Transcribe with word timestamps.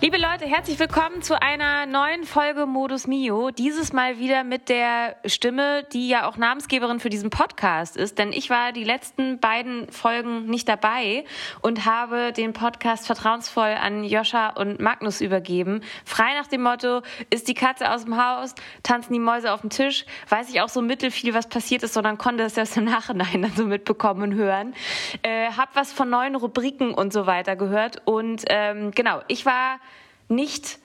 Liebe 0.00 0.16
Leute, 0.16 0.46
herzlich 0.46 0.78
willkommen 0.78 1.22
zu 1.22 1.42
einer 1.42 1.84
neuen 1.84 2.22
Folge 2.22 2.66
Modus 2.66 3.08
Mio. 3.08 3.50
Dieses 3.50 3.92
Mal 3.92 4.20
wieder 4.20 4.44
mit 4.44 4.68
der 4.68 5.16
Stimme, 5.24 5.82
die 5.92 6.08
ja 6.08 6.28
auch 6.28 6.36
Namensgeberin 6.36 7.00
für 7.00 7.08
diesen 7.08 7.30
Podcast 7.30 7.96
ist, 7.96 8.16
denn 8.16 8.32
ich 8.32 8.48
war 8.48 8.70
die 8.70 8.84
letzten 8.84 9.40
beiden 9.40 9.90
Folgen 9.90 10.46
nicht 10.46 10.68
dabei 10.68 11.24
und 11.62 11.84
habe 11.84 12.32
den 12.32 12.52
Podcast 12.52 13.08
vertrauensvoll 13.08 13.70
an 13.70 14.04
Joscha 14.04 14.50
und 14.50 14.78
Magnus 14.78 15.20
übergeben. 15.20 15.80
Frei 16.04 16.32
nach 16.38 16.46
dem 16.46 16.62
Motto, 16.62 17.02
ist 17.30 17.48
die 17.48 17.54
Katze 17.54 17.90
aus 17.90 18.04
dem 18.04 18.24
Haus, 18.24 18.54
tanzen 18.84 19.14
die 19.14 19.18
Mäuse 19.18 19.52
auf 19.52 19.62
dem 19.62 19.70
Tisch, 19.70 20.06
weiß 20.28 20.48
ich 20.48 20.60
auch 20.60 20.68
so 20.68 20.80
mittelfiel, 20.80 21.34
was 21.34 21.48
passiert 21.48 21.82
ist, 21.82 21.94
sondern 21.94 22.18
konnte 22.18 22.44
es 22.44 22.56
erst 22.56 22.76
im 22.76 22.84
Nachhinein 22.84 23.42
dann 23.42 23.56
so 23.56 23.64
mitbekommen 23.64 24.22
und 24.22 24.34
hören. 24.34 24.74
Äh, 25.22 25.48
hab 25.56 25.74
was 25.74 25.92
von 25.92 26.08
neuen 26.08 26.36
Rubriken 26.36 26.94
und 26.94 27.12
so 27.12 27.26
weiter 27.26 27.56
gehört 27.56 28.00
und 28.04 28.44
ähm, 28.48 28.92
genau, 28.92 29.22
ich 29.26 29.44
war 29.44 29.80
nicht 30.28 30.78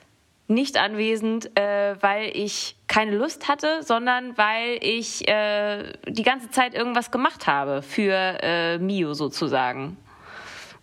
nicht 0.47 0.77
anwesend, 0.77 1.57
äh, 1.57 1.95
weil 2.01 2.35
ich 2.35 2.75
keine 2.87 3.15
Lust 3.15 3.47
hatte, 3.47 3.81
sondern 3.81 4.37
weil 4.37 4.77
ich 4.81 5.27
äh, 5.27 5.93
die 6.07 6.23
ganze 6.23 6.51
Zeit 6.51 6.73
irgendwas 6.73 7.11
gemacht 7.11 7.47
habe 7.47 7.81
für 7.81 8.13
äh, 8.41 8.77
Mio 8.77 9.13
sozusagen. 9.13 9.97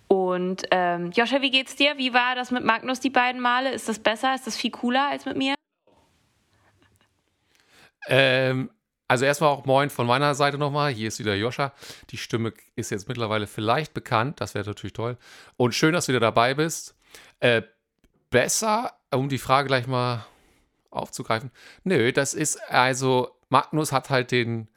Und 0.09 0.65
ähm, 0.73 1.13
Joscha, 1.13 1.41
wie 1.41 1.51
geht's 1.51 1.77
dir? 1.77 1.97
Wie 1.99 2.13
war 2.13 2.35
das 2.35 2.51
mit 2.51 2.65
Magnus 2.65 3.01
die 3.01 3.11
beiden 3.11 3.41
Male? 3.41 3.71
Ist 3.71 3.89
das 3.89 3.99
besser? 3.99 4.35
Ist 4.35 4.47
das 4.47 4.57
viel 4.57 4.71
cooler 4.71 5.09
als 5.09 5.25
mit 5.25 5.37
mir? 5.37 5.55
Ähm, 8.09 8.71
also 9.07 9.25
erstmal 9.25 9.51
auch 9.51 9.67
Moin 9.67 9.89
von 9.89 10.07
meiner 10.07 10.35
Seite 10.35 10.59
nochmal. 10.59 10.93
Hier 10.93 11.09
ist 11.09 11.21
wieder 11.21 11.37
Joscha. 11.37 11.73
Die 12.11 12.17
Stimme 12.17 12.53
ist 12.75 12.91
jetzt 12.91 13.09
mittlerweile 13.09 13.47
vielleicht 13.47 13.95
bekannt. 13.95 14.41
Das 14.41 14.55
wäre 14.55 14.67
natürlich 14.67 14.95
toll. 14.95 15.17
Und 15.57 15.77
schön, 15.77 15.93
dass 15.93 16.07
du 16.07 16.13
wieder 16.13 16.21
dabei 16.21 16.55
bist. 16.55 16.97
Äh, 17.39 17.63
besser, 18.31 18.93
um 19.13 19.29
die 19.29 19.39
Frage 19.39 19.69
gleich 19.69 19.87
mal 19.87 20.27
aufzugreifen. 20.91 21.51
Nö, 21.85 22.13
das 22.13 22.35
ist 22.35 22.57
also, 22.71 23.37
Magnus 23.49 23.93
hat 23.93 24.11
halt 24.11 24.31
den, 24.31 24.69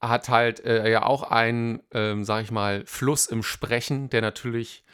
hat 0.00 0.28
halt 0.28 0.64
äh, 0.64 0.90
ja 0.90 1.04
auch 1.04 1.24
einen, 1.24 1.82
ähm, 1.92 2.24
sag 2.24 2.44
ich 2.44 2.50
mal, 2.50 2.84
Fluss 2.86 3.26
im 3.26 3.42
Sprechen, 3.42 4.10
der 4.10 4.22
natürlich 4.22 4.84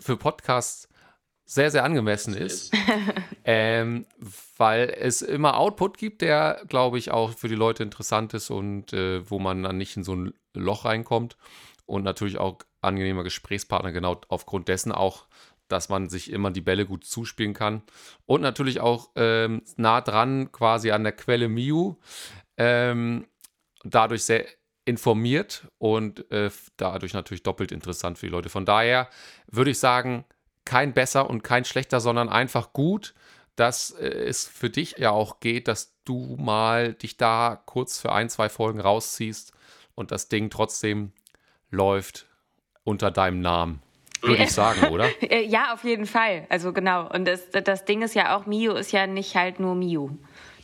für 0.00 0.16
Podcasts 0.16 0.88
sehr, 1.46 1.70
sehr 1.70 1.84
angemessen 1.84 2.34
ist. 2.34 2.72
ähm, 3.44 4.06
weil 4.56 4.94
es 4.98 5.22
immer 5.22 5.58
Output 5.58 5.98
gibt, 5.98 6.22
der, 6.22 6.62
glaube 6.68 6.98
ich, 6.98 7.10
auch 7.10 7.32
für 7.32 7.48
die 7.48 7.54
Leute 7.54 7.82
interessant 7.82 8.32
ist 8.34 8.50
und 8.50 8.92
äh, 8.92 9.28
wo 9.28 9.38
man 9.38 9.62
dann 9.62 9.76
nicht 9.76 9.96
in 9.96 10.04
so 10.04 10.14
ein 10.14 10.34
Loch 10.54 10.84
reinkommt. 10.84 11.36
Und 11.86 12.02
natürlich 12.02 12.38
auch 12.38 12.60
angenehmer 12.80 13.24
Gesprächspartner, 13.24 13.92
genau 13.92 14.18
aufgrund 14.28 14.68
dessen 14.68 14.90
auch 14.90 15.26
dass 15.74 15.88
man 15.88 16.08
sich 16.08 16.30
immer 16.30 16.52
die 16.52 16.60
Bälle 16.60 16.86
gut 16.86 17.04
zuspielen 17.04 17.52
kann. 17.52 17.82
Und 18.26 18.42
natürlich 18.42 18.78
auch 18.78 19.10
ähm, 19.16 19.62
nah 19.76 20.00
dran 20.00 20.52
quasi 20.52 20.92
an 20.92 21.02
der 21.02 21.12
Quelle 21.12 21.48
Miu. 21.48 21.96
Ähm, 22.56 23.26
dadurch 23.82 24.22
sehr 24.22 24.46
informiert 24.84 25.66
und 25.78 26.30
äh, 26.30 26.50
dadurch 26.76 27.12
natürlich 27.12 27.42
doppelt 27.42 27.72
interessant 27.72 28.18
für 28.18 28.26
die 28.26 28.32
Leute. 28.32 28.50
Von 28.50 28.64
daher 28.64 29.08
würde 29.50 29.72
ich 29.72 29.80
sagen, 29.80 30.24
kein 30.64 30.92
besser 30.94 31.28
und 31.28 31.42
kein 31.42 31.64
schlechter, 31.64 31.98
sondern 31.98 32.28
einfach 32.28 32.72
gut, 32.72 33.12
dass 33.56 33.90
äh, 33.90 34.06
es 34.06 34.46
für 34.46 34.70
dich 34.70 34.94
ja 34.98 35.10
auch 35.10 35.40
geht, 35.40 35.66
dass 35.66 35.96
du 36.04 36.36
mal 36.38 36.94
dich 36.94 37.16
da 37.16 37.60
kurz 37.66 38.00
für 38.00 38.12
ein, 38.12 38.28
zwei 38.28 38.48
Folgen 38.48 38.80
rausziehst 38.80 39.52
und 39.96 40.12
das 40.12 40.28
Ding 40.28 40.50
trotzdem 40.50 41.12
läuft 41.70 42.26
unter 42.84 43.10
deinem 43.10 43.40
Namen 43.40 43.83
würde 44.26 44.42
ich 44.42 44.52
sagen, 44.52 44.88
oder? 44.88 45.08
Äh, 45.20 45.44
ja, 45.44 45.72
auf 45.72 45.84
jeden 45.84 46.06
Fall. 46.06 46.46
Also 46.48 46.72
genau. 46.72 47.08
Und 47.08 47.26
das, 47.26 47.50
das 47.50 47.84
Ding 47.84 48.02
ist 48.02 48.14
ja 48.14 48.36
auch, 48.36 48.46
Mio 48.46 48.74
ist 48.74 48.92
ja 48.92 49.06
nicht 49.06 49.36
halt 49.36 49.60
nur 49.60 49.74
Mio. 49.74 50.10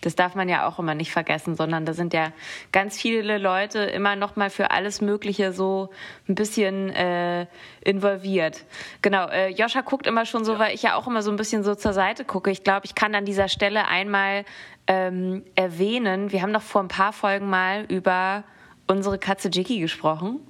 Das 0.00 0.16
darf 0.16 0.34
man 0.34 0.48
ja 0.48 0.66
auch 0.66 0.78
immer 0.78 0.94
nicht 0.94 1.12
vergessen, 1.12 1.54
sondern 1.54 1.84
da 1.84 1.92
sind 1.92 2.14
ja 2.14 2.32
ganz 2.72 2.98
viele 2.98 3.38
Leute 3.38 3.80
immer 3.80 4.16
noch 4.16 4.36
mal 4.36 4.50
für 4.50 4.70
alles 4.70 5.00
Mögliche 5.00 5.52
so 5.52 5.90
ein 6.28 6.34
bisschen 6.34 6.90
äh, 6.90 7.46
involviert. 7.84 8.64
Genau, 9.02 9.26
äh, 9.28 9.48
Joscha 9.48 9.82
guckt 9.82 10.06
immer 10.06 10.24
schon 10.24 10.44
so, 10.44 10.54
ja. 10.54 10.58
weil 10.58 10.74
ich 10.74 10.82
ja 10.82 10.94
auch 10.94 11.06
immer 11.06 11.22
so 11.22 11.30
ein 11.30 11.36
bisschen 11.36 11.62
so 11.62 11.74
zur 11.74 11.92
Seite 11.92 12.24
gucke. 12.24 12.50
Ich 12.50 12.64
glaube, 12.64 12.86
ich 12.86 12.94
kann 12.94 13.14
an 13.14 13.24
dieser 13.24 13.48
Stelle 13.48 13.88
einmal 13.88 14.44
ähm, 14.86 15.44
erwähnen, 15.54 16.32
wir 16.32 16.42
haben 16.42 16.52
doch 16.52 16.62
vor 16.62 16.82
ein 16.82 16.88
paar 16.88 17.12
Folgen 17.12 17.50
mal 17.50 17.84
über 17.88 18.44
unsere 18.86 19.18
Katze 19.18 19.48
Jiggy 19.48 19.80
gesprochen. 19.80 20.40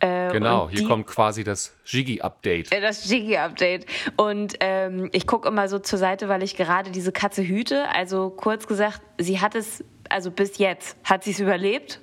Äh, 0.00 0.30
genau, 0.30 0.68
hier 0.68 0.80
die, 0.80 0.84
kommt 0.86 1.06
quasi 1.06 1.42
das 1.42 1.74
Jiggy-Update. 1.84 2.72
Äh, 2.72 2.80
das 2.80 3.08
Jiggy-Update. 3.10 3.86
Und 4.16 4.54
ähm, 4.60 5.08
ich 5.12 5.26
gucke 5.26 5.48
immer 5.48 5.68
so 5.68 5.78
zur 5.78 5.98
Seite, 5.98 6.28
weil 6.28 6.42
ich 6.42 6.56
gerade 6.56 6.90
diese 6.90 7.10
Katze 7.10 7.42
hüte. 7.42 7.88
Also 7.88 8.30
kurz 8.30 8.66
gesagt, 8.66 9.00
sie 9.18 9.40
hat 9.40 9.54
es, 9.54 9.84
also 10.08 10.30
bis 10.30 10.58
jetzt 10.58 10.96
hat 11.04 11.24
sie 11.24 11.32
es 11.32 11.40
überlebt. 11.40 12.00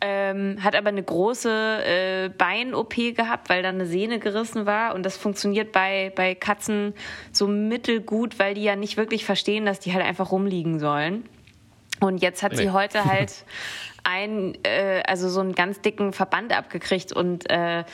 Ähm, 0.00 0.62
hat 0.62 0.76
aber 0.76 0.90
eine 0.90 1.02
große 1.02 1.50
äh, 1.50 2.28
Bein-OP 2.28 2.94
gehabt, 3.16 3.48
weil 3.48 3.64
da 3.64 3.70
eine 3.70 3.86
Sehne 3.86 4.20
gerissen 4.20 4.64
war. 4.64 4.94
Und 4.94 5.02
das 5.04 5.16
funktioniert 5.16 5.72
bei, 5.72 6.12
bei 6.14 6.36
Katzen 6.36 6.94
so 7.32 7.48
mittelgut, 7.48 8.38
weil 8.38 8.54
die 8.54 8.62
ja 8.62 8.76
nicht 8.76 8.96
wirklich 8.96 9.24
verstehen, 9.24 9.66
dass 9.66 9.80
die 9.80 9.92
halt 9.92 10.04
einfach 10.04 10.30
rumliegen 10.30 10.78
sollen. 10.78 11.24
Und 11.98 12.18
jetzt 12.18 12.44
hat 12.44 12.52
nee. 12.52 12.58
sie 12.58 12.70
heute 12.70 13.04
halt 13.06 13.44
ein, 14.08 14.56
äh, 14.64 15.02
also 15.06 15.28
so 15.28 15.40
einen 15.40 15.54
ganz 15.54 15.80
dicken 15.80 16.12
Verband 16.12 16.56
abgekriegt 16.56 17.12
und 17.12 17.48
äh, 17.50 17.84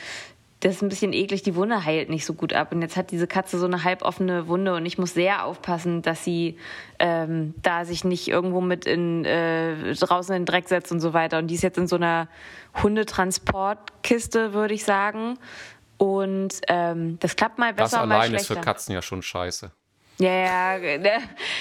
das 0.61 0.75
ist 0.75 0.81
ein 0.81 0.89
bisschen 0.89 1.13
eklig, 1.13 1.43
die 1.43 1.55
Wunde 1.55 1.85
heilt 1.85 2.09
nicht 2.09 2.25
so 2.25 2.33
gut 2.33 2.53
ab. 2.53 2.71
Und 2.71 2.81
jetzt 2.81 2.95
hat 2.95 3.11
diese 3.11 3.27
Katze 3.27 3.59
so 3.59 3.65
eine 3.65 3.83
halboffene 3.83 4.47
Wunde 4.47 4.73
und 4.73 4.85
ich 4.85 4.97
muss 4.97 5.13
sehr 5.13 5.45
aufpassen, 5.45 6.01
dass 6.01 6.23
sie 6.23 6.57
ähm, 6.97 7.53
da 7.61 7.85
sich 7.85 8.03
nicht 8.03 8.27
irgendwo 8.29 8.61
mit 8.61 8.85
in, 8.85 9.25
äh, 9.25 9.93
draußen 9.93 10.33
in 10.33 10.41
den 10.41 10.45
Dreck 10.47 10.67
setzt 10.67 10.91
und 10.91 11.01
so 11.01 11.13
weiter. 11.13 11.37
Und 11.37 11.47
die 11.47 11.55
ist 11.55 11.61
jetzt 11.61 11.77
in 11.77 11.87
so 11.87 11.97
einer 11.97 12.29
Hundetransportkiste, 12.81 14.53
würde 14.53 14.73
ich 14.73 14.85
sagen. 14.85 15.37
Und 15.97 16.61
ähm, 16.67 17.19
das 17.19 17.35
klappt 17.35 17.59
mal 17.59 17.73
besser. 17.73 17.97
Das 17.97 18.11
allein 18.11 18.33
ist 18.33 18.47
für 18.47 18.55
Katzen 18.55 18.93
ja 18.93 19.01
schon 19.01 19.21
scheiße. 19.21 19.71
Ja, 20.17 20.31
ja, 20.31 20.77
ne, 20.77 21.17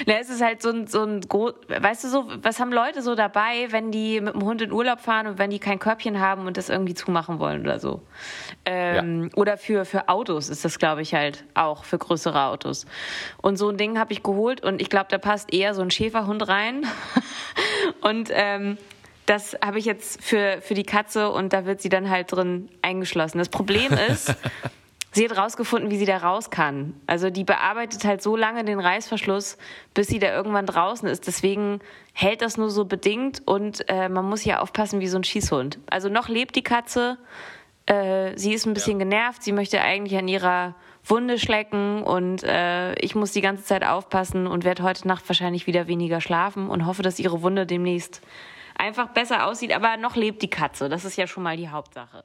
ne, 0.07 0.21
es 0.21 0.31
ist 0.31 0.41
halt 0.41 0.63
so 0.63 0.71
ein, 0.71 0.87
so 0.87 1.03
ein, 1.03 1.23
weißt 1.25 2.05
du 2.05 2.09
so, 2.09 2.27
was 2.41 2.61
haben 2.61 2.73
Leute 2.73 3.03
so 3.03 3.17
dabei, 3.17 3.67
wenn 3.71 3.91
die 3.91 4.21
mit 4.21 4.35
dem 4.35 4.45
Hund 4.45 4.63
in 4.63 4.71
Urlaub 4.71 5.01
fahren 5.01 5.27
und 5.27 5.39
wenn 5.39 5.51
die 5.51 5.59
kein 5.59 5.81
Körbchen 5.81 6.21
haben 6.21 6.47
und 6.47 6.57
das 6.57 6.69
irgendwie 6.69 6.95
zumachen 6.95 7.41
wollen 7.41 7.63
oder 7.63 7.81
so. 7.81 8.01
Ähm, 8.65 9.25
ja. 9.25 9.31
Oder 9.35 9.57
für, 9.57 9.85
für 9.85 10.09
Autos 10.09 10.49
ist 10.49 10.65
das, 10.65 10.79
glaube 10.79 11.03
ich, 11.03 11.15
halt 11.15 11.45
auch 11.55 11.85
für 11.85 11.99
größere 11.99 12.45
Autos. 12.45 12.87
Und 13.43 13.57
so 13.57 13.69
ein 13.69 13.77
Ding 13.77 13.99
habe 13.99 14.13
ich 14.13 14.23
geholt 14.23 14.63
und 14.63 14.81
ich 14.81 14.89
glaube, 14.89 15.07
da 15.11 15.19
passt 15.19 15.53
eher 15.53 15.75
so 15.75 15.83
ein 15.83 15.91
Schäferhund 15.91 16.47
rein. 16.47 16.87
und 18.03 18.31
ähm, 18.33 18.79
das 19.27 19.57
habe 19.65 19.81
ich 19.81 19.85
jetzt 19.85 20.23
für, 20.23 20.59
für 20.61 20.75
die 20.75 20.85
Katze 20.85 21.31
und 21.31 21.53
da 21.53 21.67
wird 21.67 21.81
sie 21.81 21.89
dann 21.89 22.09
halt 22.09 22.31
drin 22.31 22.69
eingeschlossen. 22.83 23.39
Das 23.39 23.49
Problem 23.49 23.93
ist, 23.93 24.33
Sie 25.15 25.29
hat 25.29 25.39
rausgefunden, 25.39 25.93
wie 25.93 25.97
sie 25.97 26.07
da 26.07 26.17
raus 26.17 26.51
kann. 26.51 27.01
Also 27.07 27.31
die 27.31 27.45
bearbeitet 27.45 28.05
halt 28.05 28.21
so 28.21 28.35
lange 28.35 28.65
den 28.65 28.81
Reißverschluss, 28.81 29.59
bis 29.95 30.09
sie 30.09 30.19
da 30.19 30.35
irgendwann 30.35 30.67
draußen 30.67 31.09
ist. 31.09 31.29
Deswegen 31.29 31.79
hält 32.15 32.43
das 32.43 32.57
nur 32.57 32.69
so 32.69 32.85
bedingt 32.85 33.41
und 33.47 33.89
äh, 33.89 34.09
man 34.09 34.29
muss 34.29 34.45
ja 34.45 34.59
aufpassen 34.59 34.99
wie 34.99 35.07
so 35.07 35.17
ein 35.17 35.23
Schießhund. 35.23 35.79
Also 35.89 36.09
noch 36.09 36.29
lebt 36.29 36.57
die 36.57 36.65
Katze. 36.65 37.17
Äh, 37.87 38.37
sie 38.37 38.55
ist 38.55 38.67
ein 38.67 38.75
bisschen 38.75 38.99
ja. 38.99 39.05
genervt. 39.05 39.45
Sie 39.45 39.53
möchte 39.53 39.81
eigentlich 39.81 40.19
an 40.19 40.27
ihrer 40.27 40.75
Wunde 41.05 41.39
schlecken 41.39 42.03
und 42.03 42.43
äh, 42.43 42.95
ich 42.95 43.15
muss 43.15 43.31
die 43.31 43.41
ganze 43.41 43.63
Zeit 43.63 43.85
aufpassen 43.85 44.49
und 44.49 44.65
werde 44.65 44.83
heute 44.83 45.07
Nacht 45.07 45.29
wahrscheinlich 45.29 45.69
wieder 45.69 45.87
weniger 45.87 46.21
schlafen 46.21 46.69
und 46.69 46.87
hoffe, 46.87 47.03
dass 47.03 47.21
ihre 47.21 47.41
Wunde 47.41 47.67
demnächst 47.67 48.21
einfach 48.77 49.11
besser 49.11 49.47
aussieht. 49.47 49.73
Aber 49.73 49.97
noch 49.97 50.17
lebt 50.17 50.43
die 50.43 50.51
Katze. 50.51 50.89
Das 50.89 51.05
ist 51.05 51.17
ja 51.17 51.29
schon 51.29 51.45
mal 51.45 51.57
die 51.57 51.69
Hauptsache. 51.69 52.25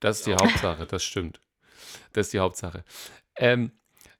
Das 0.00 0.18
ist 0.18 0.26
die 0.26 0.34
Hauptsache, 0.34 0.84
das 0.86 1.04
stimmt. 1.04 1.38
Das 2.12 2.26
ist 2.26 2.32
die 2.32 2.40
Hauptsache. 2.40 2.84
Ähm, 3.36 3.72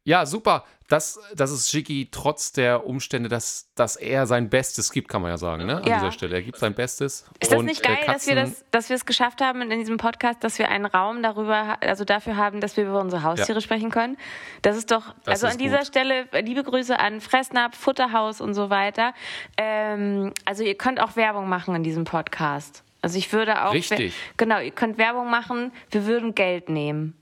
ja, 0.06 0.24
super. 0.24 0.64
Das, 0.88 1.18
das 1.34 1.50
ist 1.50 1.72
Jiggy 1.72 2.08
trotz 2.12 2.52
der 2.52 2.86
Umstände, 2.86 3.28
dass, 3.28 3.72
dass 3.74 3.96
er 3.96 4.28
sein 4.28 4.48
Bestes 4.48 4.92
gibt, 4.92 5.08
kann 5.08 5.20
man 5.20 5.32
ja 5.32 5.36
sagen, 5.36 5.66
ne? 5.66 5.78
An 5.78 5.84
ja. 5.84 5.96
dieser 5.96 6.12
Stelle. 6.12 6.36
Er 6.36 6.42
gibt 6.42 6.58
sein 6.58 6.74
Bestes. 6.74 7.24
Ist 7.40 7.50
das 7.50 7.62
nicht 7.62 7.82
geil, 7.82 7.98
dass 8.06 8.28
wir 8.28 8.36
das, 8.36 8.64
dass 8.70 8.88
wir 8.88 8.94
es 8.94 9.04
geschafft 9.04 9.40
haben 9.40 9.62
in 9.62 9.70
diesem 9.80 9.96
Podcast, 9.96 10.44
dass 10.44 10.60
wir 10.60 10.68
einen 10.68 10.86
Raum 10.86 11.24
darüber, 11.24 11.78
also 11.82 12.04
dafür 12.04 12.36
haben, 12.36 12.60
dass 12.60 12.76
wir 12.76 12.84
über 12.84 13.00
unsere 13.00 13.24
Haustiere 13.24 13.58
ja. 13.58 13.60
sprechen 13.60 13.90
können? 13.90 14.16
Das 14.62 14.76
ist 14.76 14.92
doch, 14.92 15.12
das 15.24 15.42
also 15.42 15.46
ist 15.48 15.52
an 15.54 15.58
dieser 15.58 15.78
gut. 15.78 15.86
Stelle 15.88 16.28
liebe 16.40 16.62
Grüße 16.62 16.96
an 16.96 17.20
Fressnapf, 17.20 17.76
Futterhaus 17.76 18.40
und 18.40 18.54
so 18.54 18.70
weiter. 18.70 19.12
Ähm, 19.56 20.32
also 20.44 20.62
ihr 20.62 20.76
könnt 20.76 21.00
auch 21.00 21.16
Werbung 21.16 21.48
machen 21.48 21.74
in 21.74 21.82
diesem 21.82 22.04
Podcast. 22.04 22.84
Also 23.02 23.18
ich 23.18 23.32
würde 23.32 23.64
auch. 23.64 23.74
Richtig. 23.74 24.14
Genau, 24.36 24.60
ihr 24.60 24.70
könnt 24.70 24.98
Werbung 24.98 25.30
machen, 25.30 25.72
wir 25.90 26.06
würden 26.06 26.36
Geld 26.36 26.68
nehmen. 26.68 27.16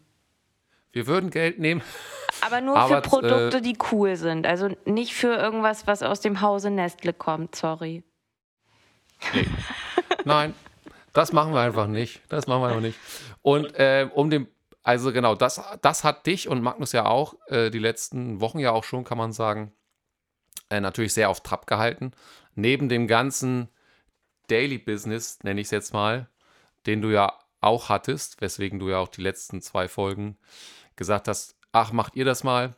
Wir 0.94 1.06
würden 1.06 1.30
Geld 1.30 1.58
nehmen. 1.58 1.82
Aber 2.40 2.60
nur 2.60 2.76
Aber, 2.76 3.02
für 3.02 3.08
Produkte, 3.08 3.58
äh, 3.58 3.60
die 3.60 3.76
cool 3.92 4.16
sind. 4.16 4.46
Also 4.46 4.70
nicht 4.84 5.14
für 5.14 5.34
irgendwas, 5.34 5.86
was 5.86 6.02
aus 6.02 6.20
dem 6.20 6.40
Hause 6.40 6.70
Nestle 6.70 7.12
kommt, 7.12 7.54
sorry. 7.54 8.02
Nee. 9.32 9.46
Nein, 10.24 10.54
das 11.12 11.32
machen 11.32 11.52
wir 11.52 11.60
einfach 11.60 11.86
nicht. 11.86 12.20
Das 12.28 12.46
machen 12.46 12.62
wir 12.62 12.68
einfach 12.68 12.80
nicht. 12.80 12.98
Und 13.42 13.74
äh, 13.74 14.08
um 14.12 14.30
den, 14.30 14.48
also 14.82 15.12
genau, 15.12 15.34
das, 15.34 15.60
das 15.82 16.04
hat 16.04 16.26
dich 16.26 16.48
und 16.48 16.62
Magnus 16.62 16.92
ja 16.92 17.06
auch 17.06 17.34
äh, 17.48 17.70
die 17.70 17.78
letzten 17.78 18.40
Wochen 18.40 18.58
ja 18.58 18.72
auch 18.72 18.84
schon, 18.84 19.04
kann 19.04 19.18
man 19.18 19.32
sagen, 19.32 19.72
äh, 20.70 20.80
natürlich 20.80 21.14
sehr 21.14 21.30
auf 21.30 21.40
Trab 21.40 21.66
gehalten. 21.66 22.12
Neben 22.54 22.88
dem 22.88 23.06
ganzen 23.06 23.68
Daily 24.48 24.78
Business, 24.78 25.38
nenne 25.42 25.60
ich 25.60 25.68
es 25.68 25.70
jetzt 25.70 25.92
mal, 25.92 26.28
den 26.86 27.00
du 27.00 27.08
ja 27.10 27.32
auch 27.60 27.88
hattest, 27.88 28.40
weswegen 28.40 28.78
du 28.78 28.90
ja 28.90 28.98
auch 28.98 29.08
die 29.08 29.22
letzten 29.22 29.62
zwei 29.62 29.88
Folgen 29.88 30.36
gesagt 30.96 31.28
hast, 31.28 31.56
ach, 31.72 31.92
macht 31.92 32.16
ihr 32.16 32.24
das 32.24 32.44
mal. 32.44 32.74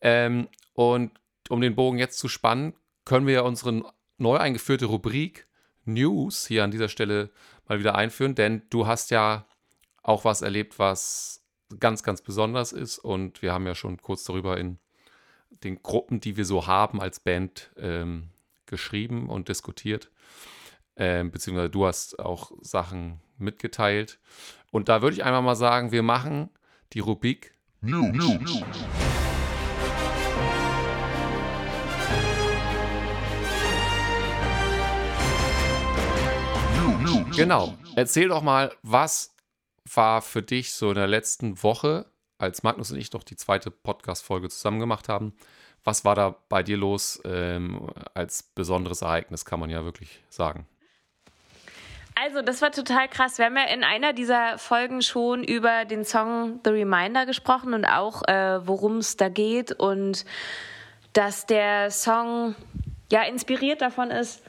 Ähm, 0.00 0.48
und 0.74 1.12
um 1.48 1.60
den 1.60 1.74
Bogen 1.74 1.98
jetzt 1.98 2.18
zu 2.18 2.28
spannen, 2.28 2.74
können 3.04 3.26
wir 3.26 3.34
ja 3.34 3.40
unsere 3.42 3.92
neu 4.18 4.36
eingeführte 4.36 4.86
Rubrik 4.86 5.46
News 5.84 6.46
hier 6.46 6.64
an 6.64 6.70
dieser 6.70 6.88
Stelle 6.88 7.30
mal 7.66 7.78
wieder 7.78 7.94
einführen, 7.94 8.34
denn 8.34 8.62
du 8.70 8.86
hast 8.86 9.10
ja 9.10 9.46
auch 10.02 10.24
was 10.24 10.42
erlebt, 10.42 10.78
was 10.78 11.44
ganz, 11.80 12.02
ganz 12.02 12.22
besonders 12.22 12.72
ist 12.72 12.98
und 12.98 13.42
wir 13.42 13.52
haben 13.52 13.66
ja 13.66 13.74
schon 13.74 14.00
kurz 14.00 14.24
darüber 14.24 14.58
in 14.58 14.78
den 15.50 15.82
Gruppen, 15.82 16.20
die 16.20 16.36
wir 16.36 16.44
so 16.44 16.66
haben 16.66 17.00
als 17.00 17.20
Band, 17.20 17.70
ähm, 17.76 18.30
geschrieben 18.66 19.28
und 19.28 19.48
diskutiert. 19.48 20.10
Ähm, 20.96 21.30
beziehungsweise 21.30 21.70
du 21.70 21.86
hast 21.86 22.18
auch 22.18 22.52
Sachen 22.60 23.20
mitgeteilt. 23.38 24.18
Und 24.70 24.88
da 24.88 25.02
würde 25.02 25.14
ich 25.14 25.24
einmal 25.24 25.42
mal 25.42 25.56
sagen, 25.56 25.92
wir 25.92 26.02
machen 26.02 26.50
die 26.92 27.00
Rubrik 27.00 27.54
News. 27.80 28.12
News. 28.12 28.62
Genau. 37.34 37.74
Erzähl 37.96 38.28
doch 38.28 38.42
mal, 38.42 38.72
was 38.82 39.34
war 39.92 40.22
für 40.22 40.42
dich 40.42 40.72
so 40.72 40.90
in 40.90 40.96
der 40.96 41.08
letzten 41.08 41.62
Woche, 41.62 42.06
als 42.38 42.62
Magnus 42.62 42.92
und 42.92 42.98
ich 42.98 43.12
noch 43.12 43.24
die 43.24 43.36
zweite 43.36 43.70
Podcast-Folge 43.70 44.48
zusammen 44.48 44.78
gemacht 44.78 45.08
haben, 45.08 45.32
was 45.84 46.04
war 46.04 46.14
da 46.14 46.36
bei 46.48 46.62
dir 46.62 46.76
los 46.76 47.20
ähm, 47.24 47.90
als 48.14 48.42
besonderes 48.42 49.02
Ereignis, 49.02 49.44
kann 49.44 49.60
man 49.60 49.70
ja 49.70 49.84
wirklich 49.84 50.22
sagen? 50.28 50.66
Also, 52.24 52.40
das 52.40 52.62
war 52.62 52.70
total 52.70 53.08
krass. 53.08 53.38
Wir 53.38 53.46
haben 53.46 53.56
ja 53.56 53.64
in 53.64 53.82
einer 53.82 54.12
dieser 54.12 54.56
Folgen 54.56 55.02
schon 55.02 55.42
über 55.42 55.84
den 55.84 56.04
Song 56.04 56.60
The 56.62 56.70
Reminder 56.70 57.26
gesprochen 57.26 57.74
und 57.74 57.84
auch, 57.84 58.22
äh, 58.28 58.64
worum 58.64 58.98
es 58.98 59.16
da 59.16 59.28
geht 59.28 59.72
und 59.72 60.24
dass 61.14 61.46
der 61.46 61.90
Song 61.90 62.54
ja 63.10 63.22
inspiriert 63.22 63.82
davon 63.82 64.12
ist, 64.12 64.40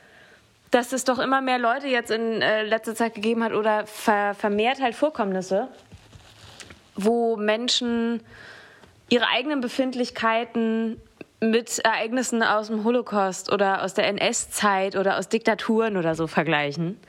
dass 0.69 0.91
es 0.93 1.03
doch 1.03 1.17
immer 1.17 1.41
mehr 1.41 1.57
Leute 1.57 1.87
jetzt 1.87 2.11
in 2.11 2.43
äh, 2.43 2.61
letzter 2.61 2.93
Zeit 2.93 3.15
gegeben 3.15 3.43
hat 3.43 3.53
oder 3.53 3.87
ver 3.87 4.35
vermehrt 4.35 4.79
halt 4.79 4.93
Vorkommnisse, 4.93 5.67
wo 6.93 7.37
Menschen 7.37 8.21
ihre 9.09 9.29
eigenen 9.29 9.61
Befindlichkeiten 9.61 11.01
mit 11.39 11.79
Ereignissen 11.79 12.43
aus 12.43 12.67
dem 12.67 12.83
Holocaust 12.83 13.51
oder 13.51 13.83
aus 13.83 13.95
der 13.95 14.05
NS-Zeit 14.09 14.95
oder 14.95 15.17
aus 15.17 15.27
Diktaturen 15.27 15.97
oder 15.97 16.13
so 16.13 16.27
vergleichen. 16.27 16.99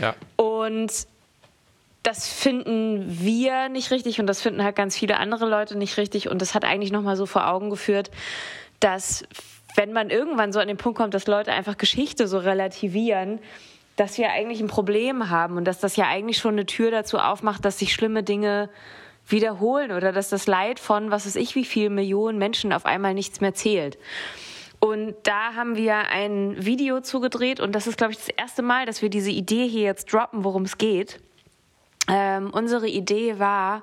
Ja. 0.00 0.14
Und 0.36 1.06
das 2.02 2.28
finden 2.28 3.04
wir 3.08 3.68
nicht 3.68 3.90
richtig 3.90 4.20
und 4.20 4.26
das 4.26 4.40
finden 4.40 4.64
halt 4.64 4.76
ganz 4.76 4.96
viele 4.96 5.18
andere 5.18 5.46
Leute 5.48 5.76
nicht 5.76 5.96
richtig. 5.98 6.28
Und 6.28 6.40
das 6.40 6.54
hat 6.54 6.64
eigentlich 6.64 6.92
nochmal 6.92 7.16
so 7.16 7.26
vor 7.26 7.48
Augen 7.48 7.70
geführt, 7.70 8.10
dass 8.80 9.24
wenn 9.76 9.92
man 9.92 10.10
irgendwann 10.10 10.52
so 10.52 10.60
an 10.60 10.68
den 10.68 10.76
Punkt 10.76 10.98
kommt, 10.98 11.14
dass 11.14 11.26
Leute 11.26 11.52
einfach 11.52 11.76
Geschichte 11.76 12.26
so 12.26 12.38
relativieren, 12.38 13.38
dass 13.96 14.16
wir 14.16 14.30
eigentlich 14.30 14.60
ein 14.60 14.66
Problem 14.66 15.28
haben 15.28 15.56
und 15.56 15.66
dass 15.66 15.78
das 15.78 15.96
ja 15.96 16.06
eigentlich 16.06 16.38
schon 16.38 16.54
eine 16.54 16.66
Tür 16.66 16.90
dazu 16.90 17.18
aufmacht, 17.18 17.64
dass 17.64 17.78
sich 17.78 17.92
schlimme 17.92 18.22
Dinge 18.22 18.70
wiederholen 19.28 19.92
oder 19.92 20.12
dass 20.12 20.30
das 20.30 20.46
Leid 20.46 20.80
von, 20.80 21.10
was 21.10 21.26
weiß 21.26 21.36
ich, 21.36 21.54
wie 21.54 21.64
vielen 21.64 21.94
Millionen 21.94 22.38
Menschen 22.38 22.72
auf 22.72 22.86
einmal 22.86 23.14
nichts 23.14 23.40
mehr 23.40 23.54
zählt. 23.54 23.98
Und 24.80 25.14
da 25.24 25.54
haben 25.54 25.76
wir 25.76 26.08
ein 26.08 26.64
Video 26.64 27.02
zugedreht 27.02 27.60
und 27.60 27.72
das 27.72 27.86
ist, 27.86 27.98
glaube 27.98 28.12
ich, 28.12 28.18
das 28.18 28.28
erste 28.28 28.62
Mal, 28.62 28.86
dass 28.86 29.02
wir 29.02 29.10
diese 29.10 29.30
Idee 29.30 29.68
hier 29.68 29.82
jetzt 29.82 30.12
droppen, 30.12 30.42
worum 30.42 30.62
es 30.62 30.78
geht. 30.78 31.20
Ähm, 32.08 32.50
unsere 32.50 32.88
Idee 32.88 33.38
war, 33.38 33.82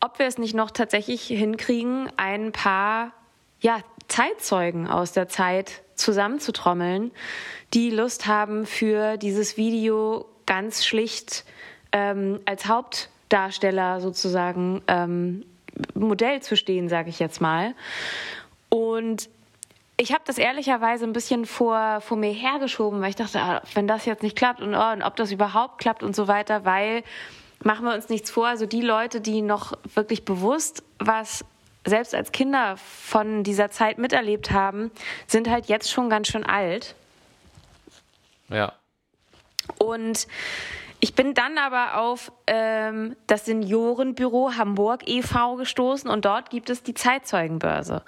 ob 0.00 0.20
wir 0.20 0.26
es 0.26 0.38
nicht 0.38 0.54
noch 0.54 0.70
tatsächlich 0.70 1.22
hinkriegen, 1.26 2.08
ein 2.16 2.52
paar 2.52 3.12
ja, 3.60 3.80
Zeitzeugen 4.06 4.86
aus 4.86 5.12
der 5.12 5.28
Zeit 5.28 5.82
zusammenzutrommeln, 5.96 7.10
die 7.72 7.90
Lust 7.90 8.26
haben, 8.26 8.66
für 8.66 9.16
dieses 9.16 9.56
Video 9.56 10.26
ganz 10.46 10.84
schlicht 10.84 11.44
ähm, 11.90 12.40
als 12.44 12.66
Hauptdarsteller 12.66 14.00
sozusagen 14.00 14.82
ähm, 14.86 15.44
Modell 15.94 16.40
zu 16.40 16.56
stehen, 16.56 16.88
sage 16.88 17.10
ich 17.10 17.18
jetzt 17.18 17.40
mal. 17.40 17.74
Und 18.68 19.28
ich 19.96 20.12
habe 20.12 20.22
das 20.26 20.38
ehrlicherweise 20.38 21.04
ein 21.04 21.12
bisschen 21.12 21.46
vor, 21.46 22.00
vor 22.00 22.16
mir 22.16 22.32
hergeschoben, 22.32 23.00
weil 23.00 23.10
ich 23.10 23.16
dachte, 23.16 23.40
ah, 23.40 23.62
wenn 23.74 23.86
das 23.86 24.06
jetzt 24.06 24.22
nicht 24.22 24.36
klappt 24.36 24.60
und, 24.60 24.74
oh, 24.74 24.92
und 24.92 25.02
ob 25.02 25.16
das 25.16 25.30
überhaupt 25.30 25.78
klappt 25.78 26.02
und 26.02 26.16
so 26.16 26.26
weiter, 26.26 26.64
weil 26.64 27.04
machen 27.62 27.84
wir 27.84 27.94
uns 27.94 28.08
nichts 28.08 28.30
vor, 28.30 28.48
also 28.48 28.66
die 28.66 28.80
Leute, 28.82 29.20
die 29.20 29.40
noch 29.40 29.72
wirklich 29.94 30.24
bewusst 30.24 30.82
was 30.98 31.44
selbst 31.86 32.14
als 32.14 32.32
Kinder 32.32 32.76
von 32.76 33.44
dieser 33.44 33.70
Zeit 33.70 33.98
miterlebt 33.98 34.50
haben, 34.50 34.90
sind 35.26 35.48
halt 35.48 35.66
jetzt 35.66 35.90
schon 35.90 36.08
ganz 36.08 36.28
schön 36.28 36.44
alt. 36.44 36.94
Ja. 38.48 38.72
Und 39.78 40.26
ich 41.04 41.14
bin 41.14 41.34
dann 41.34 41.58
aber 41.58 41.98
auf 41.98 42.32
ähm, 42.46 43.14
das 43.26 43.44
Seniorenbüro 43.44 44.56
Hamburg 44.56 45.06
e.V. 45.06 45.56
gestoßen 45.56 46.08
und 46.08 46.24
dort 46.24 46.48
gibt 46.48 46.70
es 46.70 46.82
die 46.82 46.94
Zeitzeugenbörse. 46.94 48.02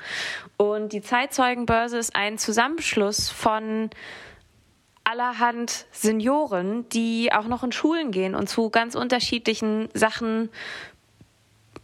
Und 0.56 0.94
die 0.94 1.02
Zeitzeugenbörse 1.02 1.98
ist 1.98 2.16
ein 2.16 2.38
Zusammenschluss 2.38 3.28
von 3.28 3.90
allerhand 5.04 5.84
Senioren, 5.90 6.88
die 6.88 7.34
auch 7.34 7.48
noch 7.48 7.62
in 7.62 7.72
Schulen 7.72 8.12
gehen 8.12 8.34
und 8.34 8.48
zu 8.48 8.70
ganz 8.70 8.94
unterschiedlichen 8.94 9.90
Sachen 9.92 10.48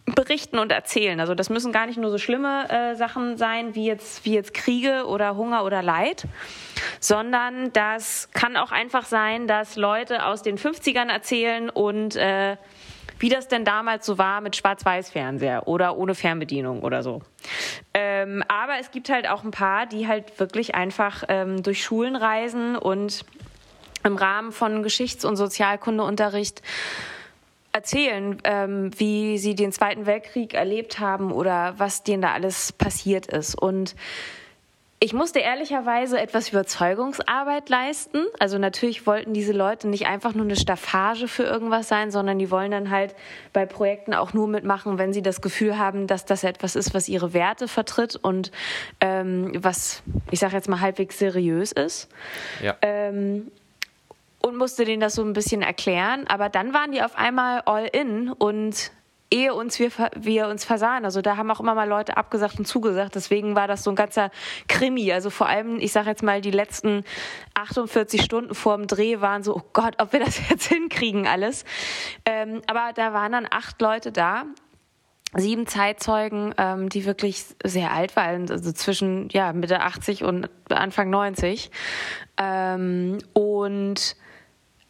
berichten 0.05 0.59
und 0.59 0.73
erzählen. 0.73 1.21
Also 1.21 1.35
das 1.35 1.49
müssen 1.49 1.73
gar 1.73 1.87
nicht 1.87 1.99
nur 1.99 2.11
so 2.11 2.19
schlimme 2.19 2.69
äh, 2.69 2.95
Sachen 2.97 3.37
sein, 3.37 3.75
wie 3.75 3.87
jetzt, 3.87 4.25
wie 4.25 4.35
jetzt 4.35 4.53
Kriege 4.53 5.05
oder 5.07 5.37
Hunger 5.37 5.65
oder 5.65 5.83
Leid, 5.83 6.27
sondern 6.99 7.73
das 7.73 8.29
kann 8.33 8.57
auch 8.57 8.73
einfach 8.73 9.05
sein, 9.05 9.47
dass 9.47 9.77
Leute 9.77 10.27
aus 10.27 10.43
den 10.43 10.59
50ern 10.59 11.09
erzählen 11.09 11.71
und 11.71 12.17
äh, 12.17 12.57
wie 13.21 13.29
das 13.29 13.47
denn 13.47 13.65
damals 13.65 14.05
so 14.05 14.19
war 14.19 14.41
mit 14.41 14.57
Schwarz-Weiß-Fernseher 14.57 15.69
oder 15.69 15.97
ohne 15.97 16.17
Fernbedienung 16.17 16.83
oder 16.83 17.05
so. 17.05 17.23
Ähm, 17.95 18.43
aber 18.49 18.79
es 18.81 18.91
gibt 18.91 19.09
halt 19.09 19.29
auch 19.29 19.45
ein 19.45 19.53
paar, 19.53 19.87
die 19.87 20.09
halt 20.09 20.41
wirklich 20.41 20.75
einfach 20.75 21.23
ähm, 21.29 21.63
durch 21.63 21.85
Schulen 21.85 22.17
reisen 22.17 22.75
und 22.77 23.25
im 24.03 24.17
Rahmen 24.17 24.51
von 24.51 24.83
Geschichts- 24.83 25.25
und 25.25 25.37
Sozialkundeunterricht 25.37 26.63
erzählen, 27.73 28.39
ähm, 28.45 28.91
wie 28.99 29.39
sie 29.39 29.55
den 29.55 29.73
Zweiten 29.73 30.07
Weltkrieg 30.07 30.55
erlebt 30.55 31.01
haben 31.01 31.33
oder 31.33 31.75
was 31.79 32.03
denen 32.03 32.23
da 32.23 32.33
alles 32.33 32.73
passiert 32.73 33.27
ist. 33.27 33.55
Und 33.55 33.95
ich 35.05 35.13
musste 35.13 35.41
ehrlicherweise 35.41 36.21
etwas 36.21 36.51
Überzeugungsarbeit 36.51 37.69
leisten. 37.69 38.25
Also 38.39 38.59
natürlich 38.59 39.05
wollten 39.05 39.35
diese 39.35 39.53
Leute 39.53 39.89
nicht 39.89 40.07
einfach 40.07 40.33
nur 40.33 40.45
eine 40.45 40.55
Staffage 40.55 41.27
für 41.27 41.43
irgendwas 41.43 41.89
sein, 41.89 42.13
sondern 42.13 42.39
die 42.39 42.53
wollen 42.53 42.71
dann 42.71 42.91
halt 42.91 43.17
bei 43.53 43.67
Projekten 43.67 44.15
auch 44.15 44.33
nur 44.33 44.47
mitmachen, 44.47 44.99
wenn 44.99 45.13
sie 45.13 45.23
das 45.23 45.41
Gefühl 45.41 45.77
haben, 45.77 46.07
dass 46.07 46.25
das 46.25 46.45
etwas 46.45 46.77
ist, 46.77 46.95
was 46.95 47.09
ihre 47.09 47.35
Werte 47.35 47.67
vertritt 47.67 48.15
und 48.15 48.53
ähm, 49.01 49.51
was, 49.57 50.05
ich 50.31 50.39
sage 50.39 50.55
jetzt 50.55 50.69
mal, 50.69 50.81
halbwegs 50.81 51.19
seriös 51.19 51.73
ist. 51.73 52.09
Ja. 52.63 52.77
Ähm, 52.81 53.51
und 54.43 54.57
musste 54.57 54.85
denen 54.85 55.01
das 55.01 55.15
so 55.15 55.23
ein 55.23 55.33
bisschen 55.33 55.63
erklären. 55.63 56.27
Aber 56.29 56.49
dann 56.49 56.75
waren 56.75 56.93
die 56.93 57.03
auf 57.03 57.17
einmal 57.17 57.61
all 57.63 57.87
in 57.87 58.31
und 58.31 58.93
ehe 59.33 59.55
uns 59.55 59.79
wir, 59.79 59.91
wir 60.15 60.49
uns 60.49 60.65
versahen. 60.65 61.05
Also 61.05 61.23
da 61.23 61.37
haben 61.37 61.51
auch 61.51 61.61
immer 61.61 61.75
mal 61.75 61.89
Leute 61.89 62.17
abgesagt 62.17 62.59
und 62.59 62.67
zugesagt. 62.67 63.15
Deswegen 63.15 63.57
war 63.57 63.67
das 63.67 63.83
so 63.83 63.91
ein 63.91 63.97
ganzer 63.97 64.31
Krimi. 64.69 65.11
Also 65.11 65.31
vor 65.31 65.49
allem, 65.49 65.81
ich 65.81 65.91
sage 65.91 66.11
jetzt 66.11 66.23
mal, 66.23 66.43
die 66.43 66.51
letzten 66.51 67.05
48 67.55 68.23
Stunden 68.23 68.55
vor 68.55 68.77
dem 68.77 68.87
Dreh 68.87 69.21
waren 69.21 69.43
so, 69.43 69.57
oh 69.57 69.63
Gott, 69.73 69.95
ob 69.99 70.13
wir 70.13 70.21
das 70.21 70.49
jetzt 70.51 70.67
hinkriegen 70.67 71.27
alles. 71.27 71.65
Ähm, 72.27 72.61
aber 72.67 72.93
da 72.95 73.15
waren 73.15 73.33
dann 73.33 73.49
acht 73.51 73.81
Leute 73.81 74.13
da. 74.13 74.45
Sieben 75.35 75.67
Zeitzeugen, 75.67 76.55
ähm, 76.59 76.91
die 76.91 77.07
wirklich 77.07 77.47
sehr 77.65 77.93
alt 77.93 78.17
waren, 78.17 78.51
also 78.51 78.71
zwischen 78.73 79.31
ja, 79.31 79.55
Mitte 79.55 79.81
80 79.81 80.25
und 80.25 80.51
Anfang 80.69 81.09
90. 81.09 81.71
Ähm, 82.37 83.17
und 83.33 84.15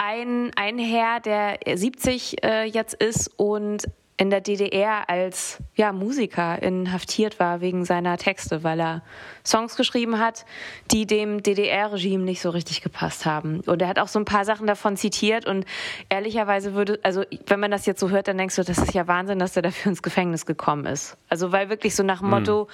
ein, 0.02 0.50
ein 0.56 0.78
Herr, 0.78 1.20
der 1.20 1.58
70 1.74 2.44
äh, 2.44 2.64
jetzt 2.64 2.94
ist 2.94 3.30
und 3.36 3.84
in 4.16 4.30
der 4.30 4.40
DDR 4.40 5.08
als 5.08 5.58
ja, 5.74 5.92
Musiker 5.92 6.62
inhaftiert 6.62 7.40
war 7.40 7.60
wegen 7.60 7.84
seiner 7.84 8.18
Texte, 8.18 8.62
weil 8.62 8.80
er 8.80 9.02
Songs 9.44 9.74
geschrieben 9.74 10.18
hat, 10.18 10.44
die 10.90 11.06
dem 11.06 11.42
DDR-Regime 11.42 12.22
nicht 12.22 12.40
so 12.40 12.50
richtig 12.50 12.82
gepasst 12.82 13.26
haben. 13.26 13.60
Und 13.66 13.80
er 13.80 13.88
hat 13.88 13.98
auch 13.98 14.08
so 14.08 14.18
ein 14.18 14.24
paar 14.24 14.44
Sachen 14.44 14.66
davon 14.66 14.96
zitiert 14.96 15.46
und 15.46 15.64
ehrlicherweise 16.08 16.74
würde, 16.74 17.00
also 17.02 17.24
wenn 17.46 17.58
man 17.58 17.70
das 17.70 17.86
jetzt 17.86 18.00
so 18.00 18.10
hört, 18.10 18.28
dann 18.28 18.38
denkst 18.38 18.56
du, 18.56 18.62
das 18.62 18.78
ist 18.78 18.94
ja 18.94 19.08
Wahnsinn, 19.08 19.38
dass 19.38 19.56
er 19.56 19.62
dafür 19.62 19.90
ins 19.90 20.02
Gefängnis 20.02 20.46
gekommen 20.46 20.86
ist. 20.86 21.16
Also 21.28 21.52
weil 21.52 21.68
wirklich 21.68 21.96
so 21.96 22.02
nach 22.02 22.20
dem 22.20 22.30
Motto, 22.30 22.68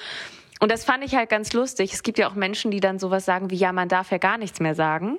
und 0.61 0.73
das 0.73 0.85
fand 0.85 1.05
ich 1.05 1.15
halt 1.15 1.31
ganz 1.31 1.53
lustig. 1.53 1.93
Es 1.93 2.03
gibt 2.03 2.19
ja 2.19 2.29
auch 2.29 2.35
Menschen, 2.35 2.71
die 2.71 2.81
dann 2.81 2.99
sowas 2.99 3.25
sagen 3.25 3.51
wie, 3.51 3.57
ja, 3.57 3.73
man 3.73 3.89
darf 3.89 4.11
ja 4.11 4.19
gar 4.19 4.39
nichts 4.39 4.61
mehr 4.61 4.75
sagen. 4.75 5.19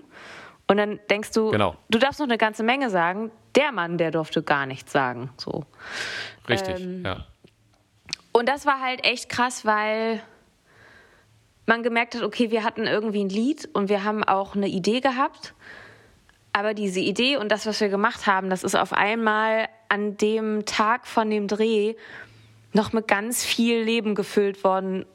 Und 0.69 0.77
dann 0.77 0.99
denkst 1.09 1.31
du, 1.31 1.49
genau. 1.49 1.75
du 1.89 1.97
darfst 1.97 2.19
noch 2.19 2.27
eine 2.27 2.37
ganze 2.37 2.61
Menge 2.61 2.91
sagen. 2.91 3.31
Der 3.55 3.71
Mann, 3.71 3.97
der 3.97 4.11
durfte 4.11 4.43
gar 4.43 4.67
nichts 4.67 4.91
sagen. 4.91 5.31
So. 5.35 5.65
Richtig, 6.47 6.79
ähm, 6.81 7.03
ja. 7.03 7.25
Und 8.33 8.47
das 8.47 8.67
war 8.67 8.79
halt 8.79 9.03
echt 9.03 9.29
krass, 9.29 9.65
weil 9.65 10.21
man 11.65 11.81
gemerkt 11.81 12.13
hat, 12.13 12.21
okay, 12.21 12.51
wir 12.51 12.63
hatten 12.63 12.85
irgendwie 12.85 13.23
ein 13.23 13.29
Lied 13.29 13.67
und 13.73 13.89
wir 13.89 14.03
haben 14.03 14.23
auch 14.23 14.55
eine 14.55 14.67
Idee 14.67 14.99
gehabt. 14.99 15.55
Aber 16.53 16.75
diese 16.75 16.99
Idee 16.99 17.37
und 17.37 17.51
das, 17.51 17.65
was 17.65 17.81
wir 17.81 17.89
gemacht 17.89 18.27
haben, 18.27 18.51
das 18.51 18.63
ist 18.63 18.75
auf 18.75 18.93
einmal 18.93 19.69
an 19.87 20.17
dem 20.17 20.67
Tag 20.67 21.07
von 21.07 21.31
dem 21.31 21.47
Dreh 21.47 21.95
noch 22.73 22.93
mit 22.93 23.07
ganz 23.07 23.43
viel 23.43 23.81
Leben 23.81 24.13
gefüllt 24.13 24.63
worden, 24.63 25.07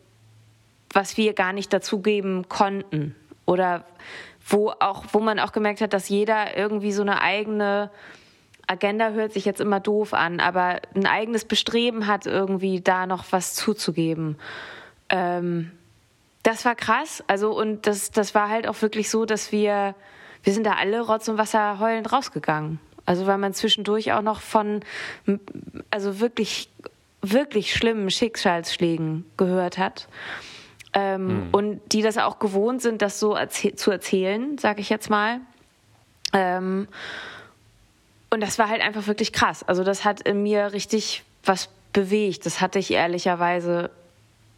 was 0.92 1.16
wir 1.16 1.32
gar 1.32 1.52
nicht 1.52 1.73
dazugeben 1.73 2.49
konnten. 2.49 3.14
Oder 3.46 3.84
wo 4.46 4.72
auch, 4.78 5.04
wo 5.12 5.20
man 5.20 5.38
auch 5.38 5.52
gemerkt 5.52 5.80
hat, 5.80 5.92
dass 5.92 6.08
jeder 6.08 6.56
irgendwie 6.56 6.92
so 6.92 7.02
eine 7.02 7.20
eigene 7.22 7.90
Agenda 8.66 9.10
hört 9.10 9.32
sich 9.32 9.44
jetzt 9.44 9.60
immer 9.60 9.80
doof 9.80 10.14
an, 10.14 10.40
aber 10.40 10.80
ein 10.94 11.06
eigenes 11.06 11.44
Bestreben 11.44 12.06
hat, 12.06 12.26
irgendwie 12.26 12.80
da 12.80 13.06
noch 13.06 13.24
was 13.30 13.54
zuzugeben. 13.54 14.36
Ähm, 15.08 15.70
das 16.42 16.64
war 16.64 16.74
krass. 16.74 17.22
Also, 17.26 17.56
und 17.58 17.86
das, 17.86 18.10
das 18.10 18.34
war 18.34 18.48
halt 18.48 18.66
auch 18.66 18.80
wirklich 18.82 19.10
so, 19.10 19.24
dass 19.24 19.52
wir, 19.52 19.94
wir 20.42 20.52
sind 20.52 20.64
da 20.64 20.74
alle 20.74 21.00
Rotz 21.00 21.28
und 21.28 21.38
Wasser 21.38 21.78
heulend 21.78 22.12
rausgegangen. 22.12 22.80
Also, 23.06 23.26
weil 23.26 23.38
man 23.38 23.52
zwischendurch 23.54 24.12
auch 24.12 24.22
noch 24.22 24.40
von, 24.40 24.80
also 25.90 26.20
wirklich, 26.20 26.70
wirklich 27.20 27.74
schlimmen 27.74 28.10
Schicksalsschlägen 28.10 29.24
gehört 29.36 29.78
hat 29.78 30.08
ähm, 30.94 31.26
mhm. 31.26 31.48
und 31.52 31.80
die 31.92 32.02
das 32.02 32.16
auch 32.18 32.38
gewohnt 32.38 32.80
sind, 32.80 33.02
das 33.02 33.20
so 33.20 33.34
erzäh 33.34 33.74
zu 33.74 33.90
erzählen, 33.90 34.56
sage 34.58 34.80
ich 34.80 34.88
jetzt 34.88 35.10
mal. 35.10 35.40
Ähm, 36.32 36.88
und 38.30 38.40
das 38.40 38.58
war 38.58 38.68
halt 38.68 38.80
einfach 38.80 39.06
wirklich 39.06 39.32
krass. 39.32 39.62
Also 39.62 39.84
das 39.84 40.04
hat 40.04 40.20
in 40.20 40.42
mir 40.42 40.72
richtig 40.72 41.22
was 41.44 41.68
bewegt. 41.92 42.46
Das 42.46 42.60
hatte 42.60 42.78
ich 42.78 42.90
ehrlicherweise 42.92 43.90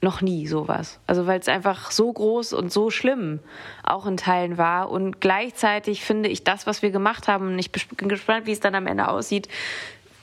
noch 0.03 0.21
nie 0.21 0.47
sowas. 0.47 0.99
Also 1.07 1.27
weil 1.27 1.41
es 1.41 1.49
einfach 1.49 1.91
so 1.91 2.13
groß 2.13 2.53
und 2.53 2.73
so 2.73 2.91
schlimm 2.91 3.41
auch 3.83 4.07
in 4.07 4.17
Teilen 4.17 4.59
war. 4.59 4.91
Und 4.91 5.21
gleichzeitig 5.21 6.05
finde 6.05 6.29
ich 6.29 6.45
das, 6.45 6.67
was 6.67 6.83
wir 6.83 6.91
gemacht 6.91 7.29
haben, 7.29 7.49
und 7.49 7.59
ich 7.59 7.73
bin 7.73 8.09
gespannt, 8.09 8.47
wie 8.47 8.53
es 8.53 8.61
dann 8.61 8.75
am 8.75 8.87
Ende 8.87 9.09
aussieht, 9.09 9.49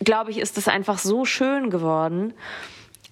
glaube 0.03 0.31
ich, 0.31 0.37
ist 0.37 0.57
es 0.57 0.67
einfach 0.67 0.99
so 0.99 1.25
schön 1.25 1.69
geworden 1.69 2.33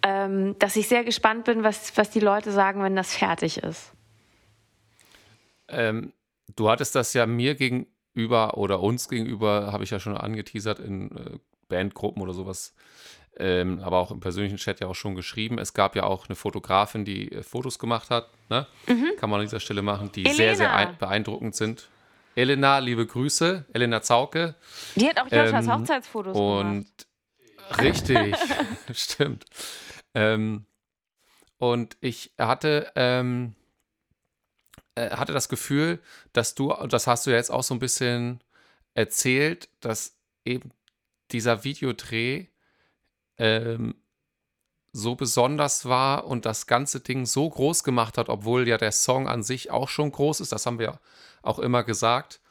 ähm, 0.04 0.58
dass 0.60 0.76
ich 0.76 0.88
sehr 0.88 1.04
gespannt 1.04 1.46
bin, 1.46 1.64
was, 1.64 1.96
was 1.98 2.10
die 2.10 2.20
Leute 2.20 2.52
sagen, 2.52 2.84
wenn 2.84 2.96
das 2.96 3.16
fertig 3.16 3.58
ist. 3.58 3.92
Ähm, 5.68 6.14
du 6.56 6.70
hattest 6.70 6.96
das 6.96 7.14
ja 7.14 7.26
mir 7.26 7.56
gegenüber 7.56 8.58
oder 8.58 8.82
uns 8.82 9.10
gegenüber, 9.10 9.72
habe 9.72 9.84
ich 9.84 9.92
ja 9.92 10.00
schon 10.00 10.18
angeteasert 10.18 10.80
in 10.80 11.16
äh, 11.16 11.38
Bandgruppen 11.70 12.22
oder 12.22 12.34
sowas, 12.34 12.74
ähm, 13.38 13.80
aber 13.80 14.00
auch 14.00 14.12
im 14.12 14.20
persönlichen 14.20 14.58
Chat 14.58 14.82
ja 14.82 14.88
auch 14.88 14.96
schon 14.96 15.16
geschrieben. 15.16 15.58
Es 15.58 15.74
gab 15.74 15.96
ja 15.96 16.04
auch 16.04 16.28
eine 16.28 16.36
Fotografin, 16.36 17.06
die 17.06 17.32
äh, 17.32 17.44
Fotos 17.44 17.80
gemacht 17.80 18.10
hat, 18.10 18.30
ne? 18.50 18.68
mhm. 18.88 19.12
kann 19.18 19.30
man 19.30 19.40
an 19.40 19.46
dieser 19.46 19.60
Stelle 19.60 19.82
machen, 19.82 20.12
die 20.12 20.26
Elena. 20.26 20.36
sehr, 20.36 20.56
sehr 20.56 20.96
beeindruckend 21.00 21.56
sind. 21.56 21.90
Elena, 22.36 22.80
liebe 22.80 23.06
Grüße, 23.06 23.66
Elena 23.74 24.02
Zauke. 24.02 24.56
Die 24.96 25.08
hat 25.08 25.20
auch 25.20 25.30
Joschas 25.30 25.66
ähm, 25.66 25.74
Hochzeitsfotos 25.74 26.38
und 26.38 26.86
gemacht. 27.68 27.82
Richtig, 27.82 28.36
stimmt. 28.94 29.46
Ähm, 30.14 30.66
und 31.58 31.98
ich 32.02 32.34
hatte, 32.38 32.92
ähm, 32.96 33.56
äh, 34.96 35.12
hatte 35.12 35.34
das 35.34 35.50
Gefühl, 35.50 36.00
dass 36.34 36.56
du, 36.56 36.74
das 36.88 37.08
hast 37.08 37.26
du 37.26 37.32
ja 37.32 37.38
jetzt 37.38 37.52
auch 37.52 37.64
so 37.64 37.74
ein 37.74 37.80
bisschen 37.80 38.44
erzählt, 38.94 39.70
dass 39.80 40.18
eben 40.44 40.72
dieser 41.32 41.64
Videodreh 41.64 42.48
ähm, 43.38 43.96
so 44.94 45.16
besonders 45.16 45.86
war 45.86 46.26
und 46.26 46.46
das 46.46 46.68
ganze 46.68 47.00
Ding 47.00 47.26
so 47.26 47.50
groß 47.50 47.84
gemacht 47.84 48.18
hat, 48.18 48.28
obwohl 48.28 48.68
ja 48.68 48.78
der 48.78 48.92
Song 48.92 49.28
an 49.28 49.44
sich 49.44 49.72
auch 49.72 49.88
schon 49.88 50.12
groß 50.12 50.42
ist, 50.42 50.52
das 50.52 50.66
haben 50.66 50.80
wir 50.80 51.00
auch 51.42 51.60
immer 51.60 51.84
gesagt, 51.84 52.42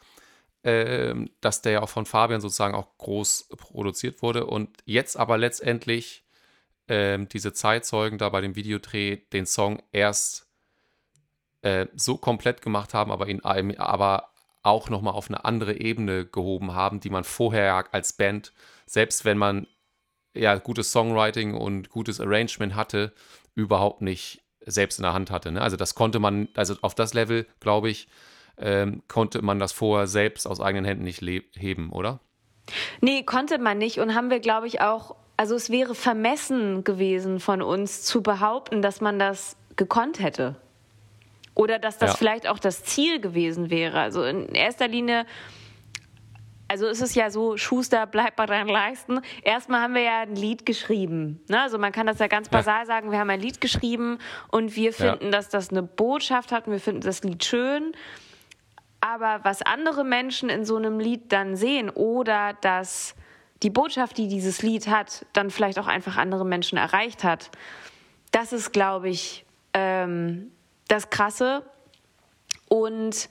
ähm, 0.63 1.31
dass 1.41 1.63
der 1.63 1.73
ja 1.73 1.83
auch 1.83 1.89
von 1.89 2.07
Fabian 2.07 2.41
sozusagen 2.41 2.75
auch 2.75 2.97
groß 2.99 3.49
produziert 3.57 4.23
wurde 4.23 4.47
und 4.47 4.71
jetzt 4.85 5.17
aber 5.17 5.39
letztendlich 5.39 6.25
ähm, 6.91 7.29
diese 7.29 7.53
Zeitzeugen 7.53 8.19
da 8.19 8.29
bei 8.29 8.41
dem 8.41 8.57
Videodreh 8.57 9.19
den 9.33 9.47
Song 9.47 9.81
erst 9.93 10.49
äh, 11.63 11.87
so 11.95 12.17
komplett 12.19 12.63
gemacht 12.63 12.95
haben, 12.95 13.13
aber 13.13 13.29
ihn 13.29 13.41
aber 13.45 14.31
auch 14.63 14.91
nochmal 14.91 15.15
auf 15.15 15.29
eine 15.29 15.45
andere 15.45 15.79
Ebene 15.79 16.27
gehoben 16.27 16.75
haben, 16.75 16.99
die 16.99 17.09
man 17.09 17.23
vorher 17.23 17.95
als 17.95 18.13
Band, 18.13 18.53
selbst 18.87 19.25
wenn 19.25 19.39
man 19.39 19.69
ja 20.35 20.57
gutes 20.57 20.91
Songwriting 20.91 21.55
und 21.55 21.91
gutes 21.91 22.21
Arrangement 22.21 22.75
hatte, 22.75 23.15
überhaupt 23.55 24.03
nicht 24.03 24.43
selbst 24.67 24.99
in 24.99 25.05
der 25.05 25.13
Hand 25.13 25.31
hatte. 25.31 25.53
Ne? 25.53 25.63
Also 25.63 25.77
das 25.77 25.95
konnte 25.95 26.19
man, 26.19 26.49
also 26.57 26.75
auf 26.83 26.97
das 26.97 27.15
Level, 27.15 27.47
glaube 27.61 27.89
ich, 27.89 28.09
ähm, 28.59 29.05
konnte 29.07 29.43
man 29.43 29.61
das 29.61 29.73
vorher 29.73 30.09
selbst 30.09 30.47
aus 30.47 30.61
eigenen 30.61 30.85
Händen 30.85 31.05
nicht 31.05 31.23
heben, 31.55 31.91
oder? 31.93 32.21
Nee, 33.01 33.23
konnte 33.23 33.59
man 33.59 33.79
nicht 33.79 33.99
und 33.99 34.15
haben 34.15 34.31
wir, 34.31 34.41
glaube 34.41 34.67
ich, 34.67 34.81
auch 34.81 35.17
also 35.41 35.55
es 35.55 35.71
wäre 35.71 35.95
vermessen 35.95 36.85
gewesen 36.85 37.41
von 37.41 37.63
uns 37.63 38.03
zu 38.03 38.23
behaupten, 38.23 38.83
dass 38.83 39.01
man 39.01 39.19
das 39.19 39.57
gekonnt 39.75 40.21
hätte. 40.21 40.57
Oder 41.55 41.79
dass 41.79 41.97
das 41.97 42.11
ja. 42.11 42.17
vielleicht 42.19 42.47
auch 42.47 42.59
das 42.59 42.85
Ziel 42.85 43.23
gewesen 43.23 43.71
wäre. 43.71 44.01
Also 44.01 44.23
in 44.23 44.55
erster 44.55 44.87
Linie, 44.87 45.25
also 46.69 46.87
ist 46.89 47.01
es 47.01 47.15
ja 47.15 47.31
so, 47.31 47.57
Schuster, 47.57 48.07
bleib 48.07 48.37
bei 48.37 48.45
deinen 48.45 48.69
Leisten. 48.69 49.23
Erstmal 49.43 49.81
haben 49.81 49.95
wir 49.95 50.03
ja 50.03 50.21
ein 50.21 50.37
Lied 50.37 50.67
geschrieben. 50.67 51.41
Ne? 51.49 51.63
Also 51.63 51.79
man 51.79 51.93
kann 51.93 52.07
das 52.07 52.19
ja 52.19 52.27
ganz 52.27 52.51
basal 52.51 52.81
ja. 52.81 52.85
sagen, 52.85 53.11
wir 53.11 53.19
haben 53.19 53.31
ein 53.31 53.41
Lied 53.41 53.63
geschrieben 53.63 54.19
und 54.49 54.77
wir 54.77 54.93
finden, 54.93 55.25
ja. 55.25 55.31
dass 55.31 55.49
das 55.49 55.71
eine 55.71 55.83
Botschaft 55.83 56.53
hat 56.53 56.67
und 56.67 56.75
wir 56.75 56.81
finden 56.81 57.01
das 57.01 57.25
Lied 57.25 57.43
schön. 57.43 57.95
Aber 59.01 59.41
was 59.45 59.63
andere 59.63 60.05
Menschen 60.05 60.51
in 60.51 60.65
so 60.65 60.77
einem 60.77 61.01
Lied 61.01 61.33
dann 61.33 61.57
sehen 61.57 61.89
oder 61.91 62.55
dass 62.61 63.15
die 63.63 63.71
Botschaft, 63.71 64.19
die 64.19 64.29
dieses 64.29 64.63
Lied 64.63 64.89
hat, 64.89 65.27
dann 65.33 65.51
vielleicht 65.51 65.79
auch 65.79 65.87
einfach 65.87 66.17
andere 66.17 66.45
Menschen 66.45 66.79
erreicht 66.79 67.25
hat. 67.25 67.51
Das 68.33 68.53
ist, 68.53 68.73
glaube 68.73 69.09
ich, 69.09 69.45
ähm, 69.75 70.51
das 70.89 71.11
Krasse. 71.11 71.63
Und 72.69 73.29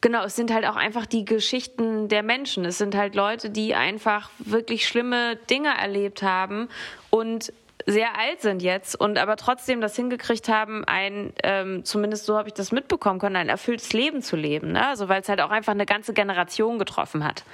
genau, 0.00 0.24
es 0.24 0.36
sind 0.36 0.52
halt 0.52 0.66
auch 0.66 0.76
einfach 0.76 1.06
die 1.06 1.24
Geschichten 1.24 2.08
der 2.08 2.22
Menschen. 2.22 2.64
Es 2.64 2.78
sind 2.78 2.94
halt 2.94 3.14
Leute, 3.14 3.50
die 3.50 3.74
einfach 3.74 4.30
wirklich 4.38 4.86
schlimme 4.86 5.36
Dinge 5.36 5.76
erlebt 5.76 6.22
haben 6.22 6.68
und 7.10 7.52
sehr 7.86 8.18
alt 8.18 8.40
sind 8.40 8.62
jetzt 8.62 8.98
und 8.98 9.18
aber 9.18 9.36
trotzdem 9.36 9.80
das 9.80 9.96
hingekriegt 9.96 10.48
haben, 10.48 10.84
ein, 10.84 11.32
ähm, 11.42 11.84
zumindest 11.84 12.26
so 12.26 12.36
habe 12.36 12.48
ich 12.48 12.54
das 12.54 12.72
mitbekommen 12.72 13.18
können, 13.18 13.36
ein 13.36 13.48
erfülltes 13.48 13.92
Leben 13.92 14.22
zu 14.22 14.36
leben. 14.36 14.72
Ne? 14.72 14.86
Also 14.86 15.08
weil 15.08 15.20
es 15.20 15.28
halt 15.28 15.40
auch 15.40 15.50
einfach 15.50 15.72
eine 15.72 15.86
ganze 15.86 16.12
Generation 16.12 16.78
getroffen 16.78 17.24
hat. 17.24 17.44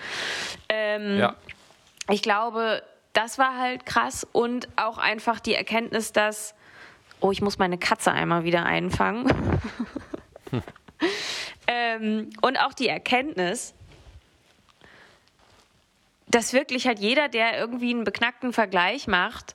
Ähm, 0.69 1.19
ja 1.19 1.35
ich 2.09 2.23
glaube, 2.23 2.83
das 3.13 3.39
war 3.39 3.59
halt 3.59 3.87
krass 3.87 4.27
und 4.33 4.69
auch 4.77 4.99
einfach 4.99 5.41
die 5.41 5.55
Erkenntnis, 5.55 6.13
dass, 6.13 6.55
oh, 7.21 7.31
ich 7.31 7.43
muss 7.43 7.59
meine 7.59 7.79
Katze 7.79 8.13
einmal 8.13 8.45
wieder 8.45 8.65
einfangen. 8.65 9.31
ähm, 11.67 12.31
und 12.41 12.59
auch 12.59 12.73
die 12.73 12.89
Erkenntnis, 12.89 13.75
dass 16.29 16.53
wirklich 16.53 16.87
halt 16.87 16.99
jeder, 16.99 17.29
der 17.29 17.59
irgendwie 17.59 17.91
einen 17.91 18.05
beknackten 18.05 18.53
Vergleich 18.53 19.07
macht, 19.07 19.55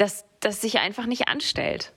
dass 0.00 0.24
das 0.40 0.60
sich 0.60 0.78
einfach 0.78 1.06
nicht 1.06 1.28
anstellt. 1.28 1.92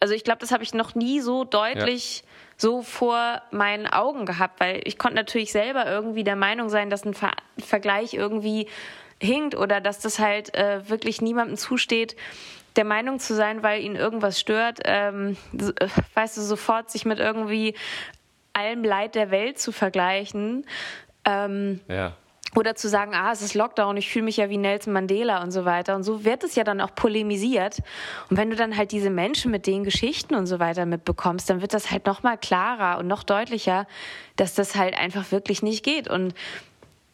Also 0.00 0.14
ich 0.14 0.24
glaube, 0.24 0.40
das 0.40 0.50
habe 0.50 0.64
ich 0.64 0.72
noch 0.74 0.94
nie 0.94 1.20
so 1.20 1.44
deutlich 1.44 2.20
ja. 2.20 2.28
so 2.56 2.82
vor 2.82 3.42
meinen 3.50 3.86
Augen 3.86 4.26
gehabt, 4.26 4.58
weil 4.58 4.80
ich 4.84 4.98
konnte 4.98 5.16
natürlich 5.16 5.52
selber 5.52 5.86
irgendwie 5.86 6.24
der 6.24 6.34
Meinung 6.34 6.70
sein, 6.70 6.90
dass 6.90 7.04
ein 7.04 7.14
Ver 7.14 7.32
Vergleich 7.58 8.14
irgendwie 8.14 8.68
hinkt 9.20 9.54
oder 9.54 9.80
dass 9.80 10.00
das 10.00 10.18
halt 10.18 10.54
äh, 10.56 10.88
wirklich 10.88 11.20
niemandem 11.20 11.56
zusteht, 11.56 12.16
der 12.76 12.84
Meinung 12.84 13.20
zu 13.20 13.34
sein, 13.34 13.62
weil 13.62 13.82
ihn 13.82 13.94
irgendwas 13.94 14.40
stört, 14.40 14.80
ähm, 14.84 15.36
äh, 15.52 15.88
weißt 16.14 16.38
du, 16.38 16.40
sofort 16.40 16.90
sich 16.90 17.04
mit 17.04 17.18
irgendwie 17.18 17.74
allem 18.54 18.82
Leid 18.82 19.14
der 19.14 19.30
Welt 19.30 19.58
zu 19.58 19.72
vergleichen. 19.72 20.64
Ähm, 21.24 21.80
ja. 21.86 22.16
Oder 22.54 22.74
zu 22.74 22.88
sagen, 22.88 23.14
ah, 23.14 23.32
es 23.32 23.40
ist 23.40 23.54
Lockdown, 23.54 23.96
ich 23.96 24.10
fühle 24.10 24.26
mich 24.26 24.36
ja 24.36 24.50
wie 24.50 24.58
Nelson 24.58 24.92
Mandela 24.92 25.42
und 25.42 25.52
so 25.52 25.64
weiter. 25.64 25.96
Und 25.96 26.02
so 26.02 26.24
wird 26.24 26.44
es 26.44 26.54
ja 26.54 26.64
dann 26.64 26.80
auch 26.80 26.94
polemisiert. 26.94 27.78
Und 28.28 28.36
wenn 28.36 28.50
du 28.50 28.56
dann 28.56 28.76
halt 28.76 28.92
diese 28.92 29.10
Menschen 29.10 29.50
mit 29.50 29.66
den 29.66 29.84
Geschichten 29.84 30.34
und 30.34 30.46
so 30.46 30.58
weiter 30.58 30.84
mitbekommst, 30.84 31.48
dann 31.48 31.62
wird 31.62 31.72
das 31.72 31.90
halt 31.90 32.06
noch 32.06 32.22
mal 32.22 32.36
klarer 32.36 32.98
und 32.98 33.06
noch 33.06 33.22
deutlicher, 33.22 33.86
dass 34.36 34.54
das 34.54 34.76
halt 34.76 34.94
einfach 34.94 35.32
wirklich 35.32 35.62
nicht 35.62 35.82
geht. 35.82 36.08
Und 36.08 36.34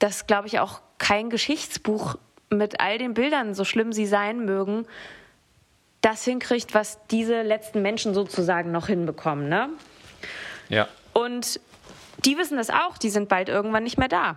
das, 0.01 0.27
glaube 0.27 0.49
ich, 0.49 0.59
auch 0.59 0.81
kein 0.99 1.31
Geschichtsbuch 1.31 2.17
mit 2.51 2.81
all 2.81 2.99
den 2.99 3.15
Bildern, 3.15 3.55
so 3.55 3.65
schlimm 3.65 3.93
sie 3.93 4.07
sein 4.07 4.45
mögen, 4.45 4.87
das 6.01 6.25
hinkriegt, 6.25 6.75
was 6.75 6.99
diese 7.11 7.43
letzten 7.43 7.83
Menschen 7.83 8.15
sozusagen 8.15 8.73
noch 8.73 8.87
hinbekommen. 8.87 9.49
Ne? 9.49 9.69
Ja. 10.69 10.89
Und 11.13 11.61
die 12.25 12.37
wissen 12.37 12.57
das 12.57 12.71
auch, 12.71 12.99
die 12.99 13.11
sind 13.11 13.29
bald 13.29 13.49
irgendwann 13.49 13.85
nicht 13.85 13.99
mehr 13.99 14.09
da. 14.09 14.37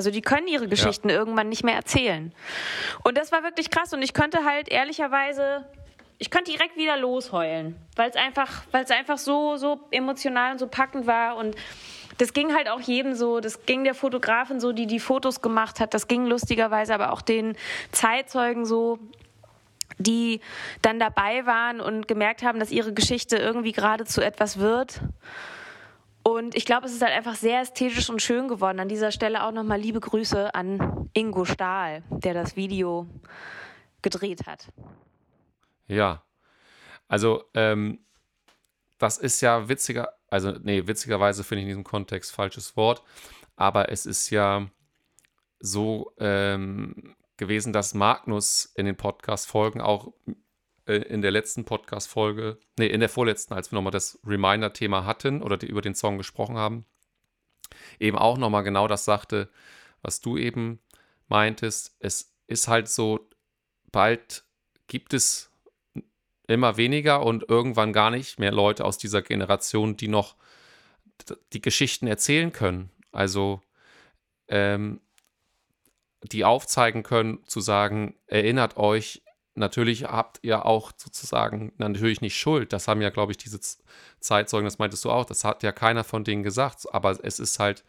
Also 0.00 0.10
die 0.10 0.22
können 0.22 0.48
ihre 0.48 0.66
Geschichten 0.66 1.10
ja. 1.10 1.16
irgendwann 1.16 1.50
nicht 1.50 1.62
mehr 1.62 1.74
erzählen. 1.74 2.32
Und 3.04 3.18
das 3.18 3.32
war 3.32 3.42
wirklich 3.42 3.68
krass. 3.68 3.92
Und 3.92 4.00
ich 4.00 4.14
könnte 4.14 4.46
halt 4.46 4.70
ehrlicherweise, 4.70 5.66
ich 6.16 6.30
könnte 6.30 6.52
direkt 6.52 6.78
wieder 6.78 6.96
losheulen, 6.96 7.76
weil 7.96 8.08
es 8.08 8.16
einfach, 8.16 8.62
weil 8.70 8.82
es 8.82 8.90
einfach 8.90 9.18
so, 9.18 9.58
so 9.58 9.78
emotional 9.90 10.52
und 10.52 10.58
so 10.58 10.68
packend 10.68 11.06
war. 11.06 11.36
Und 11.36 11.54
das 12.16 12.32
ging 12.32 12.54
halt 12.54 12.70
auch 12.70 12.80
jedem 12.80 13.12
so. 13.12 13.40
Das 13.40 13.66
ging 13.66 13.84
der 13.84 13.94
Fotografin 13.94 14.58
so, 14.58 14.72
die 14.72 14.86
die 14.86 15.00
Fotos 15.00 15.42
gemacht 15.42 15.80
hat. 15.80 15.92
Das 15.92 16.08
ging 16.08 16.24
lustigerweise 16.24 16.94
aber 16.94 17.12
auch 17.12 17.20
den 17.20 17.58
Zeitzeugen 17.92 18.64
so 18.64 18.98
die 19.98 20.40
dann 20.80 20.98
dabei 20.98 21.44
waren 21.44 21.78
und 21.82 22.08
gemerkt 22.08 22.42
haben, 22.42 22.58
dass 22.58 22.70
ihre 22.70 22.94
Geschichte 22.94 23.36
irgendwie 23.36 23.72
gerade 23.72 24.06
zu 24.06 24.24
etwas 24.24 24.58
wird. 24.58 25.02
Und 26.22 26.54
ich 26.54 26.64
glaube, 26.64 26.86
es 26.86 26.92
ist 26.92 27.02
halt 27.02 27.12
einfach 27.12 27.34
sehr 27.34 27.60
ästhetisch 27.60 28.10
und 28.10 28.20
schön 28.20 28.48
geworden. 28.48 28.78
An 28.78 28.88
dieser 28.88 29.10
Stelle 29.10 29.44
auch 29.44 29.52
nochmal 29.52 29.80
liebe 29.80 30.00
Grüße 30.00 30.54
an 30.54 31.10
Ingo 31.14 31.44
Stahl, 31.44 32.02
der 32.10 32.34
das 32.34 32.56
Video 32.56 33.06
gedreht 34.02 34.46
hat. 34.46 34.68
Ja, 35.86 36.22
also 37.08 37.44
ähm, 37.54 37.98
das 38.98 39.18
ist 39.18 39.40
ja 39.40 39.68
witziger, 39.68 40.12
also 40.28 40.52
nee, 40.62 40.86
witzigerweise 40.86 41.42
finde 41.42 41.60
ich 41.60 41.64
in 41.64 41.68
diesem 41.68 41.84
Kontext 41.84 42.32
falsches 42.32 42.76
Wort, 42.76 43.02
aber 43.56 43.90
es 43.90 44.06
ist 44.06 44.30
ja 44.30 44.66
so 45.58 46.12
ähm, 46.18 47.16
gewesen, 47.36 47.72
dass 47.72 47.94
Magnus 47.94 48.66
in 48.76 48.86
den 48.86 48.96
Podcast-Folgen 48.96 49.80
auch 49.80 50.12
äh, 50.86 50.96
in 50.96 51.22
der 51.22 51.30
letzten 51.30 51.64
Podcast-Folge, 51.64 52.58
nee, 52.78 52.86
in 52.86 53.00
der 53.00 53.08
vorletzten, 53.08 53.54
als 53.54 53.70
wir 53.70 53.76
nochmal 53.76 53.92
das 53.92 54.18
Reminder-Thema 54.24 55.04
hatten 55.04 55.42
oder 55.42 55.56
die, 55.56 55.66
über 55.66 55.82
den 55.82 55.94
Song 55.94 56.18
gesprochen 56.18 56.56
haben, 56.56 56.84
eben 57.98 58.18
auch 58.18 58.38
nochmal 58.38 58.64
genau 58.64 58.88
das 58.88 59.04
sagte, 59.04 59.48
was 60.02 60.20
du 60.20 60.36
eben 60.36 60.80
meintest. 61.28 61.96
Es 62.00 62.34
ist 62.46 62.68
halt 62.68 62.88
so, 62.88 63.28
bald 63.92 64.44
gibt 64.86 65.14
es 65.14 65.50
immer 66.46 66.76
weniger 66.76 67.24
und 67.24 67.48
irgendwann 67.48 67.92
gar 67.92 68.10
nicht 68.10 68.38
mehr 68.38 68.50
Leute 68.50 68.84
aus 68.84 68.98
dieser 68.98 69.22
Generation, 69.22 69.96
die 69.96 70.08
noch 70.08 70.36
die 71.52 71.62
Geschichten 71.62 72.06
erzählen 72.06 72.52
können. 72.52 72.90
Also 73.12 73.60
ähm, 74.48 75.00
die 76.22 76.44
aufzeigen 76.44 77.02
können, 77.02 77.46
zu 77.46 77.60
sagen, 77.60 78.14
erinnert 78.26 78.76
euch, 78.76 79.22
natürlich 79.54 80.04
habt 80.04 80.40
ihr 80.42 80.66
auch 80.66 80.92
sozusagen 80.96 81.72
natürlich 81.78 82.20
nicht 82.20 82.36
Schuld. 82.38 82.72
Das 82.72 82.88
haben 82.88 83.02
ja, 83.02 83.10
glaube 83.10 83.32
ich, 83.32 83.38
diese 83.38 83.60
Zeitzeugen, 84.20 84.64
das 84.64 84.78
meintest 84.78 85.04
du 85.04 85.10
auch, 85.10 85.24
das 85.24 85.44
hat 85.44 85.62
ja 85.62 85.72
keiner 85.72 86.04
von 86.04 86.24
denen 86.24 86.42
gesagt. 86.42 86.86
Aber 86.92 87.18
es 87.24 87.38
ist 87.38 87.58
halt 87.58 87.84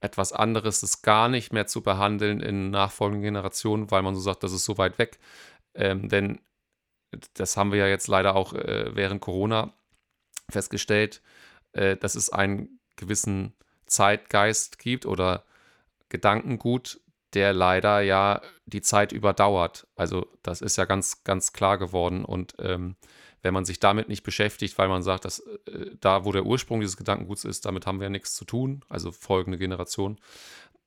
etwas 0.00 0.32
anderes, 0.32 0.82
es 0.82 1.02
gar 1.02 1.28
nicht 1.28 1.52
mehr 1.52 1.66
zu 1.66 1.82
behandeln 1.82 2.40
in 2.40 2.70
nachfolgenden 2.70 3.22
Generationen, 3.22 3.90
weil 3.90 4.02
man 4.02 4.14
so 4.14 4.20
sagt, 4.20 4.42
das 4.42 4.52
ist 4.52 4.64
so 4.64 4.78
weit 4.78 4.98
weg. 4.98 5.18
Ähm, 5.74 6.08
denn 6.08 6.40
das 7.34 7.56
haben 7.56 7.72
wir 7.72 7.80
ja 7.80 7.86
jetzt 7.86 8.08
leider 8.08 8.36
auch 8.36 8.54
äh, 8.54 8.94
während 8.94 9.20
Corona 9.20 9.72
festgestellt, 10.50 11.22
äh, 11.72 11.96
dass 11.96 12.14
es 12.14 12.30
einen 12.30 12.80
gewissen 12.96 13.54
Zeitgeist 13.86 14.78
gibt 14.78 15.06
oder 15.06 15.44
Gedankengut, 16.08 17.00
der 17.34 17.52
leider 17.52 18.00
ja 18.00 18.40
die 18.66 18.82
Zeit 18.82 19.12
überdauert. 19.12 19.86
Also 19.96 20.26
das 20.42 20.60
ist 20.60 20.76
ja 20.76 20.84
ganz, 20.84 21.24
ganz 21.24 21.52
klar 21.52 21.78
geworden. 21.78 22.24
Und 22.24 22.54
ähm, 22.58 22.96
wenn 23.42 23.54
man 23.54 23.64
sich 23.64 23.80
damit 23.80 24.08
nicht 24.08 24.22
beschäftigt, 24.22 24.76
weil 24.78 24.88
man 24.88 25.02
sagt, 25.02 25.24
dass 25.24 25.40
äh, 25.40 25.96
da, 26.00 26.24
wo 26.24 26.32
der 26.32 26.44
Ursprung 26.44 26.80
dieses 26.80 26.96
Gedankenguts 26.96 27.44
ist, 27.44 27.64
damit 27.66 27.86
haben 27.86 28.00
wir 28.00 28.04
ja 28.04 28.10
nichts 28.10 28.34
zu 28.34 28.44
tun, 28.44 28.84
also 28.88 29.12
folgende 29.12 29.58
Generation, 29.58 30.18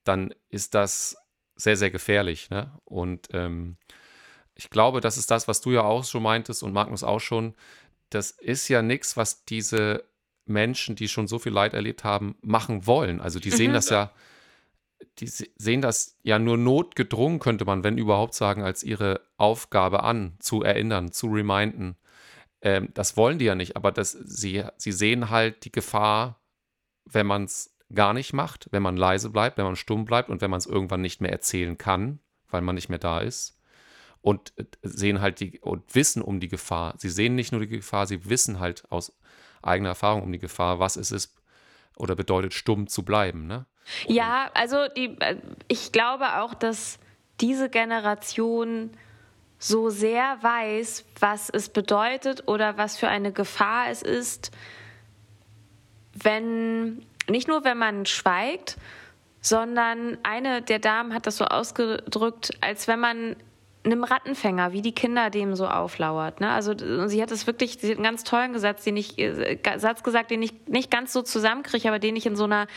dann 0.03 0.33
ist 0.49 0.75
das 0.75 1.17
sehr, 1.55 1.77
sehr 1.77 1.91
gefährlich. 1.91 2.49
Ne? 2.49 2.71
Und 2.83 3.29
ähm, 3.31 3.77
ich 4.55 4.69
glaube, 4.69 5.01
das 5.01 5.17
ist 5.17 5.31
das, 5.31 5.47
was 5.47 5.61
du 5.61 5.71
ja 5.71 5.83
auch 5.83 6.03
schon 6.03 6.23
meintest 6.23 6.63
und 6.63 6.73
Magnus 6.73 7.03
auch 7.03 7.19
schon. 7.19 7.55
Das 8.09 8.31
ist 8.31 8.67
ja 8.67 8.81
nichts, 8.81 9.17
was 9.17 9.45
diese 9.45 10.03
Menschen, 10.45 10.95
die 10.95 11.07
schon 11.07 11.27
so 11.27 11.39
viel 11.39 11.53
Leid 11.53 11.73
erlebt 11.73 12.03
haben, 12.03 12.35
machen 12.41 12.85
wollen. 12.85 13.21
Also 13.21 13.39
die 13.39 13.49
sehen 13.49 13.71
mhm. 13.71 13.75
das 13.75 13.89
ja 13.89 14.11
die 15.19 15.27
sehen 15.27 15.81
das 15.81 16.17
ja 16.23 16.39
nur 16.39 16.57
notgedrungen, 16.57 17.39
könnte 17.39 17.65
man, 17.65 17.83
wenn 17.83 17.97
überhaupt 17.97 18.33
sagen, 18.33 18.63
als 18.63 18.83
ihre 18.83 19.21
Aufgabe 19.37 20.03
an, 20.03 20.35
zu 20.39 20.63
erinnern, 20.63 21.11
zu 21.11 21.27
reminden. 21.27 21.97
Ähm, 22.61 22.89
das 22.93 23.15
wollen 23.17 23.37
die 23.37 23.45
ja 23.45 23.55
nicht, 23.55 23.75
aber 23.75 23.91
das, 23.91 24.11
sie, 24.11 24.63
sie 24.77 24.91
sehen 24.91 25.29
halt 25.29 25.65
die 25.65 25.71
Gefahr, 25.71 26.41
wenn 27.05 27.27
man 27.27 27.43
es 27.43 27.75
gar 27.93 28.13
nicht 28.13 28.33
macht, 28.33 28.67
wenn 28.71 28.81
man 28.81 28.97
leise 28.97 29.29
bleibt, 29.29 29.57
wenn 29.57 29.65
man 29.65 29.75
stumm 29.75 30.05
bleibt 30.05 30.29
und 30.29 30.41
wenn 30.41 30.49
man 30.49 30.57
es 30.57 30.65
irgendwann 30.65 31.01
nicht 31.01 31.21
mehr 31.21 31.31
erzählen 31.31 31.77
kann, 31.77 32.19
weil 32.49 32.61
man 32.61 32.75
nicht 32.75 32.89
mehr 32.89 32.99
da 32.99 33.19
ist. 33.19 33.59
Und 34.21 34.53
äh, 34.57 34.65
sehen 34.81 35.21
halt 35.21 35.39
die 35.41 35.59
und 35.59 35.93
wissen 35.93 36.21
um 36.21 36.39
die 36.39 36.47
Gefahr. 36.47 36.95
Sie 36.97 37.09
sehen 37.09 37.35
nicht 37.35 37.51
nur 37.51 37.61
die 37.61 37.67
Gefahr, 37.67 38.07
sie 38.07 38.29
wissen 38.29 38.59
halt 38.59 38.89
aus 38.89 39.15
eigener 39.61 39.89
Erfahrung 39.89 40.23
um 40.23 40.31
die 40.31 40.39
Gefahr, 40.39 40.79
was 40.79 40.95
es 40.95 41.11
ist 41.11 41.35
oder 41.95 42.15
bedeutet, 42.15 42.53
stumm 42.53 42.87
zu 42.87 43.03
bleiben. 43.03 43.47
Ne? 43.47 43.65
Ja, 44.07 44.49
also 44.53 44.87
die, 44.95 45.17
äh, 45.19 45.37
ich 45.67 45.91
glaube 45.91 46.37
auch, 46.37 46.53
dass 46.53 46.99
diese 47.41 47.69
Generation 47.69 48.91
so 49.59 49.89
sehr 49.89 50.37
weiß, 50.41 51.05
was 51.19 51.49
es 51.49 51.69
bedeutet 51.69 52.47
oder 52.47 52.77
was 52.77 52.97
für 52.97 53.07
eine 53.07 53.31
Gefahr 53.31 53.89
es 53.89 54.01
ist, 54.01 54.51
wenn, 56.13 57.05
nicht 57.29 57.47
nur 57.47 57.63
wenn 57.63 57.77
man 57.77 58.05
schweigt, 58.05 58.77
sondern 59.41 60.17
eine 60.23 60.61
der 60.61 60.79
Damen 60.79 61.13
hat 61.13 61.27
das 61.27 61.37
so 61.37 61.45
ausgedrückt, 61.45 62.51
als 62.61 62.87
wenn 62.87 62.99
man 62.99 63.35
einem 63.85 64.03
Rattenfänger, 64.03 64.71
wie 64.71 64.81
die 64.81 64.93
Kinder 64.93 65.29
dem 65.29 65.55
so 65.55 65.67
auflauert. 65.67 66.39
Ne? 66.39 66.49
Also 66.49 66.73
sie 67.07 67.21
hat 67.21 67.31
es 67.31 67.47
wirklich, 67.47 67.77
sie 67.81 67.89
hat 67.89 67.97
einen 67.97 68.03
ganz 68.03 68.23
tollen 68.23 68.53
Gesetz, 68.53 68.83
den 68.83 68.95
ich, 68.95 69.19
äh, 69.19 69.57
Satz 69.77 70.03
gesagt, 70.03 70.31
den 70.31 70.41
ich 70.41 70.53
nicht 70.67 70.89
ganz 70.89 71.11
so 71.11 71.21
zusammenkriege, 71.21 71.89
aber 71.89 71.99
den 71.99 72.15
ich 72.15 72.25
in 72.25 72.35
so 72.35 72.45
einer 72.45 72.67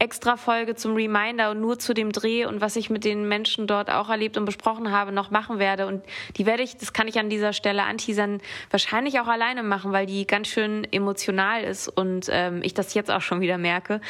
Extra-Folge 0.00 0.74
zum 0.74 0.94
Reminder 0.94 1.52
und 1.52 1.60
nur 1.60 1.78
zu 1.78 1.94
dem 1.94 2.10
Dreh 2.10 2.46
und 2.46 2.60
was 2.60 2.74
ich 2.74 2.90
mit 2.90 3.04
den 3.04 3.28
Menschen 3.28 3.68
dort 3.68 3.90
auch 3.90 4.08
erlebt 4.08 4.36
und 4.36 4.44
besprochen 4.44 4.90
habe, 4.90 5.12
noch 5.12 5.30
machen 5.30 5.60
werde. 5.60 5.86
Und 5.86 6.04
die 6.36 6.46
werde 6.46 6.64
ich, 6.64 6.76
das 6.76 6.92
kann 6.92 7.06
ich 7.06 7.18
an 7.18 7.30
dieser 7.30 7.52
Stelle 7.52 7.84
anteasern, 7.84 8.40
wahrscheinlich 8.70 9.20
auch 9.20 9.28
alleine 9.28 9.62
machen, 9.62 9.92
weil 9.92 10.06
die 10.06 10.26
ganz 10.26 10.48
schön 10.48 10.84
emotional 10.92 11.62
ist 11.62 11.88
und 11.88 12.26
ähm, 12.30 12.60
ich 12.64 12.74
das 12.74 12.92
jetzt 12.94 13.10
auch 13.10 13.20
schon 13.20 13.40
wieder 13.40 13.56
merke. 13.56 14.00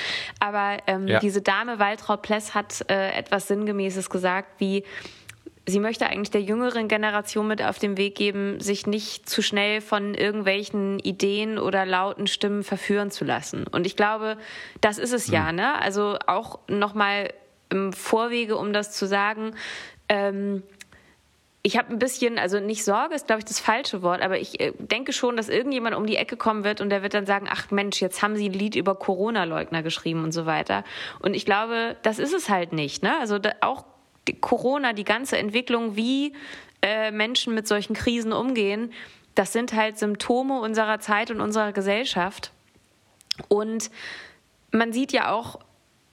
Aber 0.41 0.79
ähm, 0.87 1.07
ja. 1.07 1.19
diese 1.19 1.43
Dame 1.43 1.79
Waltraud 1.79 2.23
Pless 2.23 2.55
hat 2.55 2.85
äh, 2.91 3.11
etwas 3.13 3.49
Sinngemäßes 3.49 4.09
gesagt, 4.09 4.49
wie 4.59 4.85
sie 5.67 5.81
möchte 5.81 6.07
eigentlich 6.07 6.31
der 6.31 6.43
jüngeren 6.43 6.89
Generation 6.89 7.49
mit 7.49 7.63
auf 7.63 7.79
den 7.79 7.97
Weg 7.97 8.15
geben, 8.15 8.61
sich 8.61 8.87
nicht 8.87 9.29
zu 9.29 9.43
schnell 9.43 9.81
von 9.81 10.15
irgendwelchen 10.15 11.01
Ideen 11.01 11.59
oder 11.59 11.85
lauten 11.85 12.29
Stimmen 12.29 12.63
verführen 12.63 13.11
zu 13.11 13.25
lassen. 13.25 13.67
Und 13.67 13.87
ich 13.87 13.97
glaube, 13.97 14.39
das 14.81 14.99
ist 14.99 15.13
es 15.13 15.27
ja, 15.27 15.49
hm. 15.49 15.57
ne? 15.57 15.81
Also 15.81 16.19
auch 16.27 16.61
nochmal 16.69 17.33
im 17.69 17.93
Vorwege, 17.93 18.57
um 18.57 18.73
das 18.73 18.93
zu 18.93 19.07
sagen, 19.07 19.55
ähm, 20.09 20.63
ich 21.63 21.77
habe 21.77 21.93
ein 21.93 21.99
bisschen, 21.99 22.39
also 22.39 22.61
nicht 22.61 22.85
Sorge 22.85 23.17
ist, 23.17 23.27
glaube 23.27 23.41
ich, 23.41 23.45
das 23.45 23.59
falsche 23.59 24.01
Wort, 24.03 24.23
aber 24.23 24.39
ich 24.39 24.61
äh, 24.61 24.73
denke 24.79 25.13
schon, 25.13 25.37
dass 25.37 25.49
irgendjemand 25.49 25.97
um 25.97 26.07
die 26.07 26.15
Ecke 26.15 26.37
kommen 26.37 26.63
wird 26.63 26.81
und 26.81 26.91
der 26.91 27.03
wird 27.03 27.13
dann 27.13 27.27
sagen, 27.27 27.49
ach 27.51 27.73
Mensch, 27.73 28.01
jetzt 28.01 28.23
haben 28.23 28.37
sie 28.37 28.49
ein 28.49 28.53
Lied 28.53 28.77
über 28.77 28.95
Corona-Leugner 28.95 29.83
geschrieben 29.83 30.23
und 30.23 30.31
so 30.31 30.47
weiter. 30.47 30.85
Und 31.19 31.35
ich 31.35 31.45
glaube, 31.45 31.97
das 32.03 32.21
ist 32.21 32.33
es 32.33 32.49
halt 32.49 32.73
nicht. 32.73 33.03
Ne? 33.03 33.19
Also 33.19 33.41
da, 33.41 33.51
auch 33.63 33.85
Corona, 34.35 34.93
die 34.93 35.05
ganze 35.05 35.39
Entwicklung, 35.39 35.97
wie 35.97 36.33
äh, 36.83 37.11
Menschen 37.11 37.55
mit 37.55 37.67
solchen 37.67 37.95
Krisen 37.95 38.33
umgehen, 38.33 38.93
das 39.35 39.53
sind 39.53 39.75
halt 39.75 39.99
Symptome 39.99 40.61
unserer 40.61 40.99
Zeit 40.99 41.31
und 41.31 41.41
unserer 41.41 41.73
Gesellschaft. 41.73 42.53
Und 43.49 43.91
man 44.71 44.93
sieht 44.93 45.13
ja 45.13 45.31
auch 45.31 45.61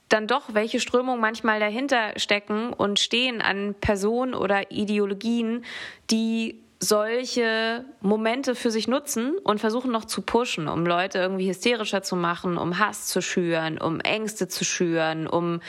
dann 0.08 0.26
doch, 0.26 0.52
welche 0.52 0.78
Strömungen 0.78 1.20
manchmal 1.20 1.58
dahinter 1.58 2.18
stecken 2.18 2.72
und 2.72 3.00
stehen 3.00 3.40
an 3.40 3.74
Personen 3.80 4.34
oder 4.34 4.70
Ideologien, 4.70 5.64
die 6.10 6.60
solche 6.78 7.84
Momente 8.00 8.54
für 8.54 8.70
sich 8.70 8.86
nutzen 8.88 9.38
und 9.42 9.58
versuchen 9.58 9.90
noch 9.90 10.04
zu 10.04 10.22
pushen, 10.22 10.68
um 10.68 10.84
Leute 10.84 11.18
irgendwie 11.18 11.48
hysterischer 11.48 12.02
zu 12.02 12.14
machen, 12.14 12.58
um 12.58 12.78
Hass 12.78 13.06
zu 13.06 13.22
schüren, 13.22 13.78
um 13.78 14.00
Ängste 14.00 14.48
zu 14.48 14.64
schüren, 14.64 15.26
um 15.26 15.60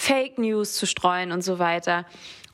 Fake 0.00 0.38
News 0.38 0.76
zu 0.76 0.86
streuen 0.86 1.30
und 1.30 1.42
so 1.42 1.58
weiter. 1.58 2.06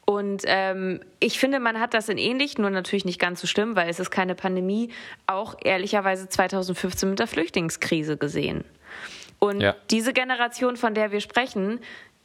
Und 0.04 0.42
ähm, 0.46 0.98
ich 1.20 1.38
finde, 1.38 1.60
man 1.60 1.78
hat 1.78 1.94
das 1.94 2.08
in 2.08 2.18
ähnlich, 2.18 2.58
nur 2.58 2.70
natürlich 2.70 3.04
nicht 3.04 3.20
ganz 3.20 3.40
so 3.40 3.46
schlimm, 3.46 3.76
weil 3.76 3.88
es 3.88 4.00
ist 4.00 4.10
keine 4.10 4.34
Pandemie, 4.34 4.90
auch 5.28 5.54
ehrlicherweise 5.62 6.28
2015 6.28 7.08
mit 7.08 7.20
der 7.20 7.28
Flüchtlingskrise 7.28 8.16
gesehen. 8.16 8.64
Und 9.38 9.60
ja. 9.60 9.76
diese 9.90 10.12
Generation, 10.12 10.76
von 10.76 10.92
der 10.92 11.12
wir 11.12 11.20
sprechen, 11.20 11.78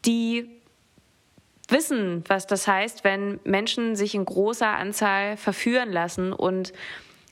die 0.05 0.49
wissen, 1.67 2.23
was 2.27 2.47
das 2.47 2.67
heißt, 2.67 3.03
wenn 3.03 3.39
Menschen 3.43 3.95
sich 3.95 4.15
in 4.15 4.25
großer 4.25 4.69
Anzahl 4.69 5.37
verführen 5.37 5.91
lassen 5.91 6.33
und 6.33 6.73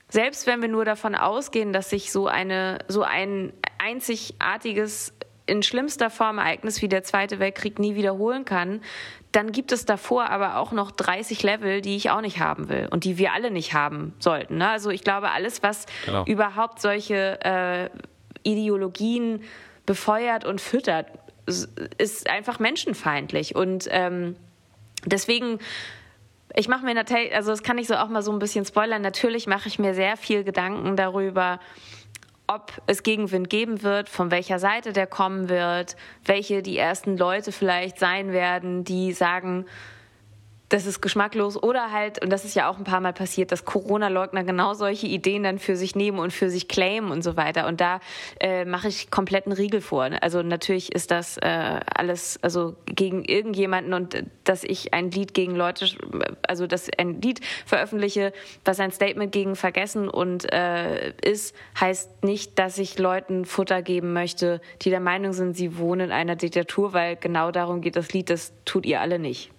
selbst 0.10 0.46
wenn 0.46 0.62
wir 0.62 0.70
nur 0.70 0.86
davon 0.86 1.16
ausgehen, 1.16 1.74
dass 1.74 1.90
sich 1.90 2.12
so 2.12 2.28
eine 2.28 2.80
so 2.88 3.02
ein 3.02 3.52
einzigartiges 3.80 5.14
in 5.50 5.64
schlimmster 5.64 6.10
Form 6.10 6.38
Ereignis 6.38 6.82
wie 6.82 6.88
der 6.88 7.04
Zweite 7.04 7.40
Weltkrieg 7.40 7.80
nie 7.80 7.96
wiederholen 7.96 8.46
kann, 8.46 8.82
dann 9.32 9.52
gibt 9.52 9.72
es 9.72 9.86
davor 9.86 10.30
aber 10.30 10.58
auch 10.58 10.72
noch 10.72 10.92
30 10.92 11.44
Level, 11.44 11.82
die 11.82 11.96
ich 11.96 12.10
auch 12.10 12.22
nicht 12.22 12.40
haben 12.40 12.70
will 12.70 12.88
und 12.90 13.04
die 13.04 13.18
wir 13.18 13.34
alle 13.34 13.52
nicht 13.52 13.74
haben 13.74 14.14
sollten. 14.20 14.58
Ne? 14.58 14.70
Also 14.70 14.90
ich 14.90 15.04
glaube, 15.04 15.32
alles, 15.32 15.62
was 15.62 15.86
genau. 16.06 16.26
überhaupt 16.26 16.82
solche 16.82 17.40
äh, 17.44 17.90
Ideologien 18.44 19.44
befeuert 19.86 20.46
und 20.46 20.62
füttert, 20.62 21.08
ist 21.98 22.30
einfach 22.30 22.60
menschenfeindlich. 22.60 23.56
Und 23.56 23.88
ähm, 23.90 24.36
deswegen 25.06 25.60
ich 26.56 26.68
mache 26.68 26.84
mir 26.84 26.94
natürlich, 26.94 27.34
also 27.34 27.52
das 27.52 27.64
kann 27.64 27.78
ich 27.78 27.88
so 27.88 27.96
auch 27.96 28.10
mal 28.10 28.22
so 28.22 28.32
ein 28.32 28.40
bisschen 28.40 28.66
spoilern. 28.66 29.02
Natürlich 29.02 29.48
mache 29.48 29.68
ich 29.68 29.80
mir 29.80 29.94
sehr 29.94 30.18
viel 30.18 30.44
Gedanken 30.44 30.96
darüber, 30.96 31.60
ob 32.50 32.82
es 32.88 33.04
Gegenwind 33.04 33.50
geben 33.50 33.84
wird, 33.84 34.10
von 34.10 34.32
welcher 34.32 34.58
Seite 34.58 34.92
der 34.92 35.06
kommen 35.06 35.50
wird, 35.50 35.96
welche 36.26 36.64
die 36.64 36.78
ersten 36.78 37.16
Leute 37.16 37.52
vielleicht 37.52 38.00
sein 38.00 38.32
werden, 38.32 38.84
die 38.84 39.14
sagen, 39.14 39.66
das 40.70 40.86
ist 40.86 41.02
geschmacklos 41.02 41.62
oder 41.62 41.92
halt, 41.92 42.24
und 42.24 42.32
das 42.32 42.46
ist 42.46 42.56
ja 42.56 42.70
auch 42.70 42.78
ein 42.78 42.84
paar 42.84 43.02
Mal 43.02 43.12
passiert, 43.14 43.52
dass 43.52 43.66
Corona-Leugner 43.66 44.44
genau 44.44 44.76
solche 44.76 45.08
Ideen 45.08 45.44
dann 45.44 45.58
für 45.58 45.76
sich 45.76 45.96
nehmen 45.96 46.20
und 46.20 46.32
für 46.32 46.50
sich 46.52 46.68
claimen 46.68 47.12
und 47.12 47.24
so 47.24 47.36
weiter. 47.36 47.68
Und 47.68 47.82
da 47.82 48.00
äh, 48.40 48.66
mache 48.66 48.88
ich 48.88 49.10
kompletten 49.10 49.52
Riegel 49.52 49.82
vor. 49.82 50.10
Also 50.22 50.44
natürlich 50.44 50.94
ist 50.94 51.10
das 51.10 51.38
äh, 51.38 51.80
alles, 51.94 52.40
also 52.44 52.76
gegen 52.86 53.26
irgendjemanden 53.26 53.94
und 53.94 54.24
dass 54.44 54.64
ich 54.64 54.94
ein 54.94 55.10
Lied 55.10 55.34
gegen 55.34 55.56
Leute, 55.56 55.88
also 56.48 56.68
dass 56.68 56.88
ein 56.98 57.20
Lied 57.20 57.42
veröffentliche, 57.66 58.32
was 58.64 58.80
ein 58.80 58.92
Statement 58.92 59.32
gegen 59.32 59.56
Vergessen 59.56 60.08
und 60.08 60.52
äh, 60.54 61.14
ist, 61.22 61.56
heißt 61.80 62.24
nicht, 62.24 62.60
dass 62.60 62.78
ich 62.78 63.00
Leuten 63.00 63.46
Futter 63.46 63.82
geben 63.82 64.14
möchte, 64.14 64.62
die 64.84 64.92
der 64.92 65.00
Meinung 65.00 65.34
sind, 65.34 65.58
sie 65.58 65.78
wohnen 65.78 66.08
in 66.08 66.12
einer 66.12 66.36
Diktatur, 66.36 66.94
weil 66.94 67.16
genau 67.16 67.52
darum 67.52 67.82
geht 67.82 67.96
das 67.96 68.14
Lied, 68.14 68.30
das 68.30 68.54
tut 68.66 68.86
ihr 68.86 69.02
alle 69.02 69.18
nicht. 69.18 69.52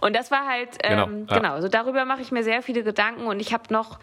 Und 0.00 0.14
das 0.14 0.30
war 0.30 0.46
halt, 0.46 0.78
ähm, 0.82 0.90
genau, 0.90 1.06
ja. 1.30 1.36
genau, 1.38 1.52
also 1.54 1.68
darüber 1.68 2.04
mache 2.04 2.22
ich 2.22 2.32
mir 2.32 2.42
sehr 2.42 2.62
viele 2.62 2.82
Gedanken 2.82 3.26
und 3.26 3.40
ich 3.40 3.52
habe 3.52 3.72
noch 3.72 3.98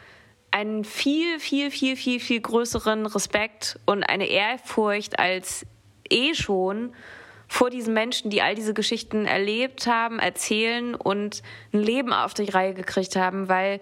einen 0.52 0.84
viel, 0.84 1.40
viel, 1.40 1.72
viel, 1.72 1.96
viel, 1.96 2.20
viel 2.20 2.40
größeren 2.40 3.06
Respekt 3.08 3.80
und 3.86 4.04
eine 4.04 4.28
Ehrfurcht 4.28 5.18
als 5.20 5.66
eh 6.10 6.36
schon 6.36 6.94
vor 7.48 7.70
diesen 7.70 7.94
Menschen, 7.94 8.30
die 8.30 8.42
all 8.42 8.56
diese 8.56 8.74
Geschichten 8.74 9.26
erlebt 9.26 9.88
haben, 9.88 10.20
erzählen 10.20 10.96
und 10.96 11.42
ein 11.74 11.80
Leben 11.80 12.14
auf 12.14 12.34
die 12.34 12.50
Reihe 12.50 12.74
gekriegt 12.74 13.16
haben, 13.16 13.50
weil 13.50 13.80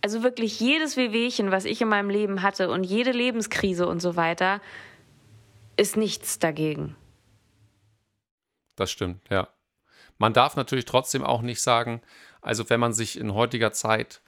also 0.00 0.22
wirklich 0.22 0.60
jedes 0.60 0.96
Wehwehchen, 0.96 1.50
was 1.50 1.64
ich 1.64 1.80
in 1.80 1.88
meinem 1.88 2.10
Leben 2.10 2.42
hatte 2.42 2.70
und 2.70 2.84
jede 2.84 3.12
Lebenskrise 3.12 3.86
und 3.86 4.00
so 4.00 4.16
weiter, 4.16 4.60
ist 5.76 5.96
nichts 5.96 6.38
dagegen. 6.38 6.96
Das 8.76 8.90
stimmt, 8.90 9.28
ja. 9.28 9.48
Man 10.18 10.32
darf 10.32 10.56
natürlich 10.56 10.84
trotzdem 10.84 11.24
auch 11.24 11.42
nicht 11.42 11.60
sagen, 11.60 12.02
also 12.40 12.68
wenn 12.70 12.80
man 12.80 12.92
sich 12.92 13.18
in 13.18 13.34
heutiger 13.34 13.72
Zeit 13.72 14.20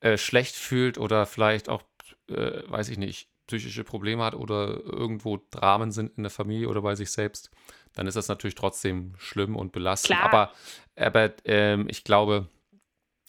äh, 0.00 0.16
schlecht 0.16 0.54
fühlt 0.54 0.98
oder 0.98 1.26
vielleicht 1.26 1.68
auch, 1.68 1.82
äh, 2.28 2.62
weiß 2.68 2.88
ich 2.88 2.98
nicht, 2.98 3.28
psychische 3.46 3.84
Probleme 3.84 4.24
hat 4.24 4.34
oder 4.34 4.80
irgendwo 4.84 5.38
Dramen 5.50 5.92
sind 5.92 6.16
in 6.16 6.22
der 6.22 6.30
Familie 6.30 6.68
oder 6.68 6.82
bei 6.82 6.94
sich 6.94 7.10
selbst, 7.10 7.50
dann 7.92 8.06
ist 8.06 8.16
das 8.16 8.28
natürlich 8.28 8.54
trotzdem 8.54 9.14
schlimm 9.18 9.56
und 9.56 9.72
belastend. 9.72 10.18
Klar. 10.18 10.24
Aber, 10.32 10.52
aber 10.96 11.32
ähm, 11.44 11.86
ich 11.88 12.04
glaube, 12.04 12.48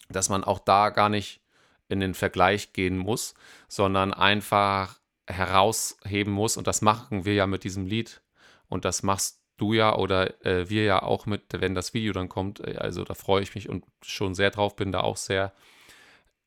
dass 0.10 0.30
man 0.30 0.44
auch 0.44 0.60
da 0.60 0.90
gar 0.90 1.10
nicht 1.10 1.42
in 1.88 2.00
den 2.00 2.14
Vergleich 2.14 2.74
gehen 2.74 2.98
muss, 2.98 3.36
sondern 3.68 4.14
einfach 4.14 5.00
herausheben 5.28 6.34
muss. 6.34 6.58
Und 6.58 6.68
das 6.68 6.82
machen 6.82 7.26
wir 7.26 7.34
ja 7.34 7.48
mit 7.48 7.64
diesem 7.64 7.86
Lied. 7.86 8.22
Und 8.68 8.86
das 8.86 9.04
machst 9.04 9.42
du 9.58 9.74
ja 9.74 9.96
oder 9.96 10.46
äh, 10.46 10.70
wir 10.70 10.84
ja 10.84 11.02
auch 11.02 11.26
mit, 11.26 11.44
wenn 11.52 11.76
das 11.76 11.94
Video 11.94 12.14
dann 12.14 12.30
kommt. 12.30 12.60
Äh, 12.60 12.78
also 12.78 13.04
da 13.04 13.14
freue 13.14 13.44
ich 13.44 13.56
mich 13.56 13.70
und 13.70 13.86
schon 14.02 14.36
sehr 14.36 14.52
drauf, 14.52 14.76
bin 14.76 14.92
da 14.92 15.02
auch 15.02 15.18
sehr, 15.18 15.54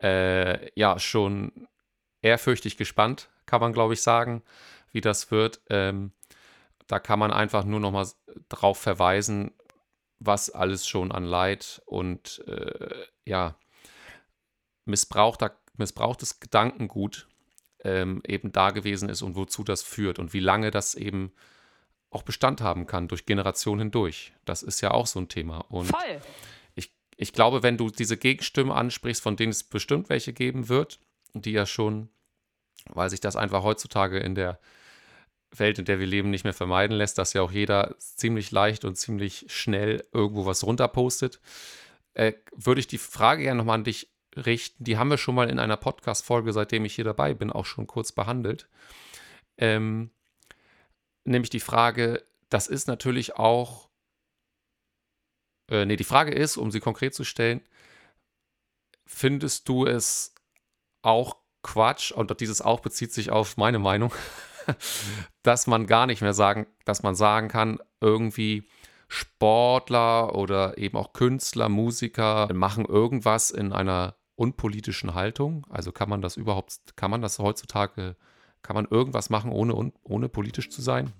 äh, 0.03 0.71
ja, 0.79 0.99
schon 0.99 1.68
ehrfürchtig 2.23 2.77
gespannt, 2.77 3.31
kann 3.47 3.61
man 3.61 3.73
glaube 3.73 3.94
ich 3.94 4.03
sagen, 4.03 4.42
wie 4.92 5.01
das 5.01 5.31
wird. 5.31 5.61
Ähm, 5.71 6.12
da 6.87 6.99
kann 6.99 7.18
man 7.18 7.33
einfach 7.33 7.64
nur 7.64 7.81
noch 7.81 7.92
mal 7.92 8.07
drauf 8.49 8.79
verweisen, 8.79 9.53
was 10.18 10.51
alles 10.51 10.87
schon 10.87 11.12
an 11.12 11.25
Leid 11.25 11.83
und 11.87 12.42
äh, 12.47 13.07
ja, 13.25 13.57
missbrauchter, 14.85 15.57
missbrauchtes 15.77 16.40
Gedankengut 16.40 17.29
ähm, 17.85 18.23
eben 18.27 18.53
da 18.53 18.71
gewesen 18.71 19.09
ist 19.09 19.23
und 19.23 19.37
wozu 19.37 19.62
das 19.62 19.83
führt 19.83 20.18
und 20.18 20.33
wie 20.33 20.40
lange 20.40 20.71
das 20.71 20.94
eben 20.94 21.33
auch 22.11 22.23
Bestand 22.23 22.61
haben 22.61 22.87
kann 22.87 23.09
durch 23.09 23.27
Generationen 23.27 23.81
hindurch. 23.81 24.33
Das 24.44 24.62
ist 24.62 24.81
ja 24.81 24.92
auch 24.92 25.07
so 25.07 25.21
ein 25.21 25.29
Thema. 25.29 25.59
Und 25.68 25.87
Voll. 25.87 26.21
Ich, 26.75 26.92
ich 27.16 27.33
glaube, 27.33 27.62
wenn 27.62 27.77
du 27.77 27.90
diese 27.90 28.16
Gegenstimmen 28.16 28.73
ansprichst, 28.73 29.23
von 29.23 29.37
denen 29.37 29.53
es 29.53 29.64
bestimmt 29.64 30.09
welche 30.09 30.33
geben 30.33 30.68
wird, 30.68 31.01
die 31.35 31.53
ja 31.53 31.66
schon, 31.66 32.09
weil 32.88 33.11
sich 33.11 33.21
das 33.21 33.37
einfach 33.37 33.62
heutzutage 33.62 34.18
in 34.18 34.35
der 34.35 34.59
Welt, 35.55 35.79
in 35.79 35.85
der 35.85 35.99
wir 35.99 36.07
leben, 36.07 36.31
nicht 36.31 36.44
mehr 36.44 36.55
vermeiden 36.55 36.97
lässt, 36.97 37.18
dass 37.18 37.33
ja 37.33 37.42
auch 37.42 37.53
jeder 37.53 37.94
ziemlich 37.99 38.51
leicht 38.51 38.85
und 38.85 38.97
ziemlich 38.97 39.47
schnell 39.49 40.05
irgendwo 40.12 40.47
was 40.47 40.64
runterpostet, 40.64 41.40
äh, 42.14 42.35
würde 42.55 42.81
ich 42.81 42.87
die 42.87 42.99
Frage 42.99 43.42
gerne 43.42 43.59
nochmal 43.59 43.77
an 43.77 43.85
dich 43.85 44.11
richten. 44.37 44.85
Die 44.85 44.99
haben 44.99 45.11
wir 45.11 45.18
schon 45.18 45.35
mal 45.35 45.49
in 45.49 45.59
einer 45.59 45.77
Podcast-Folge, 45.77 46.53
seitdem 46.53 46.85
ich 46.85 46.94
hier 46.94 47.05
dabei 47.05 47.35
bin, 47.35 47.51
auch 47.51 47.64
schon 47.64 47.87
kurz 47.87 48.12
behandelt. 48.12 48.68
Ähm, 49.57 50.11
nämlich 51.28 51.50
die 51.50 51.60
Frage, 51.60 52.24
das 52.48 52.66
ist 52.66 52.88
natürlich 52.88 53.36
auch, 53.36 53.88
äh, 55.70 55.84
nee, 55.84 55.96
die 55.96 56.04
Frage 56.04 56.32
ist, 56.32 56.56
um 56.56 56.70
sie 56.70 56.80
konkret 56.80 57.14
zu 57.14 57.24
stellen, 57.24 57.60
findest 59.06 59.68
du 59.68 59.86
es 59.86 60.34
auch 61.02 61.36
Quatsch, 61.62 62.12
und 62.12 62.40
dieses 62.40 62.62
auch 62.62 62.80
bezieht 62.80 63.12
sich 63.12 63.30
auf 63.30 63.56
meine 63.56 63.78
Meinung, 63.78 64.12
dass 65.42 65.66
man 65.66 65.86
gar 65.86 66.06
nicht 66.06 66.22
mehr 66.22 66.34
sagen, 66.34 66.66
dass 66.84 67.02
man 67.02 67.14
sagen 67.14 67.48
kann, 67.48 67.78
irgendwie 68.00 68.68
Sportler 69.08 70.34
oder 70.34 70.78
eben 70.78 70.96
auch 70.96 71.12
Künstler, 71.12 71.68
Musiker 71.68 72.52
machen 72.52 72.84
irgendwas 72.84 73.50
in 73.50 73.72
einer 73.72 74.16
unpolitischen 74.36 75.14
Haltung. 75.14 75.66
Also 75.70 75.92
kann 75.92 76.08
man 76.08 76.22
das 76.22 76.36
überhaupt, 76.36 76.96
kann 76.96 77.10
man 77.10 77.22
das 77.22 77.38
heutzutage 77.38 78.16
kann 78.68 78.74
man 78.74 78.87
irgendwas 78.90 79.31
machen, 79.31 79.50
ohne, 79.50 79.92
ohne 80.04 80.28
politisch 80.28 80.68
zu 80.68 80.83
sein? 80.83 81.11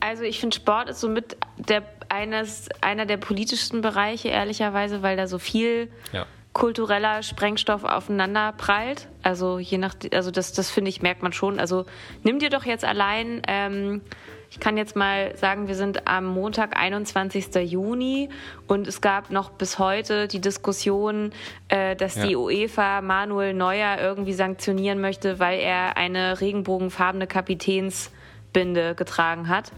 Also 0.00 0.24
ich 0.24 0.40
finde, 0.40 0.56
Sport 0.56 0.88
ist 0.88 1.00
somit 1.00 1.36
der, 1.56 1.84
eines, 2.08 2.68
einer 2.80 3.06
der 3.06 3.16
politischsten 3.16 3.80
Bereiche, 3.80 4.26
ehrlicherweise, 4.26 5.02
weil 5.02 5.16
da 5.16 5.28
so 5.28 5.38
viel 5.38 5.88
ja. 6.12 6.26
Kultureller 6.56 7.22
Sprengstoff 7.22 7.84
aufeinander 7.84 8.54
prallt. 8.56 9.08
Also 9.22 9.58
je 9.58 9.76
nach, 9.76 9.94
also 10.14 10.30
das, 10.30 10.54
das 10.54 10.70
finde 10.70 10.88
ich, 10.88 11.02
merkt 11.02 11.22
man 11.22 11.34
schon. 11.34 11.60
Also 11.60 11.84
nimm 12.22 12.38
dir 12.38 12.48
doch 12.48 12.64
jetzt 12.64 12.82
allein, 12.82 13.42
ähm, 13.46 14.00
ich 14.48 14.58
kann 14.58 14.78
jetzt 14.78 14.96
mal 14.96 15.36
sagen, 15.36 15.68
wir 15.68 15.74
sind 15.74 16.08
am 16.08 16.24
Montag, 16.24 16.74
21. 16.74 17.54
Juni 17.56 18.30
und 18.68 18.86
es 18.86 19.02
gab 19.02 19.30
noch 19.30 19.50
bis 19.50 19.78
heute 19.78 20.28
die 20.28 20.40
Diskussion, 20.40 21.32
äh, 21.68 21.94
dass 21.94 22.14
ja. 22.14 22.26
die 22.26 22.36
UEFA 22.36 23.02
Manuel 23.02 23.52
Neuer 23.52 23.98
irgendwie 24.00 24.32
sanktionieren 24.32 24.98
möchte, 24.98 25.38
weil 25.38 25.60
er 25.60 25.98
eine 25.98 26.40
regenbogenfarbene 26.40 27.26
Kapitänsbinde 27.26 28.94
getragen 28.94 29.50
hat. 29.50 29.72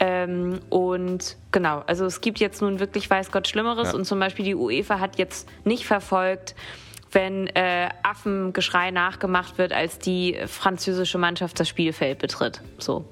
Ähm, 0.00 0.60
und 0.70 1.36
genau, 1.50 1.82
also 1.86 2.04
es 2.06 2.20
gibt 2.20 2.38
jetzt 2.38 2.62
nun 2.62 2.80
wirklich, 2.80 3.08
weiß 3.10 3.32
Gott, 3.32 3.48
Schlimmeres. 3.48 3.88
Ja. 3.88 3.94
Und 3.94 4.04
zum 4.04 4.20
Beispiel 4.20 4.44
die 4.44 4.54
UEFA 4.54 5.00
hat 5.00 5.18
jetzt 5.18 5.48
nicht 5.64 5.86
verfolgt, 5.86 6.54
wenn 7.10 7.46
äh, 7.48 7.88
Affengeschrei 8.02 8.90
nachgemacht 8.90 9.58
wird, 9.58 9.72
als 9.72 9.98
die 9.98 10.38
französische 10.46 11.18
Mannschaft 11.18 11.58
das 11.58 11.68
Spielfeld 11.68 12.18
betritt. 12.18 12.60
So. 12.78 13.06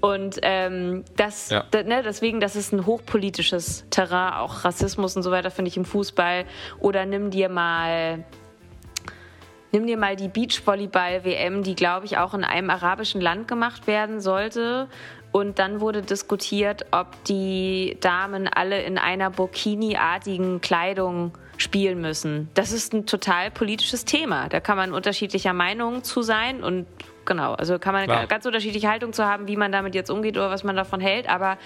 Und 0.00 0.38
ähm, 0.42 1.04
das, 1.16 1.50
ja. 1.50 1.64
ne, 1.72 2.02
deswegen, 2.04 2.40
das 2.40 2.54
ist 2.54 2.72
ein 2.72 2.86
hochpolitisches 2.86 3.86
Terrain, 3.90 4.34
auch 4.34 4.64
Rassismus 4.64 5.16
und 5.16 5.22
so 5.22 5.30
weiter, 5.30 5.50
finde 5.50 5.70
ich 5.70 5.76
im 5.76 5.84
Fußball. 5.84 6.44
Oder 6.80 7.06
nimm 7.06 7.30
dir 7.30 7.48
mal 7.48 8.24
Nimm 9.72 9.86
dir 9.86 9.96
mal 9.96 10.16
die 10.16 10.26
Beachvolleyball-WM, 10.26 11.62
die, 11.62 11.76
glaube 11.76 12.04
ich, 12.04 12.18
auch 12.18 12.34
in 12.34 12.42
einem 12.42 12.70
arabischen 12.70 13.20
Land 13.20 13.46
gemacht 13.46 13.86
werden 13.86 14.20
sollte. 14.20 14.88
Und 15.32 15.58
dann 15.58 15.80
wurde 15.80 16.02
diskutiert, 16.02 16.86
ob 16.90 17.22
die 17.24 17.96
Damen 18.00 18.48
alle 18.48 18.82
in 18.82 18.98
einer 18.98 19.30
Burkini-artigen 19.30 20.60
Kleidung 20.60 21.32
spielen 21.56 22.00
müssen. 22.00 22.48
Das 22.54 22.72
ist 22.72 22.92
ein 22.92 23.06
total 23.06 23.50
politisches 23.50 24.04
Thema. 24.04 24.48
Da 24.48 24.60
kann 24.60 24.76
man 24.76 24.92
unterschiedlicher 24.92 25.52
Meinung 25.52 26.02
zu 26.02 26.22
sein 26.22 26.64
und 26.64 26.86
genau, 27.26 27.52
also 27.52 27.78
kann 27.78 27.92
man 27.92 28.04
Klar. 28.06 28.26
ganz 28.26 28.46
unterschiedliche 28.46 28.88
Haltung 28.88 29.12
zu 29.12 29.24
haben, 29.24 29.46
wie 29.46 29.56
man 29.56 29.70
damit 29.70 29.94
jetzt 29.94 30.10
umgeht 30.10 30.36
oder 30.36 30.50
was 30.50 30.64
man 30.64 30.74
davon 30.74 31.00
hält. 31.00 31.28
Aber 31.28 31.58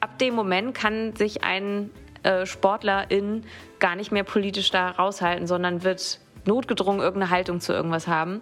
ab 0.00 0.18
dem 0.18 0.34
Moment 0.34 0.74
kann 0.74 1.14
sich 1.14 1.44
ein 1.44 1.90
äh, 2.22 2.46
Sportlerin 2.46 3.44
gar 3.78 3.94
nicht 3.94 4.10
mehr 4.10 4.24
politisch 4.24 4.70
da 4.70 4.90
raushalten, 4.90 5.46
sondern 5.46 5.84
wird 5.84 6.18
notgedrungen 6.46 7.00
irgendeine 7.00 7.30
Haltung 7.30 7.60
zu 7.60 7.72
irgendwas 7.72 8.08
haben. 8.08 8.40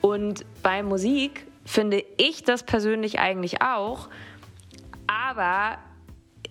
Und 0.00 0.44
bei 0.62 0.82
Musik 0.82 1.46
finde 1.66 2.02
ich 2.16 2.44
das 2.44 2.62
persönlich 2.62 3.18
eigentlich 3.18 3.60
auch. 3.60 4.08
Aber 5.06 5.78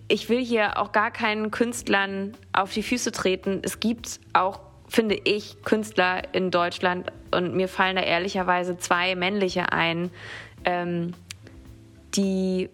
ich 0.08 0.28
will 0.28 0.44
hier 0.44 0.78
auch 0.78 0.92
gar 0.92 1.10
keinen 1.10 1.50
Künstlern 1.50 2.34
auf 2.52 2.72
die 2.72 2.82
Füße 2.82 3.10
treten. 3.10 3.60
Es 3.64 3.80
gibt 3.80 4.20
auch, 4.34 4.60
finde 4.88 5.16
ich, 5.24 5.62
Künstler 5.64 6.22
in 6.32 6.50
Deutschland 6.50 7.10
und 7.32 7.54
mir 7.54 7.68
fallen 7.68 7.96
da 7.96 8.02
ehrlicherweise 8.02 8.78
zwei 8.78 9.16
männliche 9.16 9.72
ein, 9.72 10.10
ähm, 10.64 11.12
die 12.14 12.70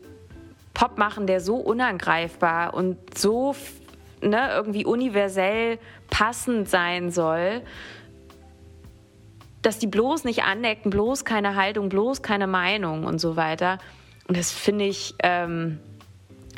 Pop 0.75 0.99
machen, 0.99 1.27
der 1.27 1.41
so 1.41 1.57
unangreifbar 1.57 2.75
und 2.75 3.19
so 3.19 3.55
ne, 4.21 4.51
irgendwie 4.53 4.85
universell 4.85 5.79
passend 6.11 6.69
sein 6.69 7.11
soll 7.11 7.63
dass 9.63 9.79
die 9.79 9.87
bloß 9.87 10.25
nicht 10.25 10.43
anecken, 10.43 10.91
bloß 10.91 11.25
keine 11.25 11.57
Haltung, 11.57 11.89
bloß 11.89 12.23
keine 12.23 12.47
Meinung 12.47 13.05
und 13.05 13.19
so 13.19 13.37
weiter. 13.37 13.79
Und 14.27 14.37
das 14.37 14.53
finde 14.53 14.85
ich, 14.85 15.15
ähm, 15.23 15.79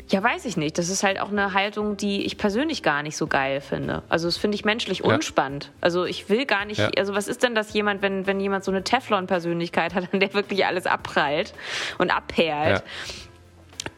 ja, 0.09 0.21
weiß 0.21 0.45
ich 0.45 0.55
nicht. 0.55 0.77
Das 0.77 0.89
ist 0.89 1.03
halt 1.03 1.19
auch 1.19 1.31
eine 1.31 1.53
Haltung, 1.53 1.97
die 1.97 2.25
ich 2.25 2.37
persönlich 2.37 2.83
gar 2.83 3.01
nicht 3.01 3.17
so 3.17 3.27
geil 3.27 3.61
finde. 3.61 4.03
Also 4.07 4.27
das 4.27 4.37
finde 4.37 4.55
ich 4.55 4.65
menschlich 4.65 4.99
ja. 4.99 5.05
unspannend. 5.05 5.71
Also 5.81 6.05
ich 6.05 6.29
will 6.29 6.45
gar 6.45 6.65
nicht, 6.65 6.79
ja. 6.79 6.89
also 6.97 7.15
was 7.15 7.27
ist 7.27 7.41
denn 7.43 7.55
das 7.55 7.73
jemand, 7.73 8.01
wenn, 8.01 8.27
wenn 8.27 8.39
jemand 8.39 8.63
so 8.63 8.71
eine 8.71 8.83
Teflon-Persönlichkeit 8.83 9.95
hat, 9.95 10.09
an 10.13 10.19
der 10.19 10.33
wirklich 10.33 10.65
alles 10.65 10.85
abprallt 10.85 11.53
und 11.97 12.11
abperlt? 12.11 12.83
Ja. 12.83 12.83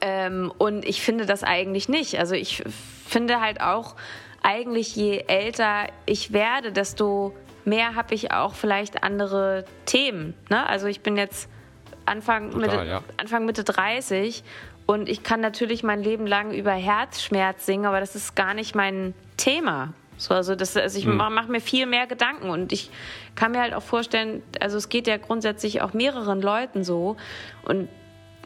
Ähm, 0.02 0.52
und 0.58 0.86
ich 0.86 1.02
finde 1.02 1.26
das 1.26 1.44
eigentlich 1.44 1.90
nicht. 1.90 2.20
Also 2.20 2.36
ich 2.36 2.64
finde 3.06 3.42
halt 3.42 3.62
auch, 3.62 3.96
eigentlich 4.44 4.96
je 4.96 5.26
älter 5.28 5.88
ich 6.06 6.32
werde, 6.32 6.72
desto 6.72 7.34
mehr 7.68 7.96
habe 7.96 8.16
ich 8.16 8.32
auch 8.32 8.56
vielleicht 8.56 9.04
andere 9.04 9.66
Themen. 9.86 10.34
Ne? 10.50 10.66
Also 10.66 10.88
ich 10.88 11.02
bin 11.02 11.18
jetzt 11.18 11.50
Anfang, 12.06 12.52
Total, 12.52 12.62
Mitte, 12.62 12.90
ja. 12.90 13.04
Anfang 13.18 13.46
Mitte 13.46 13.64
30 13.64 14.44
und 14.86 15.10
ich 15.10 15.22
kann 15.22 15.42
natürlich 15.42 15.84
mein 15.84 16.02
Leben 16.02 16.26
lang 16.26 16.54
über 16.54 16.72
Herzschmerz 16.72 17.66
singen, 17.66 17.86
aber 17.86 18.00
das 18.00 18.16
ist 18.16 18.36
gar 18.36 18.54
nicht 18.54 18.74
mein 18.74 19.14
Thema. 19.36 19.94
So, 20.16 20.34
also, 20.34 20.56
das, 20.56 20.76
also 20.76 20.98
ich 20.98 21.06
hm. 21.06 21.18
mache 21.18 21.52
mir 21.52 21.62
viel 21.62 21.86
mehr 21.86 22.08
Gedanken 22.08 22.50
und 22.50 22.72
ich 22.72 22.90
kann 23.36 23.52
mir 23.52 23.60
halt 23.60 23.74
auch 23.76 23.84
vorstellen, 23.84 24.42
also 24.60 24.78
es 24.78 24.90
geht 24.90 25.06
ja 25.06 25.18
grundsätzlich 25.18 25.82
auch 25.82 25.94
mehreren 25.94 26.42
Leuten 26.42 26.84
so 26.84 27.18
und 27.66 27.88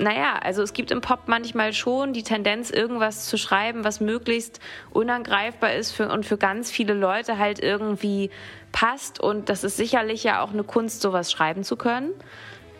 naja, 0.02 0.40
also 0.42 0.64
es 0.64 0.74
gibt 0.74 0.92
im 0.92 1.00
Pop 1.00 1.22
manchmal 1.28 1.74
schon 1.74 2.12
die 2.12 2.24
Tendenz, 2.24 2.72
irgendwas 2.72 3.26
zu 3.26 3.38
schreiben, 3.38 3.84
was 3.84 4.00
möglichst 4.00 4.60
unangreifbar 4.90 5.74
ist 5.74 5.92
für, 5.92 6.10
und 6.10 6.26
für 6.26 6.38
ganz 6.38 6.72
viele 6.72 6.94
Leute 6.94 7.38
halt 7.38 7.60
irgendwie 7.60 8.32
passt. 8.72 9.20
Und 9.20 9.50
das 9.50 9.64
ist 9.64 9.78
sicherlich 9.78 10.24
ja 10.24 10.42
auch 10.42 10.52
eine 10.52 10.64
Kunst, 10.64 11.02
sowas 11.02 11.32
schreiben 11.32 11.64
zu 11.64 11.76
können, 11.76 12.12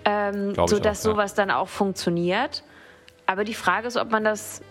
ähm, 0.04 0.56
sodass 0.56 1.02
auch, 1.02 1.10
ja. 1.10 1.12
sowas 1.14 1.34
dann 1.36 1.52
auch 1.52 1.70
funktioniert. 1.70 2.64
Aber 3.28 3.44
die 3.44 3.54
Frage 3.54 3.88
ist, 3.88 3.98
ob 3.98 4.10
man 4.10 4.24
das 4.24 4.62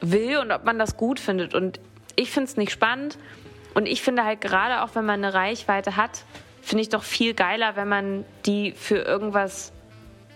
will 0.00 0.38
und 0.38 0.50
ob 0.50 0.64
man 0.64 0.78
das 0.78 0.96
gut 0.96 1.20
findet. 1.20 1.54
Und 1.54 1.78
ich 2.16 2.32
finde 2.32 2.50
es 2.50 2.56
nicht 2.56 2.72
spannend. 2.72 3.16
Und 3.74 3.86
ich 3.86 4.02
finde 4.02 4.24
halt 4.24 4.40
gerade 4.40 4.82
auch, 4.82 4.94
wenn 4.94 5.06
man 5.06 5.24
eine 5.24 5.34
Reichweite 5.34 5.96
hat, 5.96 6.24
finde 6.62 6.82
ich 6.82 6.88
doch 6.88 7.04
viel 7.04 7.32
geiler, 7.32 7.76
wenn 7.76 7.88
man 7.88 8.24
die 8.44 8.72
für 8.72 8.98
irgendwas 8.98 9.72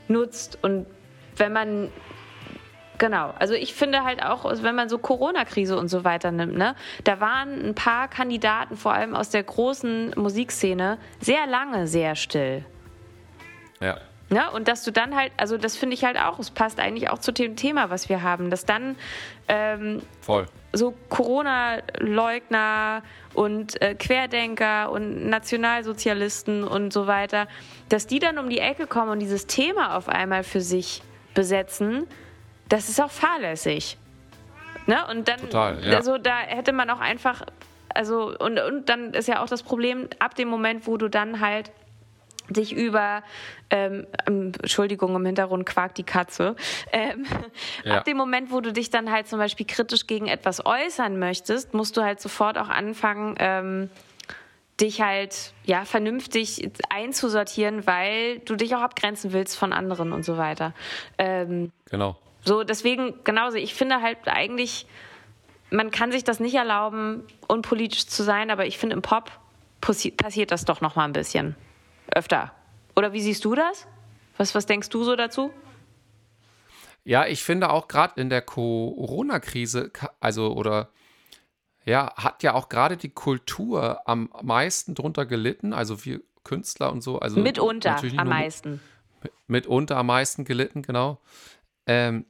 nutzt 0.08 0.58
und 0.62 0.86
wenn 1.36 1.52
man 1.52 1.90
Genau. 2.98 3.34
Also 3.38 3.54
ich 3.54 3.74
finde 3.74 4.04
halt 4.04 4.22
auch, 4.22 4.44
wenn 4.62 4.74
man 4.74 4.88
so 4.88 4.98
Corona-Krise 4.98 5.76
und 5.76 5.88
so 5.88 6.04
weiter 6.04 6.30
nimmt, 6.30 6.56
ne, 6.56 6.74
da 7.04 7.20
waren 7.20 7.68
ein 7.68 7.74
paar 7.74 8.08
Kandidaten, 8.08 8.76
vor 8.76 8.92
allem 8.92 9.14
aus 9.14 9.30
der 9.30 9.42
großen 9.42 10.14
Musikszene, 10.16 10.98
sehr 11.20 11.46
lange 11.46 11.86
sehr 11.86 12.14
still. 12.14 12.64
Ja. 13.80 13.98
Ne? 14.28 14.50
Und 14.50 14.66
dass 14.66 14.82
du 14.82 14.90
dann 14.90 15.14
halt, 15.14 15.32
also 15.36 15.56
das 15.56 15.76
finde 15.76 15.94
ich 15.94 16.04
halt 16.04 16.18
auch, 16.18 16.38
es 16.38 16.50
passt 16.50 16.80
eigentlich 16.80 17.10
auch 17.10 17.18
zu 17.18 17.32
dem 17.32 17.54
Thema, 17.54 17.90
was 17.90 18.08
wir 18.08 18.22
haben, 18.22 18.50
dass 18.50 18.64
dann 18.64 18.96
ähm, 19.46 20.02
Voll. 20.20 20.46
so 20.72 20.94
Corona-Leugner 21.10 23.02
und 23.34 23.80
äh, 23.80 23.94
Querdenker 23.94 24.90
und 24.90 25.28
Nationalsozialisten 25.28 26.64
und 26.64 26.92
so 26.92 27.06
weiter, 27.06 27.46
dass 27.88 28.08
die 28.08 28.18
dann 28.18 28.38
um 28.38 28.48
die 28.48 28.58
Ecke 28.58 28.88
kommen 28.88 29.10
und 29.10 29.20
dieses 29.20 29.46
Thema 29.46 29.96
auf 29.96 30.08
einmal 30.08 30.42
für 30.42 30.60
sich 30.60 31.02
besetzen 31.36 32.08
das 32.68 32.88
ist 32.88 33.00
auch 33.00 33.10
fahrlässig. 33.10 33.96
Ne? 34.86 34.98
Und 35.10 35.28
dann, 35.28 35.40
Total, 35.40 35.84
ja. 35.84 35.96
also 35.96 36.18
da 36.18 36.38
hätte 36.38 36.72
man 36.72 36.90
auch 36.90 37.00
einfach, 37.00 37.42
also, 37.94 38.36
und, 38.38 38.58
und 38.58 38.88
dann 38.88 39.14
ist 39.14 39.28
ja 39.28 39.42
auch 39.42 39.48
das 39.48 39.62
Problem, 39.62 40.08
ab 40.18 40.34
dem 40.34 40.48
Moment, 40.48 40.86
wo 40.86 40.96
du 40.96 41.08
dann 41.08 41.40
halt 41.40 41.70
dich 42.48 42.72
über, 42.72 43.24
ähm, 43.70 44.06
ähm 44.28 44.52
Entschuldigung, 44.60 45.16
im 45.16 45.26
Hintergrund 45.26 45.66
quakt 45.66 45.98
die 45.98 46.04
Katze, 46.04 46.54
ähm, 46.92 47.26
ja. 47.84 47.98
ab 47.98 48.04
dem 48.04 48.16
Moment, 48.16 48.52
wo 48.52 48.60
du 48.60 48.72
dich 48.72 48.90
dann 48.90 49.10
halt 49.10 49.26
zum 49.26 49.40
Beispiel 49.40 49.66
kritisch 49.66 50.06
gegen 50.06 50.28
etwas 50.28 50.64
äußern 50.64 51.18
möchtest, 51.18 51.74
musst 51.74 51.96
du 51.96 52.02
halt 52.02 52.20
sofort 52.20 52.58
auch 52.58 52.68
anfangen, 52.68 53.34
ähm, 53.38 53.90
dich 54.80 55.00
halt 55.00 55.54
ja 55.64 55.84
vernünftig 55.84 56.70
einzusortieren, 56.90 57.86
weil 57.86 58.40
du 58.40 58.56
dich 58.56 58.74
auch 58.74 58.82
abgrenzen 58.82 59.32
willst 59.32 59.56
von 59.56 59.72
anderen 59.72 60.12
und 60.12 60.24
so 60.24 60.36
weiter. 60.36 60.74
Ähm, 61.18 61.72
genau. 61.90 62.16
So, 62.44 62.62
deswegen, 62.62 63.14
genauso, 63.24 63.56
ich 63.56 63.74
finde 63.74 64.02
halt 64.02 64.18
eigentlich, 64.26 64.86
man 65.70 65.90
kann 65.90 66.12
sich 66.12 66.24
das 66.24 66.40
nicht 66.40 66.54
erlauben, 66.54 67.24
unpolitisch 67.48 68.06
zu 68.06 68.22
sein, 68.22 68.50
aber 68.50 68.66
ich 68.66 68.78
finde, 68.78 68.94
im 68.94 69.02
Pop 69.02 69.32
passiert 69.80 70.50
das 70.50 70.64
doch 70.64 70.80
noch 70.80 70.94
mal 70.96 71.04
ein 71.04 71.12
bisschen 71.12 71.56
öfter. 72.14 72.52
Oder 72.94 73.12
wie 73.12 73.20
siehst 73.20 73.44
du 73.44 73.54
das? 73.54 73.86
Was, 74.36 74.54
was 74.54 74.66
denkst 74.66 74.90
du 74.90 75.04
so 75.04 75.16
dazu? 75.16 75.52
Ja, 77.04 77.26
ich 77.26 77.42
finde 77.42 77.70
auch 77.70 77.88
gerade 77.88 78.20
in 78.20 78.30
der 78.30 78.42
Corona-Krise, 78.42 79.92
also 80.20 80.52
oder 80.54 80.88
ja, 81.86 82.12
hat 82.16 82.42
ja 82.42 82.54
auch 82.54 82.68
gerade 82.68 82.96
die 82.96 83.10
Kultur 83.10 84.06
am 84.08 84.30
meisten 84.42 84.94
drunter 84.94 85.24
gelitten, 85.24 85.72
also 85.72 86.04
wir 86.04 86.20
Künstler 86.44 86.92
und 86.92 87.02
so. 87.02 87.18
Also 87.18 87.40
mitunter 87.40 88.00
am 88.16 88.28
meisten. 88.28 88.80
Mit, 89.22 89.32
mitunter 89.48 89.96
am 89.96 90.06
meisten 90.06 90.44
gelitten, 90.44 90.82
genau. 90.82 91.20
Ähm, 91.88 92.26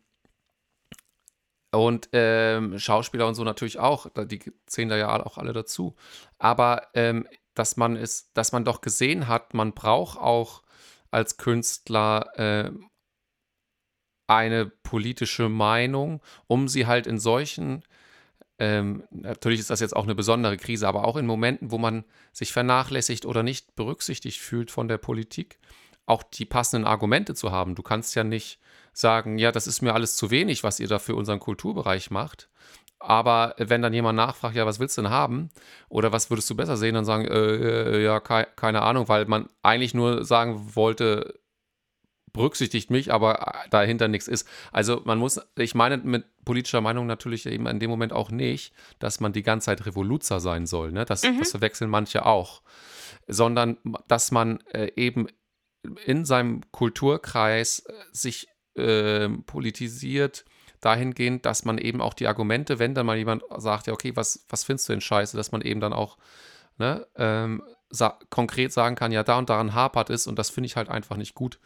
und 1.75 2.09
ähm, 2.13 2.79
Schauspieler 2.79 3.27
und 3.27 3.35
so 3.35 3.45
natürlich 3.45 3.79
auch, 3.79 4.07
die 4.27 4.41
zählen 4.67 4.89
da 4.89 4.97
ja 4.97 5.25
auch 5.25 5.37
alle 5.37 5.53
dazu. 5.53 5.95
Aber 6.39 6.89
ähm, 6.95 7.29
dass 7.55 7.77
man 7.77 7.97
es, 7.97 8.33
dass 8.33 8.53
man 8.53 8.65
doch 8.65 8.81
gesehen 8.81 9.29
hat, 9.29 9.53
man 9.53 9.73
braucht 9.73 10.19
auch 10.19 10.63
als 11.11 11.37
Künstler 11.37 12.31
äh, 12.39 12.71
eine 14.27 14.67
politische 14.67 15.49
Meinung, 15.49 16.23
um 16.47 16.69
sie 16.69 16.87
halt 16.87 17.07
in 17.07 17.19
solchen, 17.19 17.85
ähm, 18.59 19.05
natürlich 19.11 19.61
ist 19.61 19.71
das 19.71 19.81
jetzt 19.81 19.95
auch 19.95 20.05
eine 20.05 20.15
besondere 20.15 20.57
Krise, 20.57 20.89
aber 20.89 21.05
auch 21.05 21.17
in 21.17 21.27
Momenten, 21.27 21.71
wo 21.71 21.79
man 21.79 22.05
sich 22.33 22.53
vernachlässigt 22.53 23.27
oder 23.27 23.43
nicht 23.43 23.77
berücksichtigt 23.77 24.41
fühlt 24.41 24.71
von 24.71 24.89
der 24.89 24.99
Politik, 24.99 25.59
auch 26.07 26.23
die 26.23 26.47
passenden 26.47 26.87
Argumente 26.87 27.35
zu 27.35 27.53
haben. 27.53 27.75
Du 27.75 27.83
kannst 27.83 28.15
ja 28.15 28.25
nicht 28.25 28.59
sagen, 28.93 29.39
ja, 29.39 29.53
das 29.53 29.67
ist 29.67 29.83
mir 29.83 29.93
alles 29.93 30.17
zu 30.17 30.31
wenig, 30.31 30.65
was 30.65 30.81
ihr 30.81 30.89
da 30.89 30.99
für 30.99 31.15
unseren 31.15 31.41
Kulturbereich 31.41 32.11
macht. 32.11 32.49
Aber 32.99 33.55
wenn 33.59 33.83
dann 33.83 33.93
jemand 33.93 34.17
nachfragt, 34.17 34.57
ja, 34.57 34.65
was 34.65 34.81
willst 34.81 34.97
du 34.97 35.03
denn 35.03 35.11
haben? 35.11 35.51
Oder 35.91 36.13
was 36.13 36.31
würdest 36.31 36.49
du 36.49 36.55
besser 36.57 36.79
sehen? 36.79 36.95
Dann 36.95 37.05
sagen, 37.05 37.27
äh, 37.27 38.03
ja, 38.03 38.21
ke 38.21 38.47
keine 38.57 38.83
Ahnung, 38.83 39.09
weil 39.09 39.27
man 39.27 39.51
eigentlich 39.63 39.93
nur 39.93 40.25
sagen 40.25 40.75
wollte, 40.75 41.39
berücksichtigt 42.37 42.91
mich, 42.91 43.13
aber 43.13 43.65
dahinter 43.71 44.09
nichts 44.09 44.29
ist. 44.29 44.49
Also 44.71 45.03
man 45.05 45.19
muss, 45.19 45.41
ich 45.57 45.75
meine 45.75 45.97
mit 45.97 46.25
politischer 46.45 46.81
Meinung 46.81 47.07
natürlich 47.07 47.47
eben 47.47 47.67
in 47.67 47.81
dem 47.81 47.91
Moment 47.91 48.13
auch 48.13 48.31
nicht, 48.31 48.73
dass 48.99 49.21
man 49.21 49.33
die 49.33 49.43
ganze 49.43 49.67
Zeit 49.67 49.85
Revoluzer 49.85 50.39
sein 50.39 50.67
soll. 50.67 50.93
Ne? 50.93 51.05
Das, 51.05 51.25
mhm. 51.25 51.41
das 51.41 51.51
verwechseln 51.51 51.91
manche 51.91 52.25
auch. 52.25 52.63
Sondern 53.27 53.79
dass 54.07 54.31
man 54.31 54.61
äh, 54.73 54.93
eben 54.95 55.27
in 56.05 56.25
seinem 56.25 56.61
Kulturkreis 56.71 57.81
äh, 57.81 57.93
sich 58.13 58.49
äh, 58.75 59.29
politisiert 59.29 60.45
dahingehend, 60.81 61.47
dass 61.47 61.65
man 61.65 61.79
eben 61.79 62.01
auch 62.01 62.15
die 62.15 62.27
Argumente, 62.27 62.79
wenn 62.79 62.95
dann 62.95 63.07
mal 63.07 63.17
jemand 63.17 63.43
sagt, 63.57 63.87
ja, 63.87 63.93
okay, 63.93 64.15
was, 64.15 64.47
was 64.49 64.65
findest 64.65 64.89
du 64.89 64.93
denn 64.93 65.01
scheiße, 65.01 65.37
dass 65.37 65.51
man 65.51 65.63
eben 65.63 65.81
dann 65.81 65.93
auch 65.93 66.19
ne, 66.79 67.07
ähm, 67.17 67.63
sa 67.89 68.19
konkret 68.31 68.73
sagen 68.73 68.97
kann, 68.97 69.13
ja, 69.13 69.23
da 69.23 69.39
und 69.39 69.49
daran 69.49 69.75
hapert 69.75 70.11
es 70.11 70.27
und 70.27 70.39
das 70.39 70.51
finde 70.51 70.67
ich 70.67 70.77
halt 70.77 70.89
einfach 70.89 71.17
nicht 71.17 71.35
gut 71.35 71.59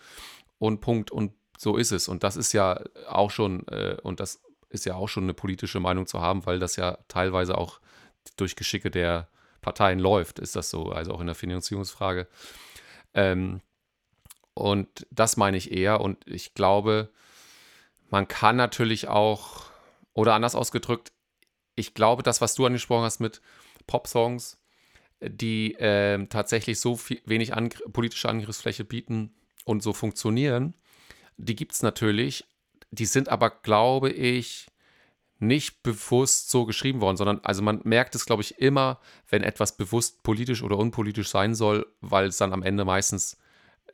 und 0.60 0.80
Punkt. 0.80 1.10
Und 1.10 1.32
so 1.58 1.76
ist 1.76 1.90
es. 1.90 2.06
Und 2.06 2.22
das 2.22 2.36
ist 2.36 2.52
ja 2.52 2.80
auch 3.08 3.30
schon, 3.32 3.66
äh, 3.68 3.96
und 4.02 4.20
das 4.20 4.40
ist 4.68 4.86
ja 4.86 4.94
auch 4.94 5.08
schon 5.08 5.24
eine 5.24 5.34
politische 5.34 5.80
Meinung 5.80 6.06
zu 6.06 6.20
haben, 6.20 6.46
weil 6.46 6.60
das 6.60 6.76
ja 6.76 6.98
teilweise 7.08 7.58
auch 7.58 7.80
durch 8.36 8.54
Geschicke 8.54 8.90
der 8.90 9.28
Parteien 9.62 9.98
läuft, 9.98 10.38
ist 10.38 10.54
das 10.54 10.70
so, 10.70 10.92
also 10.92 11.12
auch 11.12 11.20
in 11.20 11.26
der 11.26 11.34
Finanzierungsfrage. 11.34 12.28
Ähm, 13.14 13.60
und 14.54 15.06
das 15.10 15.36
meine 15.36 15.56
ich 15.56 15.72
eher. 15.72 16.00
Und 16.00 16.26
ich 16.26 16.54
glaube, 16.54 17.10
man 18.10 18.28
kann 18.28 18.56
natürlich 18.56 19.08
auch, 19.08 19.64
oder 20.12 20.34
anders 20.34 20.54
ausgedrückt, 20.54 21.12
ich 21.74 21.94
glaube, 21.94 22.22
das, 22.22 22.40
was 22.40 22.54
du 22.54 22.66
angesprochen 22.66 23.04
hast 23.04 23.20
mit 23.20 23.40
Pop-Songs, 23.86 24.58
die 25.22 25.74
äh, 25.74 26.26
tatsächlich 26.26 26.80
so 26.80 26.96
viel, 26.96 27.22
wenig 27.24 27.54
Angr 27.54 27.78
politische 27.92 28.28
Angriffsfläche 28.28 28.84
bieten 28.84 29.34
und 29.64 29.82
so 29.82 29.92
funktionieren, 29.92 30.74
die 31.36 31.56
gibt 31.56 31.72
es 31.72 31.82
natürlich. 31.82 32.44
Die 32.90 33.06
sind 33.06 33.28
aber, 33.28 33.50
glaube 33.50 34.10
ich, 34.10 34.66
nicht 35.38 35.82
bewusst 35.82 36.50
so 36.50 36.66
geschrieben 36.66 37.00
worden, 37.00 37.16
sondern 37.16 37.40
also 37.42 37.62
man 37.62 37.80
merkt 37.84 38.14
es, 38.14 38.26
glaube 38.26 38.42
ich, 38.42 38.58
immer, 38.58 39.00
wenn 39.28 39.42
etwas 39.42 39.76
bewusst 39.76 40.22
politisch 40.22 40.62
oder 40.62 40.76
unpolitisch 40.76 41.28
sein 41.28 41.54
soll, 41.54 41.86
weil 42.00 42.26
es 42.26 42.36
dann 42.36 42.52
am 42.52 42.62
Ende 42.62 42.84
meistens 42.84 43.38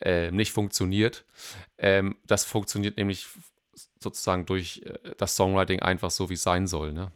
äh, 0.01 0.31
nicht 0.33 0.53
funktioniert. 0.53 1.25
Ähm, 1.79 2.17
das 2.27 2.45
funktioniert 2.45 2.97
nämlich 2.97 3.29
sozusagen 4.01 4.45
durch 4.45 4.83
äh, 4.85 5.15
das 5.19 5.37
Songwriting 5.37 5.81
einfach 5.81 6.11
so, 6.11 6.29
wie 6.31 6.35
es 6.35 6.43
sein 6.43 6.67
soll. 6.67 6.93
Ne? 6.93 7.13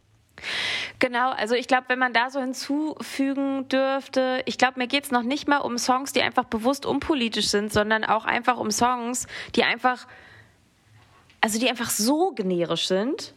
Genau, 0.99 1.31
also 1.31 1.55
ich 1.55 1.67
glaube, 1.67 1.85
wenn 1.87 1.99
man 1.99 2.13
da 2.13 2.29
so 2.29 2.39
hinzufügen 2.39 3.67
dürfte, 3.69 4.41
ich 4.45 4.57
glaube, 4.57 4.79
mir 4.79 4.87
geht 4.87 5.05
es 5.05 5.11
noch 5.11 5.23
nicht 5.23 5.47
mal 5.47 5.57
um 5.57 5.77
Songs, 5.77 6.13
die 6.13 6.21
einfach 6.21 6.45
bewusst 6.45 6.85
unpolitisch 6.85 7.47
sind, 7.47 7.71
sondern 7.71 8.03
auch 8.03 8.25
einfach 8.25 8.57
um 8.57 8.71
Songs, 8.71 9.27
die 9.55 9.63
einfach, 9.63 10.07
also 11.41 11.59
die 11.59 11.69
einfach 11.69 11.89
so 11.89 12.31
generisch 12.31 12.87
sind. 12.87 13.33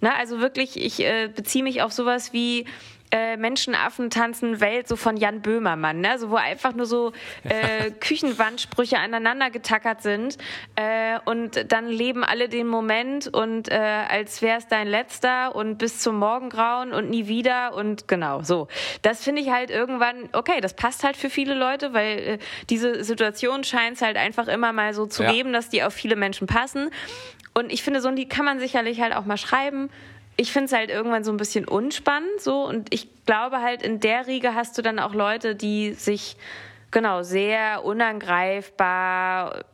Ne? 0.00 0.14
Also 0.14 0.40
wirklich, 0.40 0.76
ich 0.76 1.00
äh, 1.00 1.28
beziehe 1.28 1.64
mich 1.64 1.82
auf 1.82 1.92
sowas 1.92 2.32
wie 2.32 2.66
äh, 3.14 3.36
Menschenaffen 3.36 4.10
tanzen 4.10 4.60
Welt 4.60 4.88
so 4.88 4.96
von 4.96 5.16
Jan 5.16 5.40
Böhmermann, 5.40 6.00
ne? 6.00 6.18
so, 6.18 6.30
wo 6.30 6.34
einfach 6.34 6.74
nur 6.74 6.86
so 6.86 7.12
äh, 7.44 7.90
Küchenwandsprüche 8.00 8.98
aneinander 8.98 9.50
getackert 9.50 10.02
sind 10.02 10.36
äh, 10.74 11.20
und 11.24 11.70
dann 11.70 11.86
leben 11.86 12.24
alle 12.24 12.48
den 12.48 12.66
Moment 12.66 13.28
und 13.28 13.70
äh, 13.70 13.76
als 13.76 14.42
wäre 14.42 14.58
es 14.58 14.66
dein 14.66 14.88
letzter 14.88 15.54
und 15.54 15.78
bis 15.78 16.00
zum 16.00 16.18
Morgengrauen 16.18 16.92
und 16.92 17.08
nie 17.08 17.28
wieder 17.28 17.74
und 17.74 18.08
genau 18.08 18.42
so. 18.42 18.66
Das 19.02 19.22
finde 19.22 19.42
ich 19.42 19.50
halt 19.50 19.70
irgendwann, 19.70 20.28
okay, 20.32 20.60
das 20.60 20.74
passt 20.74 21.04
halt 21.04 21.16
für 21.16 21.30
viele 21.30 21.54
Leute, 21.54 21.92
weil 21.92 22.18
äh, 22.18 22.38
diese 22.68 23.04
Situation 23.04 23.62
scheint 23.62 23.96
es 23.96 24.02
halt 24.02 24.16
einfach 24.16 24.48
immer 24.48 24.72
mal 24.72 24.92
so 24.92 25.06
zu 25.06 25.22
ja. 25.22 25.30
geben, 25.30 25.52
dass 25.52 25.68
die 25.68 25.84
auf 25.84 25.94
viele 25.94 26.16
Menschen 26.16 26.48
passen. 26.48 26.90
Und 27.56 27.72
ich 27.72 27.84
finde, 27.84 28.00
so 28.00 28.08
ein 28.08 28.16
Lied 28.16 28.30
kann 28.30 28.44
man 28.44 28.58
sicherlich 28.58 29.00
halt 29.00 29.14
auch 29.14 29.24
mal 29.24 29.36
schreiben 29.36 29.88
ich 30.36 30.52
finde 30.52 30.66
es 30.66 30.72
halt 30.72 30.90
irgendwann 30.90 31.24
so 31.24 31.32
ein 31.32 31.36
bisschen 31.36 31.66
unspannend 31.66 32.40
so. 32.40 32.64
Und 32.64 32.92
ich 32.92 33.08
glaube 33.26 33.60
halt 33.60 33.82
in 33.82 34.00
der 34.00 34.26
Riege 34.26 34.54
hast 34.54 34.76
du 34.78 34.82
dann 34.82 34.98
auch 34.98 35.14
Leute, 35.14 35.54
die 35.54 35.92
sich 35.92 36.36
genau 36.90 37.22
sehr 37.22 37.84
unangreifbar 37.84 39.64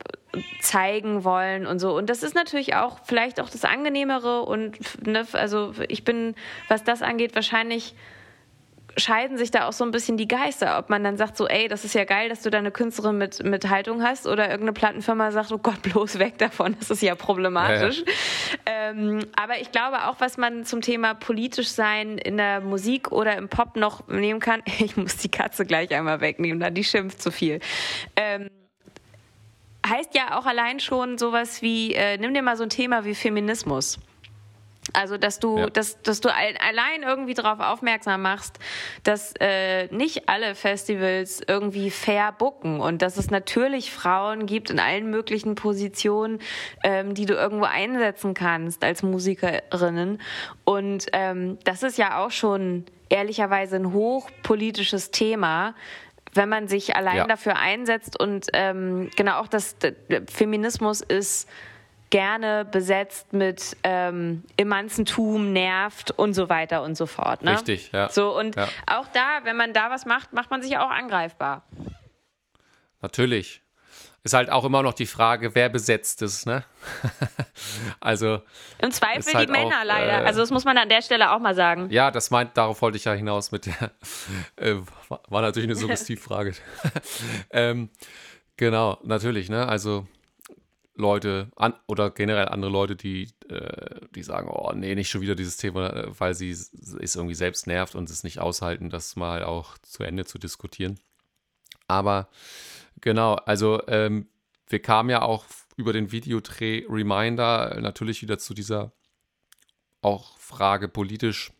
zeigen 0.60 1.24
wollen 1.24 1.66
und 1.66 1.78
so. 1.78 1.96
Und 1.96 2.08
das 2.08 2.22
ist 2.22 2.34
natürlich 2.34 2.74
auch 2.74 2.98
vielleicht 3.04 3.40
auch 3.40 3.50
das 3.50 3.64
angenehmere 3.64 4.42
und 4.42 5.06
ne, 5.06 5.26
also 5.32 5.72
ich 5.88 6.04
bin 6.04 6.34
was 6.68 6.84
das 6.84 7.02
angeht 7.02 7.34
wahrscheinlich 7.34 7.94
scheiden 8.96 9.36
sich 9.38 9.50
da 9.50 9.68
auch 9.68 9.72
so 9.72 9.84
ein 9.84 9.90
bisschen 9.90 10.16
die 10.16 10.28
Geister, 10.28 10.78
ob 10.78 10.90
man 10.90 11.04
dann 11.04 11.16
sagt 11.16 11.36
so, 11.36 11.46
ey, 11.46 11.68
das 11.68 11.84
ist 11.84 11.94
ja 11.94 12.04
geil, 12.04 12.28
dass 12.28 12.42
du 12.42 12.50
da 12.50 12.58
eine 12.58 12.70
Künstlerin 12.70 13.18
mit, 13.18 13.42
mit 13.44 13.68
Haltung 13.68 14.02
hast 14.02 14.26
oder 14.26 14.44
irgendeine 14.44 14.72
Plattenfirma 14.72 15.32
sagt, 15.32 15.52
oh 15.52 15.58
Gott, 15.58 15.82
bloß 15.82 16.18
weg 16.18 16.38
davon, 16.38 16.76
das 16.78 16.90
ist 16.90 17.02
ja 17.02 17.14
problematisch. 17.14 18.04
Ja, 18.66 18.72
ja. 18.72 18.90
Ähm, 18.90 19.26
aber 19.36 19.60
ich 19.60 19.72
glaube 19.72 20.06
auch, 20.06 20.16
was 20.18 20.36
man 20.36 20.64
zum 20.64 20.80
Thema 20.80 21.14
politisch 21.14 21.68
sein 21.68 22.18
in 22.18 22.36
der 22.36 22.60
Musik 22.60 23.12
oder 23.12 23.36
im 23.36 23.48
Pop 23.48 23.76
noch 23.76 24.06
nehmen 24.08 24.40
kann, 24.40 24.62
ich 24.78 24.96
muss 24.96 25.16
die 25.16 25.30
Katze 25.30 25.64
gleich 25.64 25.94
einmal 25.94 26.20
wegnehmen, 26.20 26.60
da 26.60 26.70
die 26.70 26.84
schimpft 26.84 27.22
zu 27.22 27.30
viel. 27.30 27.60
Ähm, 28.16 28.50
heißt 29.86 30.14
ja 30.14 30.38
auch 30.38 30.46
allein 30.46 30.80
schon 30.80 31.18
sowas 31.18 31.62
wie, 31.62 31.94
äh, 31.94 32.18
nimm 32.18 32.34
dir 32.34 32.42
mal 32.42 32.56
so 32.56 32.62
ein 32.62 32.70
Thema 32.70 33.04
wie 33.04 33.14
Feminismus. 33.14 33.98
Also, 34.92 35.18
dass 35.18 35.38
du, 35.38 35.58
ja. 35.58 35.66
dass, 35.70 36.00
dass 36.02 36.20
du 36.20 36.34
allein 36.34 37.02
irgendwie 37.02 37.34
darauf 37.34 37.60
aufmerksam 37.60 38.22
machst, 38.22 38.58
dass 39.04 39.34
äh, 39.38 39.86
nicht 39.94 40.28
alle 40.28 40.54
Festivals 40.54 41.40
irgendwie 41.46 41.90
fair 41.90 42.32
bucken 42.32 42.80
und 42.80 43.02
dass 43.02 43.16
es 43.16 43.30
natürlich 43.30 43.92
Frauen 43.92 44.46
gibt 44.46 44.70
in 44.70 44.80
allen 44.80 45.10
möglichen 45.10 45.54
Positionen, 45.54 46.40
ähm, 46.82 47.14
die 47.14 47.26
du 47.26 47.34
irgendwo 47.34 47.66
einsetzen 47.66 48.34
kannst 48.34 48.82
als 48.82 49.02
Musikerinnen. 49.02 50.20
Und 50.64 51.06
ähm, 51.12 51.58
das 51.64 51.82
ist 51.82 51.98
ja 51.98 52.18
auch 52.18 52.30
schon 52.30 52.84
ehrlicherweise 53.08 53.76
ein 53.76 53.92
hochpolitisches 53.92 55.10
Thema, 55.10 55.74
wenn 56.32 56.48
man 56.48 56.68
sich 56.68 56.96
allein 56.96 57.16
ja. 57.16 57.26
dafür 57.26 57.56
einsetzt 57.56 58.18
und 58.18 58.46
ähm, 58.52 59.10
genau 59.16 59.40
auch 59.40 59.48
das 59.48 59.76
Feminismus 60.28 61.00
ist 61.00 61.48
gerne 62.10 62.64
besetzt 62.64 63.32
mit 63.32 63.76
ähm, 63.84 64.44
Emanzentum, 64.56 65.52
nervt 65.52 66.10
und 66.10 66.34
so 66.34 66.48
weiter 66.48 66.82
und 66.82 66.96
so 66.96 67.06
fort. 67.06 67.42
Ne? 67.42 67.52
Richtig, 67.52 67.92
ja. 67.92 68.08
So, 68.08 68.36
und 68.36 68.56
ja. 68.56 68.68
auch 68.86 69.06
da, 69.12 69.40
wenn 69.44 69.56
man 69.56 69.72
da 69.72 69.90
was 69.90 70.06
macht, 70.06 70.32
macht 70.32 70.50
man 70.50 70.60
sich 70.60 70.76
auch 70.76 70.90
angreifbar. 70.90 71.64
Natürlich. 73.00 73.62
Ist 74.22 74.34
halt 74.34 74.50
auch 74.50 74.64
immer 74.64 74.82
noch 74.82 74.92
die 74.92 75.06
Frage, 75.06 75.54
wer 75.54 75.70
besetzt 75.70 76.20
es, 76.20 76.44
ne? 76.44 76.62
also. 78.00 78.42
Im 78.78 78.90
Zweifel 78.90 79.32
halt 79.32 79.48
die 79.48 79.52
Männer 79.52 79.80
auch, 79.80 79.84
leider. 79.84 80.22
Äh, 80.22 80.26
also, 80.26 80.40
das 80.40 80.50
muss 80.50 80.66
man 80.66 80.76
an 80.76 80.90
der 80.90 81.00
Stelle 81.00 81.30
auch 81.30 81.38
mal 81.38 81.54
sagen. 81.54 81.88
Ja, 81.90 82.10
das 82.10 82.30
meint, 82.30 82.54
darauf 82.54 82.82
wollte 82.82 82.98
ich 82.98 83.04
ja 83.04 83.14
hinaus 83.14 83.50
mit 83.50 83.66
der. 83.66 83.92
Äh, 84.56 84.74
war 85.08 85.40
natürlich 85.40 85.68
eine 85.68 85.76
Suggestivfrage. 85.76 86.52
ähm, 87.50 87.88
genau, 88.58 88.98
natürlich, 89.02 89.48
ne? 89.48 89.66
Also 89.66 90.06
Leute 91.00 91.50
an, 91.56 91.74
oder 91.86 92.10
generell 92.10 92.48
andere 92.48 92.70
Leute, 92.70 92.96
die, 92.96 93.32
äh, 93.48 94.06
die 94.14 94.22
sagen, 94.22 94.48
oh 94.48 94.72
nee, 94.72 94.94
nicht 94.94 95.10
schon 95.10 95.20
wieder 95.20 95.34
dieses 95.34 95.56
Thema, 95.56 95.90
äh, 95.90 96.20
weil 96.20 96.34
sie 96.34 96.50
es 96.50 96.72
irgendwie 97.16 97.34
selbst 97.34 97.66
nervt 97.66 97.94
und 97.94 98.10
es 98.10 98.24
nicht 98.24 98.38
aushalten, 98.38 98.90
das 98.90 99.16
mal 99.16 99.42
auch 99.42 99.78
zu 99.78 100.04
Ende 100.04 100.24
zu 100.24 100.38
diskutieren. 100.38 101.00
Aber 101.88 102.28
genau, 103.00 103.34
also 103.34 103.82
ähm, 103.88 104.28
wir 104.68 104.80
kamen 104.80 105.10
ja 105.10 105.22
auch 105.22 105.44
über 105.76 105.92
den 105.92 106.12
Videodreh 106.12 106.86
Reminder 106.88 107.80
natürlich 107.80 108.22
wieder 108.22 108.38
zu 108.38 108.54
dieser 108.54 108.92
auch 110.02 110.38
Frage 110.38 110.88
politisch, 110.88 111.52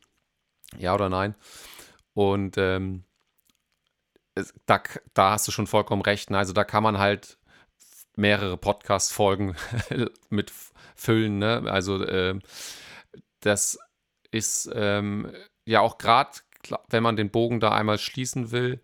ja 0.79 0.95
oder 0.95 1.09
nein. 1.09 1.35
Und 2.15 2.57
ähm, 2.59 3.05
da, 4.67 4.83
da 5.15 5.33
hast 5.33 5.49
du 5.49 5.53
schon 5.53 5.67
vollkommen 5.67 6.03
recht. 6.03 6.31
Also 6.31 6.53
da 6.53 6.65
kann 6.65 6.83
man 6.83 6.99
halt 6.99 7.39
mehrere 8.17 8.57
Podcast-Folgen 8.57 9.57
mit 10.31 10.53
füllen. 10.95 11.39
Ne? 11.39 11.65
Also 11.67 12.03
äh, 12.03 12.39
das 13.41 13.79
ist 14.31 14.71
ähm, 14.75 15.31
ja 15.65 15.81
auch 15.81 15.99
gerade, 15.99 16.31
wenn 16.89 17.03
man 17.03 17.17
den 17.17 17.31
Bogen 17.31 17.61
da 17.61 17.73
einmal 17.73 17.99
schließen 17.99 18.51
will, 18.51 18.81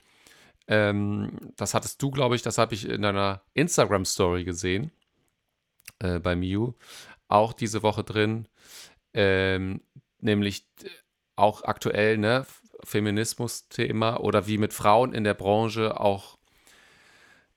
ähm, 0.68 1.52
das 1.56 1.74
hattest 1.74 2.02
du, 2.02 2.10
glaube 2.10 2.34
ich, 2.34 2.42
das 2.42 2.58
habe 2.58 2.74
ich 2.74 2.88
in 2.88 3.02
deiner 3.02 3.42
Instagram-Story 3.54 4.44
gesehen, 4.44 4.90
äh, 6.00 6.18
bei 6.18 6.34
Miu, 6.34 6.72
auch 7.28 7.52
diese 7.52 7.82
Woche 7.82 8.02
drin, 8.02 8.48
ähm, 9.14 9.80
nämlich 10.20 10.66
auch 11.36 11.62
aktuell, 11.62 12.18
ne, 12.18 12.46
Feminismus-Thema 12.84 14.20
oder 14.20 14.46
wie 14.46 14.58
mit 14.58 14.72
Frauen 14.72 15.12
in 15.12 15.24
der 15.24 15.34
Branche 15.34 15.98
auch 16.00 16.35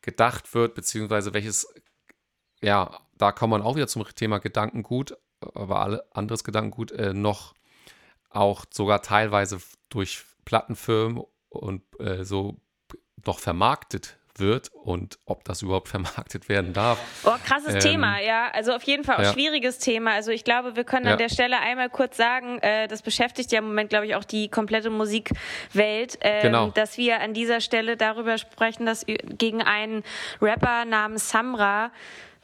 gedacht 0.01 0.53
wird, 0.53 0.75
beziehungsweise 0.75 1.33
welches, 1.33 1.73
ja, 2.61 2.99
da 3.17 3.31
kommt 3.31 3.51
man 3.51 3.61
auch 3.61 3.75
wieder 3.75 3.87
zum 3.87 4.03
Thema 4.15 4.39
Gedankengut, 4.39 5.17
aber 5.41 5.81
alle 5.81 6.15
anderes 6.15 6.43
Gedankengut 6.43 6.91
äh, 6.91 7.13
noch 7.13 7.53
auch 8.29 8.65
sogar 8.71 9.01
teilweise 9.01 9.59
durch 9.89 10.23
Plattenfirmen 10.45 11.23
und 11.49 11.83
äh, 11.99 12.23
so 12.23 12.59
doch 13.17 13.39
vermarktet 13.39 14.18
wird 14.39 14.69
und 14.73 15.17
ob 15.25 15.43
das 15.43 15.61
überhaupt 15.61 15.87
vermarktet 15.89 16.49
werden 16.49 16.73
darf. 16.73 16.99
Oh, 17.25 17.35
krasses 17.45 17.75
ähm, 17.75 17.79
Thema, 17.79 18.19
ja. 18.19 18.49
Also 18.53 18.73
auf 18.73 18.83
jeden 18.83 19.03
Fall 19.03 19.17
auch 19.17 19.23
ja. 19.23 19.33
schwieriges 19.33 19.79
Thema. 19.79 20.11
Also 20.11 20.31
ich 20.31 20.43
glaube, 20.43 20.75
wir 20.75 20.83
können 20.83 21.05
ja. 21.05 21.13
an 21.13 21.17
der 21.17 21.29
Stelle 21.29 21.59
einmal 21.59 21.89
kurz 21.89 22.17
sagen, 22.17 22.59
äh, 22.59 22.87
das 22.87 23.01
beschäftigt 23.01 23.51
ja 23.51 23.59
im 23.59 23.65
Moment, 23.65 23.89
glaube 23.89 24.05
ich, 24.05 24.15
auch 24.15 24.23
die 24.23 24.49
komplette 24.49 24.89
Musikwelt, 24.89 26.17
äh, 26.19 26.41
genau. 26.41 26.69
dass 26.69 26.97
wir 26.97 27.21
an 27.21 27.33
dieser 27.33 27.61
Stelle 27.61 27.97
darüber 27.97 28.37
sprechen, 28.37 28.85
dass 28.85 29.05
gegen 29.05 29.61
einen 29.61 30.03
Rapper 30.41 30.85
namens 30.85 31.29
Samra 31.29 31.91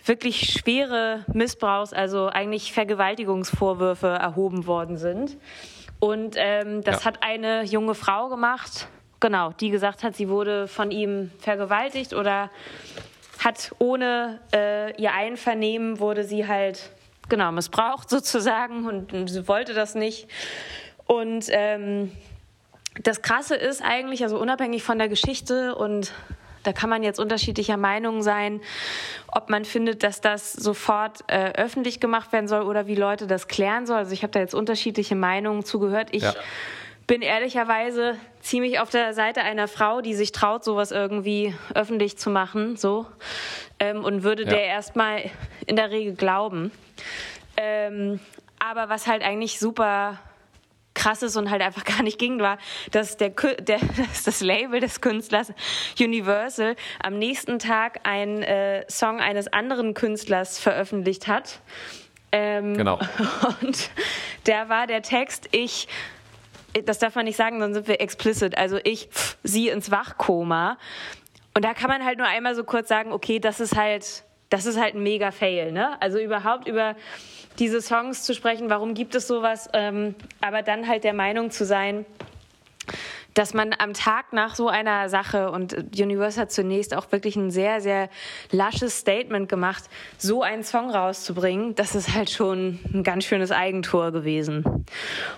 wirklich 0.06 0.52
schwere 0.52 1.26
Missbrauchs-, 1.34 1.94
also 1.94 2.28
eigentlich 2.28 2.74
Vergewaltigungsvorwürfe 2.74 4.08
erhoben 4.08 4.68
worden 4.68 4.98
sind. 4.98 5.38
Und 6.00 6.36
ähm, 6.38 6.84
das 6.84 7.00
ja. 7.00 7.06
hat 7.06 7.24
eine 7.24 7.64
junge 7.64 7.96
Frau 7.96 8.30
gemacht, 8.30 8.88
genau, 9.26 9.54
die 9.60 9.72
gesagt 9.72 10.04
hat, 10.04 10.16
sie 10.16 10.30
wurde 10.30 10.68
von 10.68 10.92
ihm 10.92 11.32
vergewaltigt 11.40 12.14
oder 12.14 12.52
hat 13.44 13.72
ohne 13.80 14.40
äh, 14.54 14.96
ihr 15.02 15.14
Einvernehmen 15.14 15.98
wurde 15.98 16.24
sie 16.24 16.48
halt 16.48 16.92
genau 17.28 17.52
missbraucht 17.52 18.08
sozusagen 18.12 18.86
und, 18.86 19.14
und 19.14 19.28
sie 19.28 19.48
wollte 19.48 19.74
das 19.74 19.96
nicht. 19.96 20.28
Und 21.08 21.46
ähm, 21.50 22.12
das 23.02 23.24
Krasse 23.24 23.56
ist 23.56 23.82
eigentlich, 23.82 24.22
also 24.22 24.38
unabhängig 24.38 24.84
von 24.84 25.00
der 25.00 25.10
Geschichte 25.10 25.74
und 25.74 26.14
da 26.62 26.72
kann 26.72 26.92
man 26.92 27.02
jetzt 27.02 27.20
unterschiedlicher 27.20 27.78
Meinung 27.78 28.22
sein, 28.22 28.62
ob 29.32 29.50
man 29.50 29.66
findet, 29.66 30.04
dass 30.04 30.22
das 30.22 30.54
sofort 30.54 31.24
äh, 31.26 31.54
öffentlich 31.54 32.00
gemacht 32.00 32.32
werden 32.32 32.48
soll 32.48 32.62
oder 32.62 32.86
wie 32.86 32.96
Leute 32.96 33.26
das 33.26 33.48
klären 33.48 33.88
sollen. 33.88 34.00
Also 34.00 34.14
ich 34.14 34.22
habe 34.22 34.32
da 34.32 34.40
jetzt 34.40 34.54
unterschiedliche 34.54 35.16
Meinungen 35.16 35.66
zugehört. 35.66 36.10
Ich 36.12 36.22
ja. 36.22 36.34
Bin 37.08 37.22
ehrlicherweise 37.22 38.18
ziemlich 38.42 38.80
auf 38.80 38.90
der 38.90 39.14
Seite 39.14 39.42
einer 39.42 39.68
Frau, 39.68 40.02
die 40.02 40.14
sich 40.16 40.32
traut, 40.32 40.64
sowas 40.64 40.92
irgendwie 40.92 41.54
öffentlich 41.74 42.18
zu 42.18 42.30
machen, 42.30 42.78
so 42.78 43.06
ähm, 43.80 44.04
und 44.04 44.24
würde 44.24 44.44
ja. 44.44 44.50
der 44.50 44.66
erstmal 44.66 45.30
in 45.68 45.76
der 45.76 45.92
Regel 45.92 46.16
glauben. 46.16 46.72
Ähm, 47.58 48.20
aber 48.60 48.90
was 48.90 49.08
halt 49.08 49.24
eigentlich 49.24 49.60
super 49.60 50.20
krass 50.96 51.22
ist 51.22 51.36
und 51.36 51.52
halt 51.52 51.62
einfach 51.62 51.84
gar 51.86 52.02
nicht 52.02 52.18
ging, 52.18 52.40
war, 52.40 52.58
dass, 52.92 53.18
der, 53.18 53.30
der, 53.30 53.80
dass 53.98 54.24
das 54.24 54.42
Label 54.42 54.80
des 54.80 55.02
Künstlers 55.02 55.54
Universal 56.00 56.76
am 57.04 57.20
nächsten 57.20 57.60
Tag 57.60 58.00
einen 58.04 58.42
äh, 58.42 58.86
Song 58.90 59.20
eines 59.20 59.52
anderen 59.54 59.94
Künstlers 59.94 60.58
veröffentlicht 60.58 61.28
hat. 61.28 61.60
Ähm, 62.32 62.76
genau. 62.76 63.00
Und 63.62 63.92
da 64.46 64.68
war 64.70 64.88
der 64.88 65.04
Text, 65.04 65.50
ich 65.52 65.88
das 66.84 67.00
darf 67.00 67.16
man 67.16 67.26
nicht 67.26 67.38
sagen, 67.38 67.60
sonst 67.60 67.76
sind 67.76 67.88
wir 67.88 68.02
explicit. 68.02 68.58
Also 68.58 68.80
ich, 68.84 69.10
sie 69.44 69.70
ins 69.70 69.92
Wachkoma. 69.92 70.78
Und 71.54 71.64
da 71.64 71.74
kann 71.74 71.90
man 71.90 72.04
halt 72.04 72.18
nur 72.18 72.28
einmal 72.28 72.56
so 72.56 72.64
kurz 72.64 72.90
sagen, 72.90 73.14
okay, 73.14 73.40
das 73.40 73.60
ist 73.60 73.78
halt, 73.78 74.24
das 74.50 74.66
ist 74.66 74.80
halt 74.80 74.96
ein 74.96 75.04
mega 75.04 75.32
Fail, 75.32 75.72
ne? 75.72 76.02
Also 76.02 76.20
überhaupt 76.20 76.68
über 76.68 76.96
diese 77.60 77.82
Songs 77.82 78.24
zu 78.24 78.34
sprechen, 78.34 78.70
warum 78.70 78.94
gibt 78.94 79.16
es 79.16 79.28
sowas, 79.28 79.70
ähm, 79.74 80.16
aber 80.42 80.62
dann 80.62 80.88
halt 80.88 81.06
der 81.06 81.14
Meinung 81.14 81.52
zu 81.52 81.66
sein, 81.66 82.06
dass 83.36 83.54
man 83.54 83.76
am 83.78 83.94
Tag 83.94 84.34
nach 84.34 84.56
so 84.56 84.70
einer 84.70 85.10
Sache, 85.10 85.52
und 85.52 85.74
Universe 85.94 86.40
hat 86.40 86.52
zunächst 86.52 86.96
auch 86.96 87.12
wirklich 87.12 87.36
ein 87.36 87.52
sehr, 87.52 87.82
sehr 87.82 88.10
lasches 88.52 88.98
Statement 88.98 89.50
gemacht, 89.50 89.84
so 90.18 90.42
einen 90.42 90.64
Song 90.64 90.90
rauszubringen, 90.90 91.76
das 91.76 91.96
ist 91.96 92.16
halt 92.16 92.30
schon 92.30 92.80
ein 92.94 93.04
ganz 93.04 93.26
schönes 93.26 93.52
Eigentor 93.52 94.12
gewesen. 94.12 94.64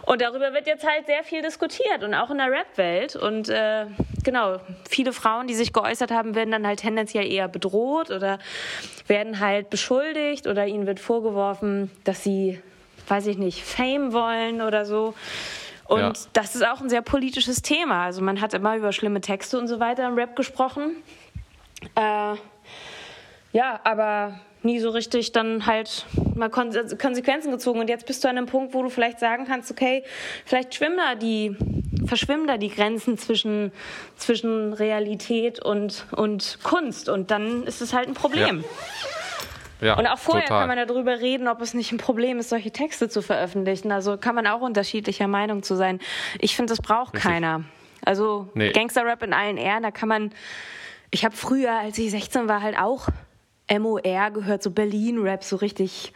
Und 0.05 0.21
darüber 0.21 0.53
wird 0.53 0.67
jetzt 0.67 0.85
halt 0.85 1.07
sehr 1.07 1.23
viel 1.23 1.41
diskutiert 1.41 2.03
und 2.03 2.13
auch 2.13 2.29
in 2.29 2.37
der 2.37 2.51
Rap-Welt. 2.51 3.15
Und 3.15 3.49
äh, 3.49 3.87
genau, 4.23 4.59
viele 4.87 5.11
Frauen, 5.11 5.47
die 5.47 5.55
sich 5.55 5.73
geäußert 5.73 6.11
haben, 6.11 6.35
werden 6.35 6.51
dann 6.51 6.67
halt 6.67 6.79
tendenziell 6.79 7.25
eher 7.25 7.47
bedroht 7.47 8.11
oder 8.11 8.37
werden 9.07 9.39
halt 9.39 9.71
beschuldigt 9.71 10.45
oder 10.45 10.67
ihnen 10.67 10.85
wird 10.85 10.99
vorgeworfen, 10.99 11.89
dass 12.03 12.23
sie, 12.23 12.61
weiß 13.07 13.25
ich 13.25 13.39
nicht, 13.39 13.63
Fame 13.63 14.13
wollen 14.13 14.61
oder 14.61 14.85
so. 14.85 15.15
Und 15.87 15.99
ja. 15.99 16.13
das 16.33 16.55
ist 16.55 16.65
auch 16.65 16.81
ein 16.81 16.89
sehr 16.89 17.01
politisches 17.01 17.61
Thema. 17.61 18.05
Also 18.05 18.21
man 18.21 18.41
hat 18.41 18.53
immer 18.53 18.75
über 18.75 18.91
schlimme 18.91 19.21
Texte 19.21 19.57
und 19.57 19.67
so 19.67 19.79
weiter 19.79 20.07
im 20.07 20.15
Rap 20.15 20.35
gesprochen. 20.35 20.97
Äh, 21.95 22.35
ja, 23.53 23.79
aber 23.83 24.39
nie 24.63 24.79
so 24.79 24.89
richtig 24.89 25.31
dann 25.31 25.65
halt 25.65 26.05
mal 26.35 26.49
Kon 26.49 26.71
Konsequenzen 26.99 27.51
gezogen. 27.51 27.79
Und 27.79 27.89
jetzt 27.89 28.05
bist 28.05 28.23
du 28.23 28.27
an 28.27 28.37
einem 28.37 28.47
Punkt, 28.47 28.73
wo 28.73 28.83
du 28.83 28.89
vielleicht 28.89 29.19
sagen 29.19 29.45
kannst, 29.45 29.71
okay, 29.71 30.03
vielleicht 30.45 30.75
schwimmen 30.75 30.97
da 30.97 31.15
die, 31.15 31.55
verschwimmen 32.05 32.47
da 32.47 32.57
die 32.57 32.69
Grenzen 32.69 33.17
zwischen, 33.17 33.71
zwischen 34.17 34.73
Realität 34.73 35.63
und, 35.63 36.05
und 36.11 36.59
Kunst. 36.63 37.07
Und 37.07 37.31
dann 37.31 37.63
ist 37.63 37.81
es 37.81 37.93
halt 37.93 38.07
ein 38.07 38.13
Problem. 38.13 38.59
Ja. 38.59 39.16
Ja, 39.81 39.97
und 39.97 40.07
auch 40.07 40.17
vorher 40.17 40.45
total. 40.45 40.67
kann 40.67 40.75
man 40.75 40.87
darüber 40.87 41.19
reden, 41.19 41.47
ob 41.47 41.61
es 41.61 41.73
nicht 41.73 41.91
ein 41.91 41.97
Problem 41.97 42.39
ist, 42.39 42.49
solche 42.49 42.71
Texte 42.71 43.09
zu 43.09 43.21
veröffentlichen. 43.21 43.91
Also 43.91 44.17
kann 44.17 44.35
man 44.35 44.47
auch 44.47 44.61
unterschiedlicher 44.61 45.27
Meinung 45.27 45.63
zu 45.63 45.75
sein. 45.75 45.99
Ich 46.39 46.55
finde, 46.55 46.71
das 46.71 46.81
braucht 46.81 47.13
Richtig. 47.13 47.31
keiner. 47.31 47.63
Also 48.03 48.49
nee. 48.53 48.71
Gangster-Rap 48.71 49.23
in 49.23 49.33
allen 49.33 49.57
Ehren, 49.57 49.83
da 49.83 49.91
kann 49.91 50.09
man. 50.09 50.31
Ich 51.09 51.23
habe 51.23 51.35
früher, 51.35 51.71
als 51.71 51.97
ich 51.97 52.11
16 52.11 52.47
war, 52.47 52.61
halt 52.61 52.77
auch 52.77 53.07
MOR 53.69 54.31
gehört, 54.31 54.63
so 54.63 54.71
Berlin-Rap, 54.71 55.43
so 55.43 55.57
richtig 55.57 56.13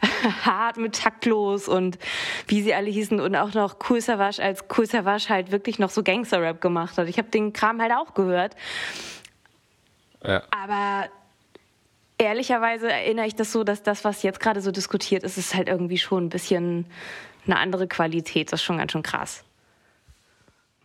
hart 0.44 0.76
mit 0.76 1.00
taktlos 1.00 1.68
und 1.68 1.98
wie 2.46 2.62
sie 2.62 2.74
alle 2.74 2.90
hießen 2.90 3.20
und 3.20 3.36
auch 3.36 3.54
noch 3.54 3.76
Cool 3.88 4.00
Savage, 4.00 4.42
als 4.42 4.64
Cool 4.76 4.86
Savage 4.86 5.28
halt 5.28 5.50
wirklich 5.50 5.78
noch 5.78 5.90
so 5.90 6.02
Gangster-Rap 6.02 6.60
gemacht 6.60 6.98
hat. 6.98 7.08
Ich 7.08 7.18
habe 7.18 7.28
den 7.28 7.52
Kram 7.52 7.80
halt 7.80 7.92
auch 7.92 8.14
gehört. 8.14 8.54
Ja. 10.24 10.42
Aber 10.50 11.08
ehrlicherweise 12.22 12.90
erinnere 12.90 13.26
ich 13.26 13.34
das 13.34 13.52
so, 13.52 13.64
dass 13.64 13.82
das, 13.82 14.04
was 14.04 14.22
jetzt 14.22 14.40
gerade 14.40 14.60
so 14.60 14.70
diskutiert 14.70 15.22
ist, 15.22 15.38
ist 15.38 15.54
halt 15.54 15.68
irgendwie 15.68 15.98
schon 15.98 16.26
ein 16.26 16.28
bisschen 16.28 16.86
eine 17.46 17.58
andere 17.58 17.88
Qualität. 17.88 18.52
Das 18.52 18.60
ist 18.60 18.64
schon 18.64 18.78
ganz 18.78 18.92
schön 18.92 19.02
krass. 19.02 19.44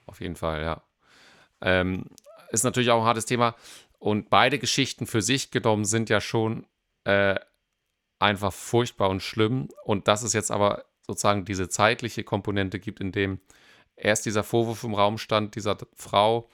Auf 0.05 0.21
jeden 0.21 0.35
Fall, 0.35 0.61
ja. 0.61 0.81
Ähm, 1.61 2.05
ist 2.49 2.63
natürlich 2.63 2.91
auch 2.91 3.01
ein 3.01 3.07
hartes 3.07 3.25
Thema. 3.25 3.55
Und 3.99 4.29
beide 4.29 4.59
Geschichten 4.59 5.07
für 5.07 5.21
sich 5.21 5.51
genommen 5.51 5.85
sind 5.85 6.09
ja 6.09 6.21
schon 6.21 6.65
äh, 7.03 7.35
einfach 8.19 8.53
furchtbar 8.53 9.09
und 9.09 9.21
schlimm. 9.21 9.69
Und 9.83 10.07
dass 10.07 10.23
es 10.23 10.33
jetzt 10.33 10.51
aber 10.51 10.85
sozusagen 11.05 11.45
diese 11.45 11.69
zeitliche 11.69 12.23
Komponente 12.23 12.79
gibt, 12.79 12.99
in 12.99 13.11
dem 13.11 13.39
erst 13.95 14.25
dieser 14.25 14.43
Vorwurf 14.43 14.83
im 14.83 14.93
Raum 14.93 15.17
stand, 15.17 15.55
dieser 15.55 15.77
Frau, 15.95 16.49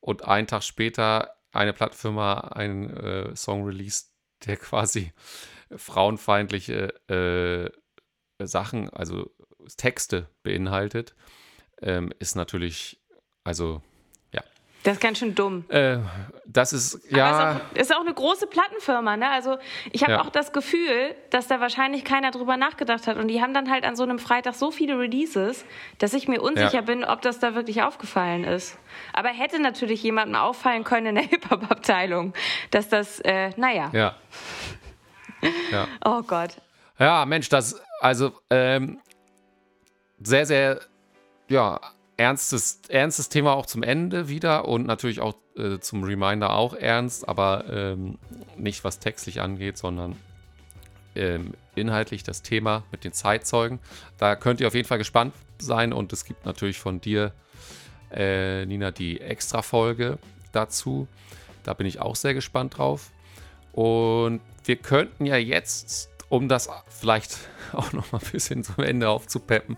und 0.00 0.24
einen 0.24 0.46
Tag 0.46 0.64
später 0.64 1.36
eine 1.52 1.72
Plattfirma 1.72 2.40
einen 2.40 2.90
äh, 2.90 3.36
Song 3.36 3.64
released, 3.64 4.11
der 4.46 4.56
quasi 4.56 5.12
frauenfeindliche 5.74 6.94
äh, 7.08 8.46
Sachen, 8.46 8.90
also 8.90 9.30
Texte 9.76 10.28
beinhaltet, 10.42 11.14
ähm, 11.80 12.12
ist 12.18 12.34
natürlich, 12.34 13.00
also 13.44 13.82
das 14.82 14.94
ist 14.94 15.00
ganz 15.00 15.18
schön 15.18 15.34
dumm. 15.34 15.64
Äh, 15.68 15.98
das 16.44 16.72
ist, 16.72 17.00
ja. 17.10 17.60
Ist, 17.72 17.82
ist, 17.82 17.96
auch 17.96 18.00
eine 18.00 18.12
große 18.12 18.46
Plattenfirma, 18.46 19.16
ne? 19.16 19.30
Also, 19.30 19.58
ich 19.92 20.02
habe 20.02 20.14
ja. 20.14 20.20
auch 20.20 20.28
das 20.28 20.52
Gefühl, 20.52 21.14
dass 21.30 21.46
da 21.46 21.60
wahrscheinlich 21.60 22.04
keiner 22.04 22.30
drüber 22.30 22.56
nachgedacht 22.56 23.06
hat. 23.06 23.16
Und 23.16 23.28
die 23.28 23.40
haben 23.40 23.54
dann 23.54 23.70
halt 23.70 23.84
an 23.84 23.94
so 23.94 24.02
einem 24.02 24.18
Freitag 24.18 24.54
so 24.54 24.70
viele 24.70 24.98
Releases, 24.98 25.64
dass 25.98 26.14
ich 26.14 26.26
mir 26.26 26.42
unsicher 26.42 26.74
ja. 26.74 26.80
bin, 26.80 27.04
ob 27.04 27.22
das 27.22 27.38
da 27.38 27.54
wirklich 27.54 27.82
aufgefallen 27.82 28.44
ist. 28.44 28.76
Aber 29.12 29.28
hätte 29.28 29.60
natürlich 29.60 30.02
jemandem 30.02 30.36
auffallen 30.36 30.84
können 30.84 31.06
in 31.06 31.14
der 31.14 31.24
Hip-Hop-Abteilung, 31.28 32.34
dass 32.70 32.88
das, 32.88 33.20
äh, 33.20 33.50
naja. 33.56 33.90
Ja. 33.92 34.16
ja. 35.70 35.88
Oh 36.04 36.22
Gott. 36.22 36.56
Ja, 36.98 37.24
Mensch, 37.24 37.48
das, 37.48 37.80
also, 38.00 38.32
ähm, 38.50 39.00
sehr, 40.20 40.44
sehr, 40.46 40.80
ja, 41.48 41.80
ernstes, 42.16 42.80
ernstes 42.88 43.28
Thema 43.28 43.54
auch 43.54 43.66
zum 43.66 43.82
Ende 43.82 44.28
wieder 44.28 44.66
und 44.68 44.86
natürlich 44.86 45.20
auch 45.20 45.34
äh, 45.56 45.78
zum 45.78 46.04
Reminder 46.04 46.54
auch 46.54 46.74
ernst, 46.74 47.28
aber 47.28 47.64
ähm, 47.70 48.18
nicht 48.56 48.84
was 48.84 48.98
textlich 48.98 49.40
angeht, 49.40 49.76
sondern 49.78 50.16
ähm, 51.14 51.54
inhaltlich 51.74 52.22
das 52.22 52.42
Thema 52.42 52.84
mit 52.90 53.04
den 53.04 53.12
Zeitzeugen. 53.12 53.78
Da 54.18 54.36
könnt 54.36 54.60
ihr 54.60 54.66
auf 54.66 54.74
jeden 54.74 54.88
Fall 54.88 54.98
gespannt 54.98 55.34
sein 55.58 55.92
und 55.92 56.12
es 56.12 56.24
gibt 56.24 56.46
natürlich 56.46 56.78
von 56.78 57.00
dir, 57.00 57.32
äh, 58.10 58.66
Nina, 58.66 58.90
die 58.90 59.20
Extra-Folge 59.20 60.18
dazu. 60.52 61.08
Da 61.64 61.74
bin 61.74 61.86
ich 61.86 62.00
auch 62.00 62.16
sehr 62.16 62.34
gespannt 62.34 62.78
drauf. 62.78 63.10
Und 63.72 64.40
wir 64.64 64.76
könnten 64.76 65.24
ja 65.24 65.36
jetzt 65.36 66.10
um 66.28 66.48
das 66.48 66.68
vielleicht 66.88 67.38
auch 67.72 67.92
noch 67.92 68.12
mal 68.12 68.20
ein 68.22 68.30
bisschen 68.30 68.64
zum 68.64 68.84
Ende 68.84 69.08
aufzupeppen. 69.08 69.76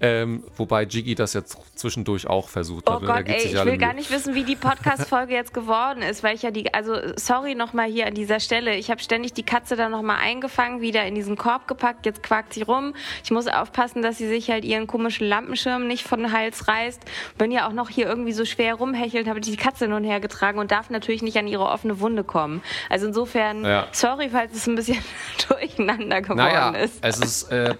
Ähm, 0.00 0.44
wobei 0.56 0.84
Jiggy 0.84 1.14
das 1.14 1.34
jetzt 1.34 1.58
zwischendurch 1.74 2.26
auch 2.26 2.48
versucht 2.48 2.88
hat. 2.88 3.02
Oh 3.02 3.06
Gott, 3.06 3.26
ey, 3.26 3.46
ich 3.46 3.64
will 3.64 3.78
gar 3.78 3.94
nicht 3.94 4.10
wissen, 4.10 4.34
wie 4.34 4.44
die 4.44 4.56
Podcast-Folge 4.56 5.34
jetzt 5.34 5.54
geworden 5.54 6.02
ist, 6.02 6.22
weil 6.22 6.34
ich 6.34 6.42
ja 6.42 6.50
die, 6.50 6.72
also 6.72 6.94
sorry 7.16 7.54
nochmal 7.54 7.90
hier 7.90 8.06
an 8.06 8.14
dieser 8.14 8.40
Stelle, 8.40 8.76
ich 8.76 8.90
habe 8.90 9.00
ständig 9.00 9.32
die 9.32 9.42
Katze 9.42 9.76
da 9.76 9.88
nochmal 9.88 10.18
eingefangen, 10.20 10.80
wieder 10.80 11.04
in 11.06 11.14
diesen 11.14 11.36
Korb 11.36 11.68
gepackt, 11.68 12.06
jetzt 12.06 12.22
quakt 12.22 12.54
sie 12.54 12.62
rum. 12.62 12.94
Ich 13.24 13.30
muss 13.30 13.46
aufpassen, 13.46 14.02
dass 14.02 14.18
sie 14.18 14.28
sich 14.28 14.50
halt 14.50 14.64
ihren 14.64 14.86
komischen 14.86 15.26
Lampenschirm 15.26 15.86
nicht 15.86 16.06
von 16.06 16.20
den 16.20 16.32
Hals 16.32 16.68
reißt. 16.68 17.02
Bin 17.38 17.50
ja 17.50 17.68
auch 17.68 17.72
noch 17.72 17.88
hier 17.88 18.06
irgendwie 18.06 18.32
so 18.32 18.44
schwer 18.44 18.74
rumhechelt, 18.74 19.28
habe 19.28 19.38
ich 19.38 19.46
die 19.46 19.56
Katze 19.56 19.88
nun 19.88 20.04
hergetragen 20.04 20.58
und 20.60 20.70
darf 20.70 20.90
natürlich 20.90 21.22
nicht 21.22 21.36
an 21.36 21.46
ihre 21.46 21.66
offene 21.66 22.00
Wunde 22.00 22.24
kommen. 22.24 22.62
Also 22.88 23.06
insofern, 23.06 23.64
ja. 23.64 23.88
sorry, 23.92 24.28
falls 24.30 24.54
es 24.54 24.66
ein 24.66 24.74
bisschen 24.74 24.98
durcheinander 25.48 26.20
geworden 26.22 26.36
naja, 26.36 26.70
ist. 26.70 27.01
Es 27.02 27.18
ist 27.18 27.50
äh, 27.50 27.74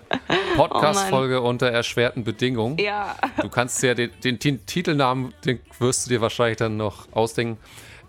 Podcast-Folge 0.56 1.40
oh 1.42 1.48
unter 1.48 1.68
erschwerten 1.68 2.24
Bedingungen. 2.24 2.76
Ja. 2.78 3.14
Du 3.40 3.48
kannst 3.48 3.80
ja 3.82 3.94
den, 3.94 4.10
den, 4.24 4.40
den, 4.40 4.66
Titelnamen, 4.66 5.32
den 5.44 5.60
wirst 5.78 6.06
du 6.06 6.10
dir 6.10 6.20
wahrscheinlich 6.20 6.56
dann 6.58 6.76
noch 6.76 7.06
ausdenken. 7.12 7.58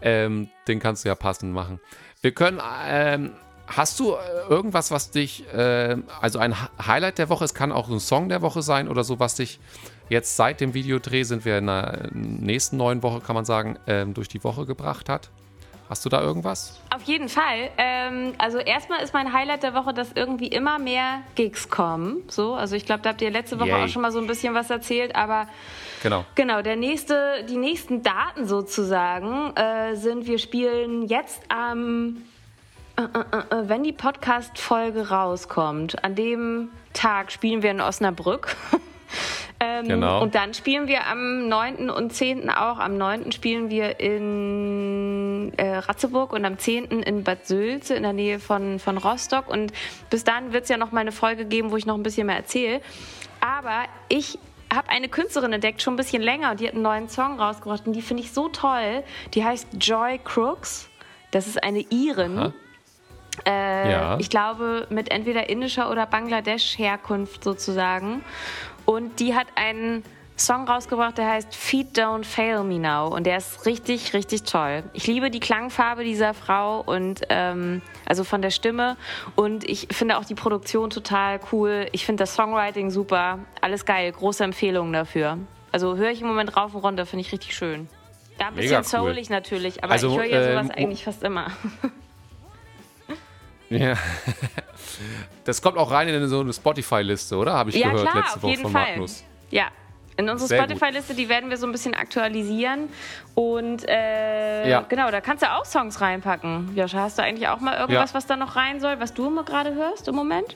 Ähm, 0.02 0.50
den 0.68 0.80
kannst 0.80 1.06
du 1.06 1.10
ja 1.10 1.16
passend 1.16 1.54
machen. 1.54 1.80
Wir 2.22 2.32
können, 2.32 2.60
ähm, 2.88 3.34
hast 3.68 4.00
du 4.00 4.14
äh, 4.14 4.18
irgendwas, 4.50 4.90
was 4.90 5.12
dich, 5.12 5.46
äh, 5.54 5.98
also 6.20 6.40
ein 6.40 6.56
Highlight 6.84 7.20
der 7.20 7.30
Woche, 7.30 7.46
es 7.46 7.54
kann 7.54 7.72
auch 7.72 7.90
ein 7.90 8.00
Song 8.00 8.28
der 8.28 8.42
Woche 8.42 8.64
sein 8.64 8.88
oder 8.88 9.04
so, 9.04 9.20
was 9.20 9.36
dich 9.36 9.60
jetzt 10.10 10.36
seit 10.36 10.62
dem 10.62 10.74
Videodreh, 10.74 11.24
sind 11.24 11.46
wir 11.46 11.60
in 11.60 11.68
der 11.68 12.10
nächsten 12.12 12.78
neuen 12.78 13.04
Woche, 13.04 13.22
kann 13.22 13.36
man 13.36 13.46
sagen, 13.46 13.78
ähm, 13.86 14.16
durch 14.16 14.30
die 14.30 14.44
Woche 14.44 14.66
gebracht 14.66 15.10
hat? 15.10 15.30
Hast 15.90 16.06
du 16.06 16.10
da 16.10 16.22
irgendwas? 16.22 16.80
Auf 16.94 17.04
jeden 17.04 17.30
Fall. 17.30 17.70
Ähm, 17.78 18.34
also 18.38 18.58
erstmal 18.58 19.02
ist 19.02 19.14
mein 19.14 19.34
Highlight 19.34 19.64
der 19.64 19.74
Woche, 19.74 19.94
dass 19.94 20.12
irgendwie 20.14 20.48
immer 20.48 20.80
mehr 20.80 21.22
Gigs 21.36 21.70
kommen. 21.70 22.24
So, 22.30 22.54
also 22.54 22.76
ich 22.76 22.86
glaube, 22.86 23.02
da 23.02 23.10
habt 23.10 23.22
ihr 23.22 23.32
letzte 23.32 23.60
Woche 23.60 23.70
Yay. 23.70 23.84
auch 23.84 23.88
schon 23.90 24.02
mal 24.02 24.12
so 24.12 24.20
ein 24.20 24.28
bisschen 24.28 24.54
was 24.54 24.70
erzählt, 24.70 25.16
aber 25.16 25.48
genau, 26.02 26.26
genau 26.36 26.62
der 26.62 26.76
nächste, 26.76 27.44
die 27.50 27.58
nächsten 27.58 28.02
Daten 28.02 28.48
sozusagen 28.48 29.56
äh, 29.56 29.96
sind, 29.96 30.26
wir 30.26 30.40
spielen 30.40 31.08
jetzt 31.08 31.42
am 31.50 32.24
äh, 32.96 33.02
äh, 33.02 33.06
äh, 33.56 33.70
wenn 33.70 33.84
die 33.84 33.92
Podcast-Folge 33.92 35.10
rauskommt, 35.10 36.04
an 36.04 36.14
dem 36.14 36.70
Tag 36.94 37.32
spielen 37.32 37.64
wir 37.64 37.72
in 37.72 37.82
Osnabrück. 37.82 38.56
Ähm, 39.60 39.88
genau. 39.88 40.22
Und 40.22 40.36
dann 40.36 40.54
spielen 40.54 40.88
wir 40.88 41.08
am 41.08 41.48
9. 41.48 41.90
und 41.90 42.14
10. 42.14 42.50
auch. 42.50 42.80
Am 42.80 42.98
9. 42.98 43.32
spielen 43.32 43.70
wir 43.70 44.00
in 44.00 45.54
äh, 45.58 45.78
Ratzeburg 45.78 46.34
und 46.34 46.46
am 46.46 46.58
10. 46.58 46.86
in 46.86 47.24
Bad 47.24 47.48
Sülze 47.48 47.96
in 47.96 48.04
der 48.04 48.14
Nähe 48.14 48.40
von, 48.40 48.80
von 48.80 48.98
Rostock. 48.98 49.50
Und 49.50 49.72
bis 50.10 50.24
dann 50.24 50.54
wird 50.54 50.64
es 50.64 50.70
ja 50.70 50.78
noch 50.78 50.92
mal 50.92 51.02
eine 51.02 51.12
Folge 51.12 51.46
geben, 51.46 51.72
wo 51.72 51.78
ich 51.78 51.86
noch 51.86 51.96
ein 51.96 52.04
bisschen 52.04 52.28
mehr 52.28 52.38
erzähle. 52.38 52.82
Aber 53.40 53.86
ich 54.10 54.40
habe 54.74 54.90
eine 54.90 55.08
Künstlerin 55.10 55.54
entdeckt, 55.54 55.82
schon 55.82 55.94
ein 55.94 55.98
bisschen 55.98 56.22
länger, 56.22 56.52
und 56.52 56.60
die 56.60 56.68
hat 56.68 56.74
einen 56.74 56.84
neuen 56.84 57.10
Song 57.10 57.40
rausgebracht. 57.40 57.86
Und 57.86 57.94
die 57.94 58.02
finde 58.02 58.24
ich 58.24 58.32
so 58.32 58.50
toll. 58.50 59.04
Die 59.34 59.44
heißt 59.44 59.68
Joy 59.80 60.20
Crooks. 60.24 60.90
Das 61.32 61.48
ist 61.48 61.64
eine 61.64 61.82
Irin. 61.90 62.54
Äh, 63.46 63.92
ja. 63.92 64.18
Ich 64.20 64.30
glaube, 64.30 64.88
mit 64.90 65.12
entweder 65.12 65.50
indischer 65.50 65.90
oder 65.90 66.06
Bangladesch-Herkunft 66.06 67.44
sozusagen. 67.44 68.24
Und 68.86 69.20
die 69.20 69.36
hat 69.36 69.48
einen 69.56 70.04
Song 70.36 70.68
rausgebracht, 70.68 71.18
der 71.18 71.30
heißt 71.30 71.56
Feet 71.56 71.98
Don't 71.98 72.26
Fail 72.26 72.64
Me 72.64 72.80
Now. 72.80 73.14
Und 73.14 73.26
der 73.26 73.38
ist 73.38 73.66
richtig, 73.66 74.14
richtig 74.14 74.44
toll. 74.44 74.84
Ich 74.94 75.06
liebe 75.06 75.30
die 75.30 75.40
Klangfarbe 75.40 76.04
dieser 76.04 76.34
Frau 76.34 76.82
und 76.82 77.22
ähm, 77.30 77.82
also 78.06 78.24
von 78.24 78.42
der 78.42 78.50
Stimme. 78.50 78.98
Und 79.36 79.64
ich 79.64 79.88
finde 79.92 80.18
auch 80.18 80.26
die 80.26 80.36
Produktion 80.36 80.90
total 80.90 81.40
cool. 81.52 81.88
Ich 81.92 82.06
finde 82.06 82.24
das 82.24 82.34
Songwriting 82.34 82.90
super. 82.90 83.40
Alles 83.62 83.86
geil. 83.86 84.12
Große 84.12 84.44
Empfehlungen 84.44 84.92
dafür. 84.92 85.38
Also 85.72 85.98
höre 85.98 86.12
ich 86.12 86.22
im 86.22 86.28
Moment 86.28 86.58
rauf 86.58 86.74
und 86.74 86.82
runter, 86.82 87.06
finde 87.06 87.22
ich 87.26 87.32
richtig 87.32 87.56
schön. 87.56 87.88
Ja, 88.40 88.48
ein 88.48 88.56
bisschen 88.56 88.78
cool. 88.78 88.84
soulig 88.84 89.30
natürlich, 89.30 89.84
aber 89.84 89.94
also, 89.94 90.10
ich 90.10 90.18
höre 90.18 90.26
ja 90.26 90.44
sowas 90.44 90.68
ähm, 90.70 90.84
eigentlich 90.84 91.04
fast 91.04 91.24
immer. 91.24 91.48
Ja. 93.82 93.98
Das 95.46 95.62
kommt 95.62 95.78
auch 95.78 95.92
rein 95.92 96.08
in 96.08 96.28
so 96.28 96.40
eine 96.40 96.54
Spotify-Liste, 96.54 97.36
oder? 97.36 97.54
Habe 97.54 97.72
ich 97.72 97.76
ja, 97.76 97.90
gehört 97.90 98.10
klar, 98.10 98.24
letzte 98.24 98.42
Woche 98.42 98.58
von 98.58 98.72
Fall. 98.72 98.92
Magnus. 98.92 99.24
Ja, 99.50 99.68
in 100.16 100.30
unsere 100.30 100.56
Spotify-Liste, 100.56 101.16
die 101.16 101.28
werden 101.28 101.50
wir 101.50 101.58
so 101.58 101.66
ein 101.66 101.72
bisschen 101.72 101.96
aktualisieren. 101.96 102.90
Und 103.34 103.88
äh, 103.88 104.70
ja. 104.70 104.82
genau, 104.82 105.10
da 105.12 105.22
kannst 105.22 105.44
du 105.44 105.52
auch 105.52 105.66
Songs 105.66 106.00
reinpacken. 106.02 106.76
Joscha, 106.76 107.00
hast 107.00 107.18
du 107.18 107.24
eigentlich 107.24 107.48
auch 107.48 107.60
mal 107.60 107.78
irgendwas, 107.78 108.12
ja. 108.12 108.16
was 108.16 108.26
da 108.28 108.36
noch 108.36 108.56
rein 108.56 108.80
soll, 108.80 109.00
was 109.00 109.14
du 109.14 109.28
immer 109.28 109.44
gerade 109.44 109.74
hörst 109.74 110.08
im 110.08 110.16
Moment? 110.16 110.56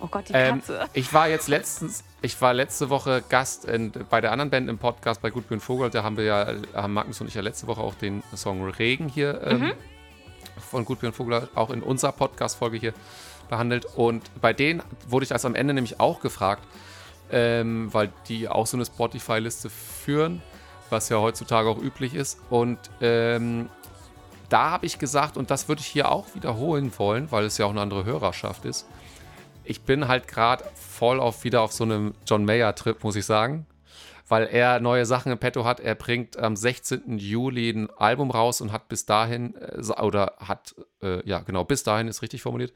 Oh 0.00 0.08
Gott, 0.10 0.28
die 0.28 0.32
ähm, 0.32 0.60
Katze. 0.60 0.86
ich 0.94 1.12
war 1.12 1.28
jetzt 1.28 1.46
letztens, 1.46 2.02
ich 2.22 2.40
war 2.40 2.54
letzte 2.54 2.90
Woche 2.90 3.22
Gast 3.28 3.66
in, 3.66 3.92
bei 4.10 4.20
der 4.20 4.32
anderen 4.32 4.50
Band 4.50 4.68
im 4.68 4.78
Podcast 4.78 5.22
bei 5.22 5.30
Gutbjörn 5.30 5.60
Vogel. 5.60 5.90
Da 5.90 6.02
haben 6.02 6.16
wir 6.16 6.24
ja, 6.24 6.54
haben 6.74 6.94
Magnus 6.94 7.20
und 7.20 7.28
ich 7.28 7.34
ja 7.34 7.42
letzte 7.42 7.68
Woche 7.68 7.80
auch 7.80 7.94
den 7.94 8.22
Song 8.34 8.68
Regen 8.68 9.08
hier 9.08 9.40
ähm, 9.44 9.60
mhm 9.60 9.72
von 10.58 10.84
Gutbjörn 10.84 11.12
Vogler 11.12 11.48
auch 11.54 11.70
in 11.70 11.82
unserer 11.82 12.12
Podcast-Folge 12.12 12.78
hier 12.78 12.94
behandelt. 13.48 13.86
Und 13.96 14.30
bei 14.40 14.52
denen 14.52 14.82
wurde 15.08 15.24
ich 15.24 15.32
also 15.32 15.48
am 15.48 15.54
Ende 15.54 15.74
nämlich 15.74 16.00
auch 16.00 16.20
gefragt, 16.20 16.62
ähm, 17.30 17.92
weil 17.92 18.12
die 18.28 18.48
auch 18.48 18.66
so 18.66 18.76
eine 18.76 18.86
Spotify-Liste 18.86 19.70
führen, 19.70 20.42
was 20.90 21.08
ja 21.08 21.18
heutzutage 21.18 21.68
auch 21.68 21.78
üblich 21.78 22.14
ist. 22.14 22.38
Und 22.50 22.78
ähm, 23.00 23.68
da 24.48 24.70
habe 24.70 24.86
ich 24.86 24.98
gesagt, 24.98 25.36
und 25.36 25.50
das 25.50 25.68
würde 25.68 25.80
ich 25.80 25.86
hier 25.86 26.10
auch 26.10 26.34
wiederholen 26.34 26.92
wollen, 26.98 27.30
weil 27.30 27.44
es 27.44 27.58
ja 27.58 27.66
auch 27.66 27.70
eine 27.70 27.80
andere 27.80 28.04
Hörerschaft 28.04 28.64
ist. 28.64 28.86
Ich 29.64 29.82
bin 29.82 30.08
halt 30.08 30.28
gerade 30.28 30.64
voll 30.74 31.20
auf 31.20 31.44
wieder 31.44 31.62
auf 31.62 31.72
so 31.72 31.84
einem 31.84 32.14
John 32.26 32.44
Mayer-Trip, 32.44 33.02
muss 33.02 33.16
ich 33.16 33.24
sagen 33.24 33.66
weil 34.32 34.46
er 34.46 34.80
neue 34.80 35.04
Sachen 35.04 35.30
im 35.30 35.36
Petto 35.36 35.66
hat. 35.66 35.78
Er 35.78 35.94
bringt 35.94 36.38
am 36.38 36.56
16. 36.56 37.18
Juli 37.18 37.68
ein 37.68 37.90
Album 37.90 38.30
raus 38.30 38.62
und 38.62 38.72
hat 38.72 38.88
bis 38.88 39.04
dahin, 39.04 39.54
äh, 39.56 40.00
oder 40.00 40.36
hat, 40.38 40.74
äh, 41.02 41.20
ja 41.28 41.40
genau, 41.40 41.64
bis 41.64 41.82
dahin 41.82 42.08
ist 42.08 42.22
richtig 42.22 42.40
formuliert, 42.40 42.72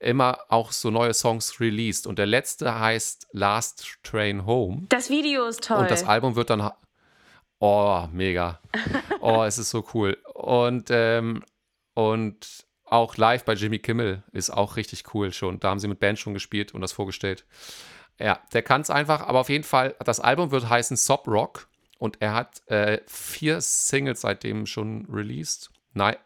immer 0.00 0.40
auch 0.50 0.70
so 0.70 0.90
neue 0.90 1.14
Songs 1.14 1.60
released. 1.60 2.06
Und 2.06 2.18
der 2.18 2.26
letzte 2.26 2.78
heißt 2.78 3.28
Last 3.32 3.96
Train 4.02 4.44
Home. 4.44 4.82
Das 4.90 5.08
Video 5.08 5.46
ist 5.46 5.64
toll. 5.64 5.78
Und 5.78 5.90
das 5.90 6.04
Album 6.04 6.36
wird 6.36 6.50
dann, 6.50 6.70
oh, 7.58 8.06
mega. 8.12 8.60
Oh, 9.22 9.44
es 9.44 9.56
ist 9.56 9.70
so 9.70 9.86
cool. 9.94 10.18
Und, 10.34 10.88
ähm, 10.90 11.42
und 11.94 12.66
auch 12.84 13.16
live 13.16 13.46
bei 13.46 13.54
Jimmy 13.54 13.78
Kimmel 13.78 14.24
ist 14.32 14.50
auch 14.50 14.76
richtig 14.76 15.14
cool 15.14 15.32
schon. 15.32 15.58
Da 15.58 15.70
haben 15.70 15.78
sie 15.78 15.88
mit 15.88 16.00
Band 16.00 16.18
schon 16.18 16.34
gespielt 16.34 16.74
und 16.74 16.82
das 16.82 16.92
vorgestellt. 16.92 17.46
Ja, 18.18 18.40
der 18.52 18.62
kann 18.62 18.80
es 18.80 18.90
einfach, 18.90 19.20
aber 19.26 19.40
auf 19.40 19.48
jeden 19.48 19.64
Fall, 19.64 19.94
das 20.04 20.20
Album 20.20 20.50
wird 20.50 20.68
heißen 20.68 20.96
Sob 20.96 21.28
Rock 21.28 21.68
und 21.98 22.20
er 22.20 22.34
hat 22.34 22.66
äh, 22.68 23.00
vier 23.06 23.60
Singles 23.60 24.22
seitdem 24.22 24.66
schon 24.66 25.06
released. 25.10 25.70
Nein, 25.94 26.16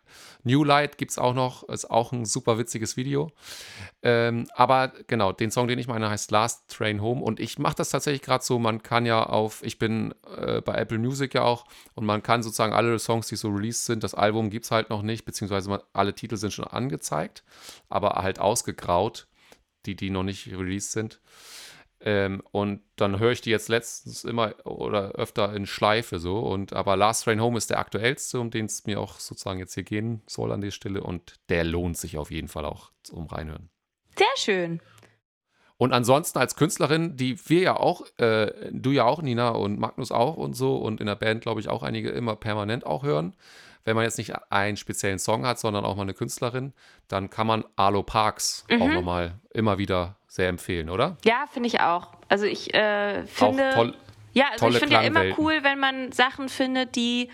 New 0.45 0.65
Light 0.65 0.99
gibt 0.99 1.13
es 1.13 1.19
auch 1.19 1.35
noch, 1.35 1.63
ist 1.69 1.91
auch 1.91 2.13
ein 2.13 2.25
super 2.25 2.59
witziges 2.59 2.97
Video. 2.97 3.31
Ähm, 4.03 4.47
aber 4.55 4.93
genau, 5.07 5.33
den 5.33 5.51
Song, 5.51 5.69
den 5.69 5.79
ich 5.79 5.87
meine, 5.87 6.11
heißt 6.11 6.31
Last 6.31 6.69
Train 6.69 7.01
Home. 7.01 7.23
Und 7.23 7.41
ich 7.41 7.59
mache 7.59 7.77
das 7.77 7.91
tatsächlich 7.91 8.23
gerade 8.23 8.45
so, 8.45 8.59
man 8.59 8.83
kann 8.83 9.07
ja 9.07 9.23
auf, 9.23 9.63
ich 9.63 9.79
bin 9.79 10.15
äh, 10.37 10.61
bei 10.61 10.75
Apple 10.75 10.99
Music 10.99 11.35
ja 11.35 11.43
auch, 11.43 11.65
und 11.95 12.05
man 12.05 12.23
kann 12.23 12.43
sozusagen 12.43 12.73
alle 12.73 12.99
Songs, 12.99 13.29
die 13.29 13.37
so 13.37 13.49
released 13.49 13.87
sind, 13.87 14.03
das 14.03 14.15
Album 14.15 14.51
gibt 14.51 14.65
es 14.65 14.71
halt 14.71 14.91
noch 14.91 15.03
nicht, 15.03 15.25
beziehungsweise 15.25 15.83
alle 15.93 16.15
Titel 16.15 16.37
sind 16.37 16.53
schon 16.53 16.67
angezeigt, 16.67 17.45
aber 17.89 18.11
halt 18.23 18.41
ausgegraut, 18.41 19.29
die, 19.87 19.95
die 19.95 20.11
noch 20.11 20.25
nicht 20.25 20.49
released 20.49 20.93
sind. 20.93 21.21
Ähm, 22.05 22.43
und 22.51 22.81
dann 22.97 23.21
höre 23.21 23.31
ich 23.31 23.41
die 23.41 23.51
jetzt 23.51 23.69
letztens 23.69 24.25
immer 24.25 24.55
oder 24.67 25.13
öfter 25.13 25.55
in 25.55 25.67
Schleife 25.67 26.19
so. 26.19 26.39
Und 26.41 26.73
aber 26.73 26.97
Last 26.97 27.25
Train 27.25 27.41
Home 27.41 27.57
ist 27.57 27.71
der 27.71 27.79
aktuellste, 27.79 28.41
um 28.41 28.51
den 28.51 28.67
es 28.67 28.87
mir 28.87 29.01
auch 29.01 29.21
sozusagen 29.21 29.61
jetzt 29.61 29.75
hier 29.75 29.85
gehen 29.85 30.23
soll 30.27 30.51
an 30.53 30.61
der 30.61 30.73
Stelle. 30.73 31.03
Und 31.03 31.37
der 31.49 31.65
lohnt 31.65 31.97
sich 31.97 32.19
auf 32.19 32.31
jeden 32.31 32.49
Fall 32.49 32.65
auch 32.65 32.91
zum 33.03 33.27
Reinhören. 33.27 33.69
Sehr 34.17 34.27
schön. 34.37 34.81
Und 35.77 35.93
ansonsten 35.93 36.39
als 36.39 36.55
Künstlerin, 36.55 37.17
die 37.17 37.37
wir 37.49 37.61
ja 37.61 37.77
auch, 37.77 38.07
äh, 38.19 38.71
du 38.71 38.91
ja 38.91 39.05
auch, 39.05 39.23
Nina 39.23 39.51
und 39.51 39.79
Magnus 39.79 40.13
auch 40.13 40.37
und 40.37 40.55
so 40.55 40.77
und 40.77 41.01
in 41.01 41.07
der 41.07 41.17
Band, 41.17 41.43
glaube 41.43 41.61
ich, 41.61 41.69
auch 41.69 41.83
einige 41.83 42.11
immer 42.11 42.37
permanent 42.37 42.87
auch 42.87 43.03
hören. 43.03 43.35
Wenn 43.85 43.97
man 43.97 44.05
jetzt 44.05 44.19
nicht 44.19 44.33
einen 44.51 44.77
speziellen 44.77 45.19
Song 45.19 45.45
hat, 45.45 45.59
sondern 45.59 45.85
auch 45.85 45.97
mal 45.97 46.03
eine 46.03 46.15
Künstlerin, 46.15 46.73
dann 47.09 47.31
kann 47.31 47.49
man 47.49 47.65
Arlo 47.75 48.05
Parks 48.05 48.65
mhm. 48.71 48.83
auch 48.83 48.89
nochmal 48.89 49.41
immer 49.51 49.79
wieder 49.79 50.17
sehr 50.33 50.49
empfehlen, 50.49 50.89
oder? 50.89 51.19
Ja, 51.27 51.45
finde 51.53 51.67
ich 51.67 51.81
auch. 51.81 52.09
Also 52.31 52.47
ich 52.47 52.73
äh, 52.73 53.27
finde. 53.27 53.71
Auch 53.71 53.75
toll, 53.75 53.95
ja, 54.33 54.47
also 54.51 54.67
ich 54.69 54.79
finde 54.79 54.95
ja 54.95 55.03
immer 55.03 55.25
cool, 55.37 55.59
wenn 55.61 55.79
man 55.79 56.11
Sachen 56.11 56.49
findet, 56.49 56.97
die 56.97 57.29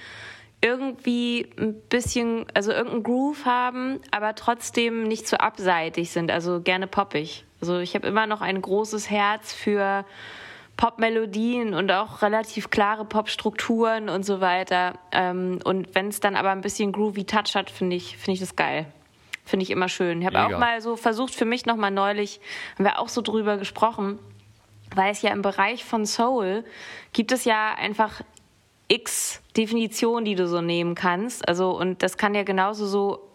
irgendwie 0.61 1.49
ein 1.57 1.80
bisschen, 1.88 2.46
also 2.55 2.72
irgendeinen 2.72 3.05
Groove 3.05 3.44
haben, 3.44 4.01
aber 4.11 4.34
trotzdem 4.34 5.05
nicht 5.05 5.28
zu 5.28 5.38
abseitig 5.38 6.11
sind, 6.11 6.32
also 6.32 6.61
gerne 6.61 6.88
poppig. 6.88 7.44
Also 7.61 7.78
ich 7.78 7.94
habe 7.94 8.09
immer 8.09 8.26
noch 8.26 8.40
ein 8.40 8.61
großes 8.61 9.09
Herz 9.09 9.53
für 9.53 10.05
Popmelodien 10.76 11.74
und 11.74 11.92
auch 11.92 12.22
relativ 12.22 12.68
klare 12.68 13.05
Popstrukturen 13.05 14.09
und 14.09 14.24
so 14.24 14.40
weiter. 14.40 14.94
Ähm, 15.12 15.61
und 15.62 15.94
wenn 15.94 16.09
es 16.09 16.18
dann 16.18 16.34
aber 16.34 16.51
ein 16.51 16.62
bisschen 16.62 16.90
groovy 16.90 17.24
Touch 17.24 17.55
hat, 17.55 17.70
finde 17.70 17.94
ich, 17.94 18.16
finde 18.16 18.32
ich 18.32 18.40
das 18.40 18.57
geil. 18.57 18.86
Finde 19.49 19.62
ich 19.62 19.70
immer 19.70 19.88
schön. 19.88 20.20
Ich 20.20 20.26
habe 20.26 20.44
auch 20.44 20.59
mal 20.59 20.82
so 20.82 20.94
versucht, 20.94 21.34
für 21.34 21.46
mich 21.46 21.64
nochmal 21.64 21.90
neulich, 21.90 22.38
haben 22.74 22.84
wir 22.84 22.99
auch 22.99 23.09
so 23.09 23.22
drüber 23.22 23.57
gesprochen, 23.57 24.18
weil 24.94 25.11
es 25.11 25.22
ja 25.22 25.32
im 25.32 25.40
Bereich 25.40 25.86
von 25.86 26.05
Soul 26.05 26.64
gibt 27.14 27.32
es 27.32 27.46
ja 27.46 27.74
einfach 27.74 28.20
x 28.88 29.40
Definitionen, 29.57 30.26
die 30.26 30.34
du 30.34 30.46
so 30.46 30.61
nehmen 30.61 30.94
kannst. 30.94 31.49
Also, 31.49 31.70
und 31.70 32.03
das 32.03 32.18
kann 32.18 32.34
ja 32.34 32.42
genauso 32.42 32.84
so 32.84 33.30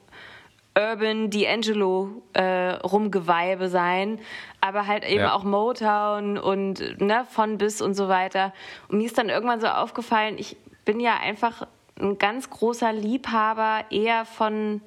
Urban 0.77 1.31
D'Angelo 1.31 2.21
äh, 2.33 2.75
Rumgeweibe 2.75 3.67
sein, 3.67 4.19
aber 4.61 4.85
halt 4.85 5.05
eben 5.05 5.21
ja. 5.21 5.33
auch 5.33 5.43
Motown 5.43 6.37
und 6.37 7.01
ne, 7.01 7.25
von 7.27 7.57
bis 7.57 7.81
und 7.81 7.95
so 7.95 8.07
weiter. 8.07 8.53
Und 8.87 8.99
mir 8.99 9.07
ist 9.07 9.17
dann 9.17 9.29
irgendwann 9.29 9.61
so 9.61 9.67
aufgefallen, 9.67 10.35
ich 10.37 10.57
bin 10.85 10.99
ja 10.99 11.17
einfach 11.17 11.65
ein 11.99 12.19
ganz 12.19 12.51
großer 12.51 12.93
Liebhaber 12.93 13.85
eher 13.89 14.25
von 14.25 14.81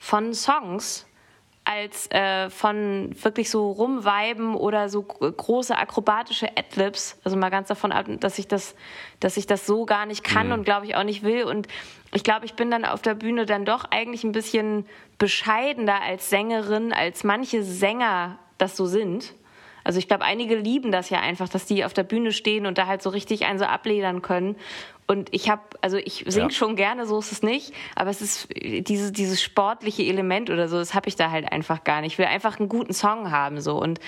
von 0.00 0.34
Songs 0.34 1.06
als 1.64 2.10
äh, 2.10 2.50
von 2.50 3.14
wirklich 3.22 3.50
so 3.50 3.70
rumweiben 3.70 4.56
oder 4.56 4.88
so 4.88 5.02
große 5.02 5.76
akrobatische 5.76 6.48
Adlibs. 6.56 7.20
Also 7.22 7.36
mal 7.36 7.50
ganz 7.50 7.68
davon 7.68 7.92
ab, 7.92 8.06
dass 8.18 8.38
ich 8.38 8.48
das, 8.48 8.74
dass 9.20 9.36
ich 9.36 9.46
das 9.46 9.66
so 9.66 9.84
gar 9.84 10.06
nicht 10.06 10.24
kann 10.24 10.48
mhm. 10.48 10.54
und 10.54 10.64
glaube 10.64 10.86
ich 10.86 10.96
auch 10.96 11.04
nicht 11.04 11.22
will. 11.22 11.44
Und 11.44 11.68
ich 12.12 12.24
glaube, 12.24 12.46
ich 12.46 12.54
bin 12.54 12.70
dann 12.70 12.84
auf 12.84 13.02
der 13.02 13.14
Bühne 13.14 13.46
dann 13.46 13.64
doch 13.64 13.84
eigentlich 13.90 14.24
ein 14.24 14.32
bisschen 14.32 14.86
bescheidener 15.18 16.02
als 16.02 16.30
Sängerin, 16.30 16.92
als 16.92 17.22
manche 17.22 17.62
Sänger 17.62 18.38
das 18.58 18.76
so 18.76 18.86
sind. 18.86 19.34
Also 19.84 19.98
ich 19.98 20.08
glaube, 20.08 20.24
einige 20.24 20.56
lieben 20.56 20.92
das 20.92 21.10
ja 21.10 21.20
einfach, 21.20 21.48
dass 21.48 21.66
die 21.66 21.84
auf 21.84 21.92
der 21.92 22.02
Bühne 22.02 22.32
stehen 22.32 22.66
und 22.66 22.78
da 22.78 22.86
halt 22.86 23.02
so 23.02 23.10
richtig 23.10 23.46
einen 23.46 23.58
so 23.58 23.64
abledern 23.64 24.22
können. 24.22 24.56
Und 25.06 25.28
ich 25.32 25.50
habe, 25.50 25.62
also 25.80 25.96
ich 25.96 26.24
singe 26.28 26.46
ja. 26.46 26.50
schon 26.50 26.76
gerne, 26.76 27.04
so 27.04 27.18
ist 27.18 27.32
es 27.32 27.42
nicht, 27.42 27.74
aber 27.96 28.10
es 28.10 28.22
ist 28.22 28.48
dieses, 28.54 29.10
dieses 29.10 29.42
sportliche 29.42 30.04
Element 30.04 30.50
oder 30.50 30.68
so, 30.68 30.78
das 30.78 30.94
habe 30.94 31.08
ich 31.08 31.16
da 31.16 31.32
halt 31.32 31.50
einfach 31.50 31.82
gar 31.82 32.00
nicht. 32.00 32.12
Ich 32.12 32.18
will 32.18 32.26
einfach 32.26 32.60
einen 32.60 32.68
guten 32.68 32.92
Song 32.92 33.32
haben 33.32 33.60
so 33.60 33.80
und 33.80 33.98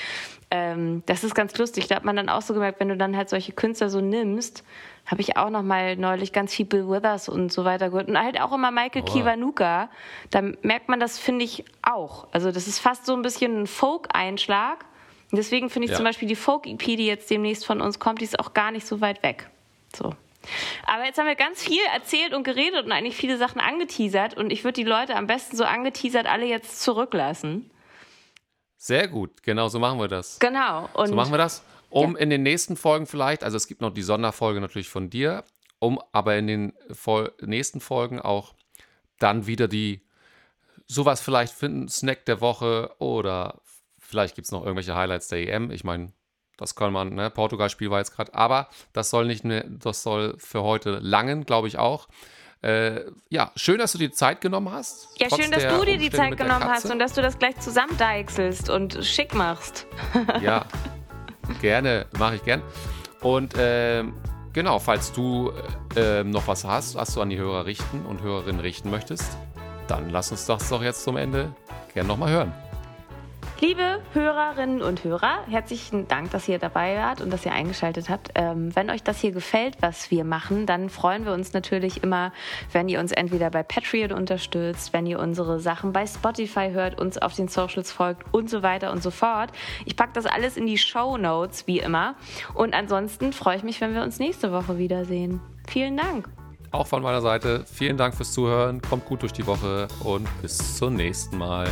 ähm, 0.52 1.02
das 1.06 1.24
ist 1.24 1.34
ganz 1.34 1.56
lustig. 1.56 1.88
Da 1.88 1.96
hat 1.96 2.04
man 2.04 2.14
dann 2.14 2.28
auch 2.28 2.42
so 2.42 2.52
gemerkt, 2.52 2.78
wenn 2.78 2.90
du 2.90 2.96
dann 2.96 3.16
halt 3.16 3.30
solche 3.30 3.52
Künstler 3.52 3.88
so 3.88 4.00
nimmst, 4.00 4.64
habe 5.06 5.22
ich 5.22 5.36
auch 5.36 5.50
noch 5.50 5.62
mal 5.62 5.96
neulich 5.96 6.32
ganz 6.32 6.54
viel 6.54 6.66
Bill 6.66 6.88
Withers 6.88 7.28
und 7.28 7.50
so 7.50 7.64
weiter 7.64 7.88
gehört 7.88 8.08
und 8.08 8.22
halt 8.22 8.40
auch 8.40 8.52
immer 8.52 8.70
Michael 8.70 9.02
oh. 9.02 9.10
Kiwanuka. 9.10 9.88
Da 10.30 10.42
merkt 10.62 10.88
man 10.88 11.00
das, 11.00 11.18
finde 11.18 11.44
ich, 11.44 11.64
auch. 11.82 12.28
Also 12.32 12.52
das 12.52 12.68
ist 12.68 12.78
fast 12.80 13.06
so 13.06 13.14
ein 13.14 13.22
bisschen 13.22 13.62
ein 13.62 13.66
Folk-Einschlag. 13.66 14.84
Deswegen 15.32 15.70
finde 15.70 15.86
ich 15.86 15.92
ja. 15.92 15.96
zum 15.96 16.04
Beispiel 16.04 16.28
die 16.28 16.36
Folk-EP, 16.36 16.78
die 16.78 17.06
jetzt 17.06 17.30
demnächst 17.30 17.64
von 17.64 17.80
uns 17.80 17.98
kommt, 17.98 18.20
die 18.20 18.24
ist 18.24 18.38
auch 18.38 18.52
gar 18.52 18.70
nicht 18.70 18.86
so 18.86 19.00
weit 19.00 19.22
weg. 19.22 19.48
So. 19.96 20.14
Aber 20.86 21.04
jetzt 21.04 21.18
haben 21.18 21.26
wir 21.26 21.36
ganz 21.36 21.62
viel 21.62 21.80
erzählt 21.94 22.34
und 22.34 22.42
geredet 22.42 22.84
und 22.84 22.92
eigentlich 22.92 23.16
viele 23.16 23.38
Sachen 23.38 23.60
angeteasert 23.60 24.34
und 24.34 24.50
ich 24.50 24.64
würde 24.64 24.74
die 24.74 24.84
Leute 24.88 25.16
am 25.16 25.26
besten 25.26 25.56
so 25.56 25.64
angeteasert 25.64 26.26
alle 26.26 26.46
jetzt 26.46 26.82
zurücklassen. 26.82 27.70
Sehr 28.76 29.08
gut, 29.08 29.42
genau 29.42 29.68
so 29.68 29.78
machen 29.78 29.98
wir 30.00 30.08
das. 30.08 30.38
Genau. 30.38 30.88
Und 30.94 31.08
so 31.08 31.14
machen 31.14 31.32
wir 31.32 31.38
das. 31.38 31.64
Um 31.88 32.14
ja. 32.14 32.20
in 32.20 32.30
den 32.30 32.42
nächsten 32.42 32.76
Folgen 32.76 33.06
vielleicht, 33.06 33.44
also 33.44 33.56
es 33.56 33.66
gibt 33.66 33.80
noch 33.80 33.92
die 33.92 34.02
Sonderfolge 34.02 34.60
natürlich 34.60 34.88
von 34.88 35.08
dir, 35.08 35.44
um 35.78 36.00
aber 36.12 36.36
in 36.36 36.46
den 36.46 36.72
Vol 36.88 37.32
nächsten 37.40 37.80
Folgen 37.80 38.20
auch 38.20 38.54
dann 39.18 39.46
wieder 39.46 39.68
die 39.68 40.02
sowas 40.86 41.20
vielleicht 41.20 41.54
finden, 41.54 41.88
Snack 41.88 42.24
der 42.24 42.40
Woche 42.40 42.90
oder 42.98 43.60
vielleicht 44.12 44.34
gibt 44.34 44.44
es 44.44 44.52
noch 44.52 44.62
irgendwelche 44.62 44.94
Highlights 44.94 45.28
der 45.28 45.48
EM. 45.48 45.70
Ich 45.70 45.84
meine, 45.84 46.12
das 46.58 46.74
kann 46.74 46.92
man, 46.92 47.14
ne? 47.14 47.30
Portugal-Spiel 47.30 47.90
war 47.90 47.98
jetzt 47.98 48.14
gerade, 48.14 48.34
aber 48.34 48.68
das 48.92 49.08
soll 49.08 49.26
nicht 49.26 49.42
mehr, 49.42 49.64
das 49.66 50.02
soll 50.02 50.34
für 50.36 50.62
heute 50.62 50.98
langen, 51.00 51.46
glaube 51.46 51.66
ich 51.66 51.78
auch. 51.78 52.08
Äh, 52.60 53.06
ja, 53.30 53.50
schön, 53.56 53.78
dass 53.78 53.92
du 53.92 53.98
dir 53.98 54.12
Zeit 54.12 54.42
genommen 54.42 54.70
hast. 54.70 55.08
Ja, 55.18 55.28
schön, 55.30 55.50
dass 55.50 55.66
du 55.66 55.84
dir 55.84 55.96
die 55.96 56.10
Zeit 56.10 56.36
genommen 56.36 56.64
hast 56.64 56.90
und 56.90 56.98
dass 56.98 57.14
du 57.14 57.22
das 57.22 57.38
gleich 57.38 57.58
zusammendeichselst 57.58 58.68
und 58.68 59.02
schick 59.02 59.34
machst. 59.34 59.86
ja, 60.42 60.66
gerne, 61.60 62.06
mache 62.18 62.36
ich 62.36 62.44
gern. 62.44 62.62
Und 63.22 63.56
äh, 63.56 64.04
genau, 64.52 64.78
falls 64.78 65.10
du 65.10 65.52
äh, 65.96 66.22
noch 66.22 66.46
was 66.46 66.64
hast, 66.64 66.94
was 66.96 67.14
du 67.14 67.22
an 67.22 67.30
die 67.30 67.38
Hörer 67.38 67.64
richten 67.64 68.04
und 68.04 68.20
Hörerinnen 68.20 68.60
richten 68.60 68.90
möchtest, 68.90 69.38
dann 69.88 70.10
lass 70.10 70.30
uns 70.30 70.44
das 70.44 70.68
doch 70.68 70.82
jetzt 70.82 71.02
zum 71.02 71.16
Ende 71.16 71.56
gerne 71.94 72.08
nochmal 72.08 72.30
hören. 72.30 72.71
Liebe 73.62 74.00
Hörerinnen 74.12 74.82
und 74.82 75.04
Hörer, 75.04 75.46
herzlichen 75.48 76.08
Dank, 76.08 76.32
dass 76.32 76.48
ihr 76.48 76.58
dabei 76.58 76.96
wart 76.96 77.20
und 77.20 77.30
dass 77.30 77.46
ihr 77.46 77.52
eingeschaltet 77.52 78.08
habt. 78.08 78.30
Ähm, 78.34 78.74
wenn 78.74 78.90
euch 78.90 79.04
das 79.04 79.20
hier 79.20 79.30
gefällt, 79.30 79.76
was 79.78 80.10
wir 80.10 80.24
machen, 80.24 80.66
dann 80.66 80.90
freuen 80.90 81.24
wir 81.24 81.32
uns 81.32 81.52
natürlich 81.52 82.02
immer, 82.02 82.32
wenn 82.72 82.88
ihr 82.88 82.98
uns 82.98 83.12
entweder 83.12 83.50
bei 83.50 83.62
Patreon 83.62 84.10
unterstützt, 84.10 84.92
wenn 84.92 85.06
ihr 85.06 85.20
unsere 85.20 85.60
Sachen 85.60 85.92
bei 85.92 86.08
Spotify 86.08 86.70
hört, 86.72 87.00
uns 87.00 87.18
auf 87.18 87.36
den 87.36 87.46
Socials 87.46 87.92
folgt 87.92 88.34
und 88.34 88.50
so 88.50 88.64
weiter 88.64 88.90
und 88.90 89.00
so 89.00 89.12
fort. 89.12 89.52
Ich 89.84 89.94
packe 89.94 90.14
das 90.14 90.26
alles 90.26 90.56
in 90.56 90.66
die 90.66 90.76
Show 90.76 91.16
Notes, 91.16 91.68
wie 91.68 91.78
immer. 91.78 92.16
Und 92.54 92.74
ansonsten 92.74 93.32
freue 93.32 93.58
ich 93.58 93.62
mich, 93.62 93.80
wenn 93.80 93.94
wir 93.94 94.02
uns 94.02 94.18
nächste 94.18 94.50
Woche 94.50 94.76
wiedersehen. 94.76 95.40
Vielen 95.68 95.96
Dank. 95.96 96.28
Auch 96.72 96.88
von 96.88 97.00
meiner 97.00 97.20
Seite 97.20 97.64
vielen 97.72 97.96
Dank 97.96 98.16
fürs 98.16 98.32
Zuhören. 98.32 98.82
Kommt 98.82 99.04
gut 99.04 99.22
durch 99.22 99.32
die 99.32 99.46
Woche 99.46 99.86
und 100.02 100.26
bis 100.42 100.78
zum 100.78 100.96
nächsten 100.96 101.38
Mal. 101.38 101.68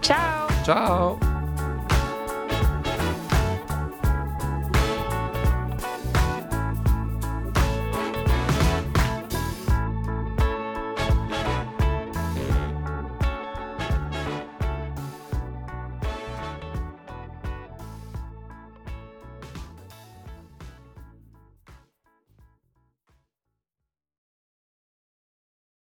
Ciao. 0.00 0.53
Tchau! 0.64 1.18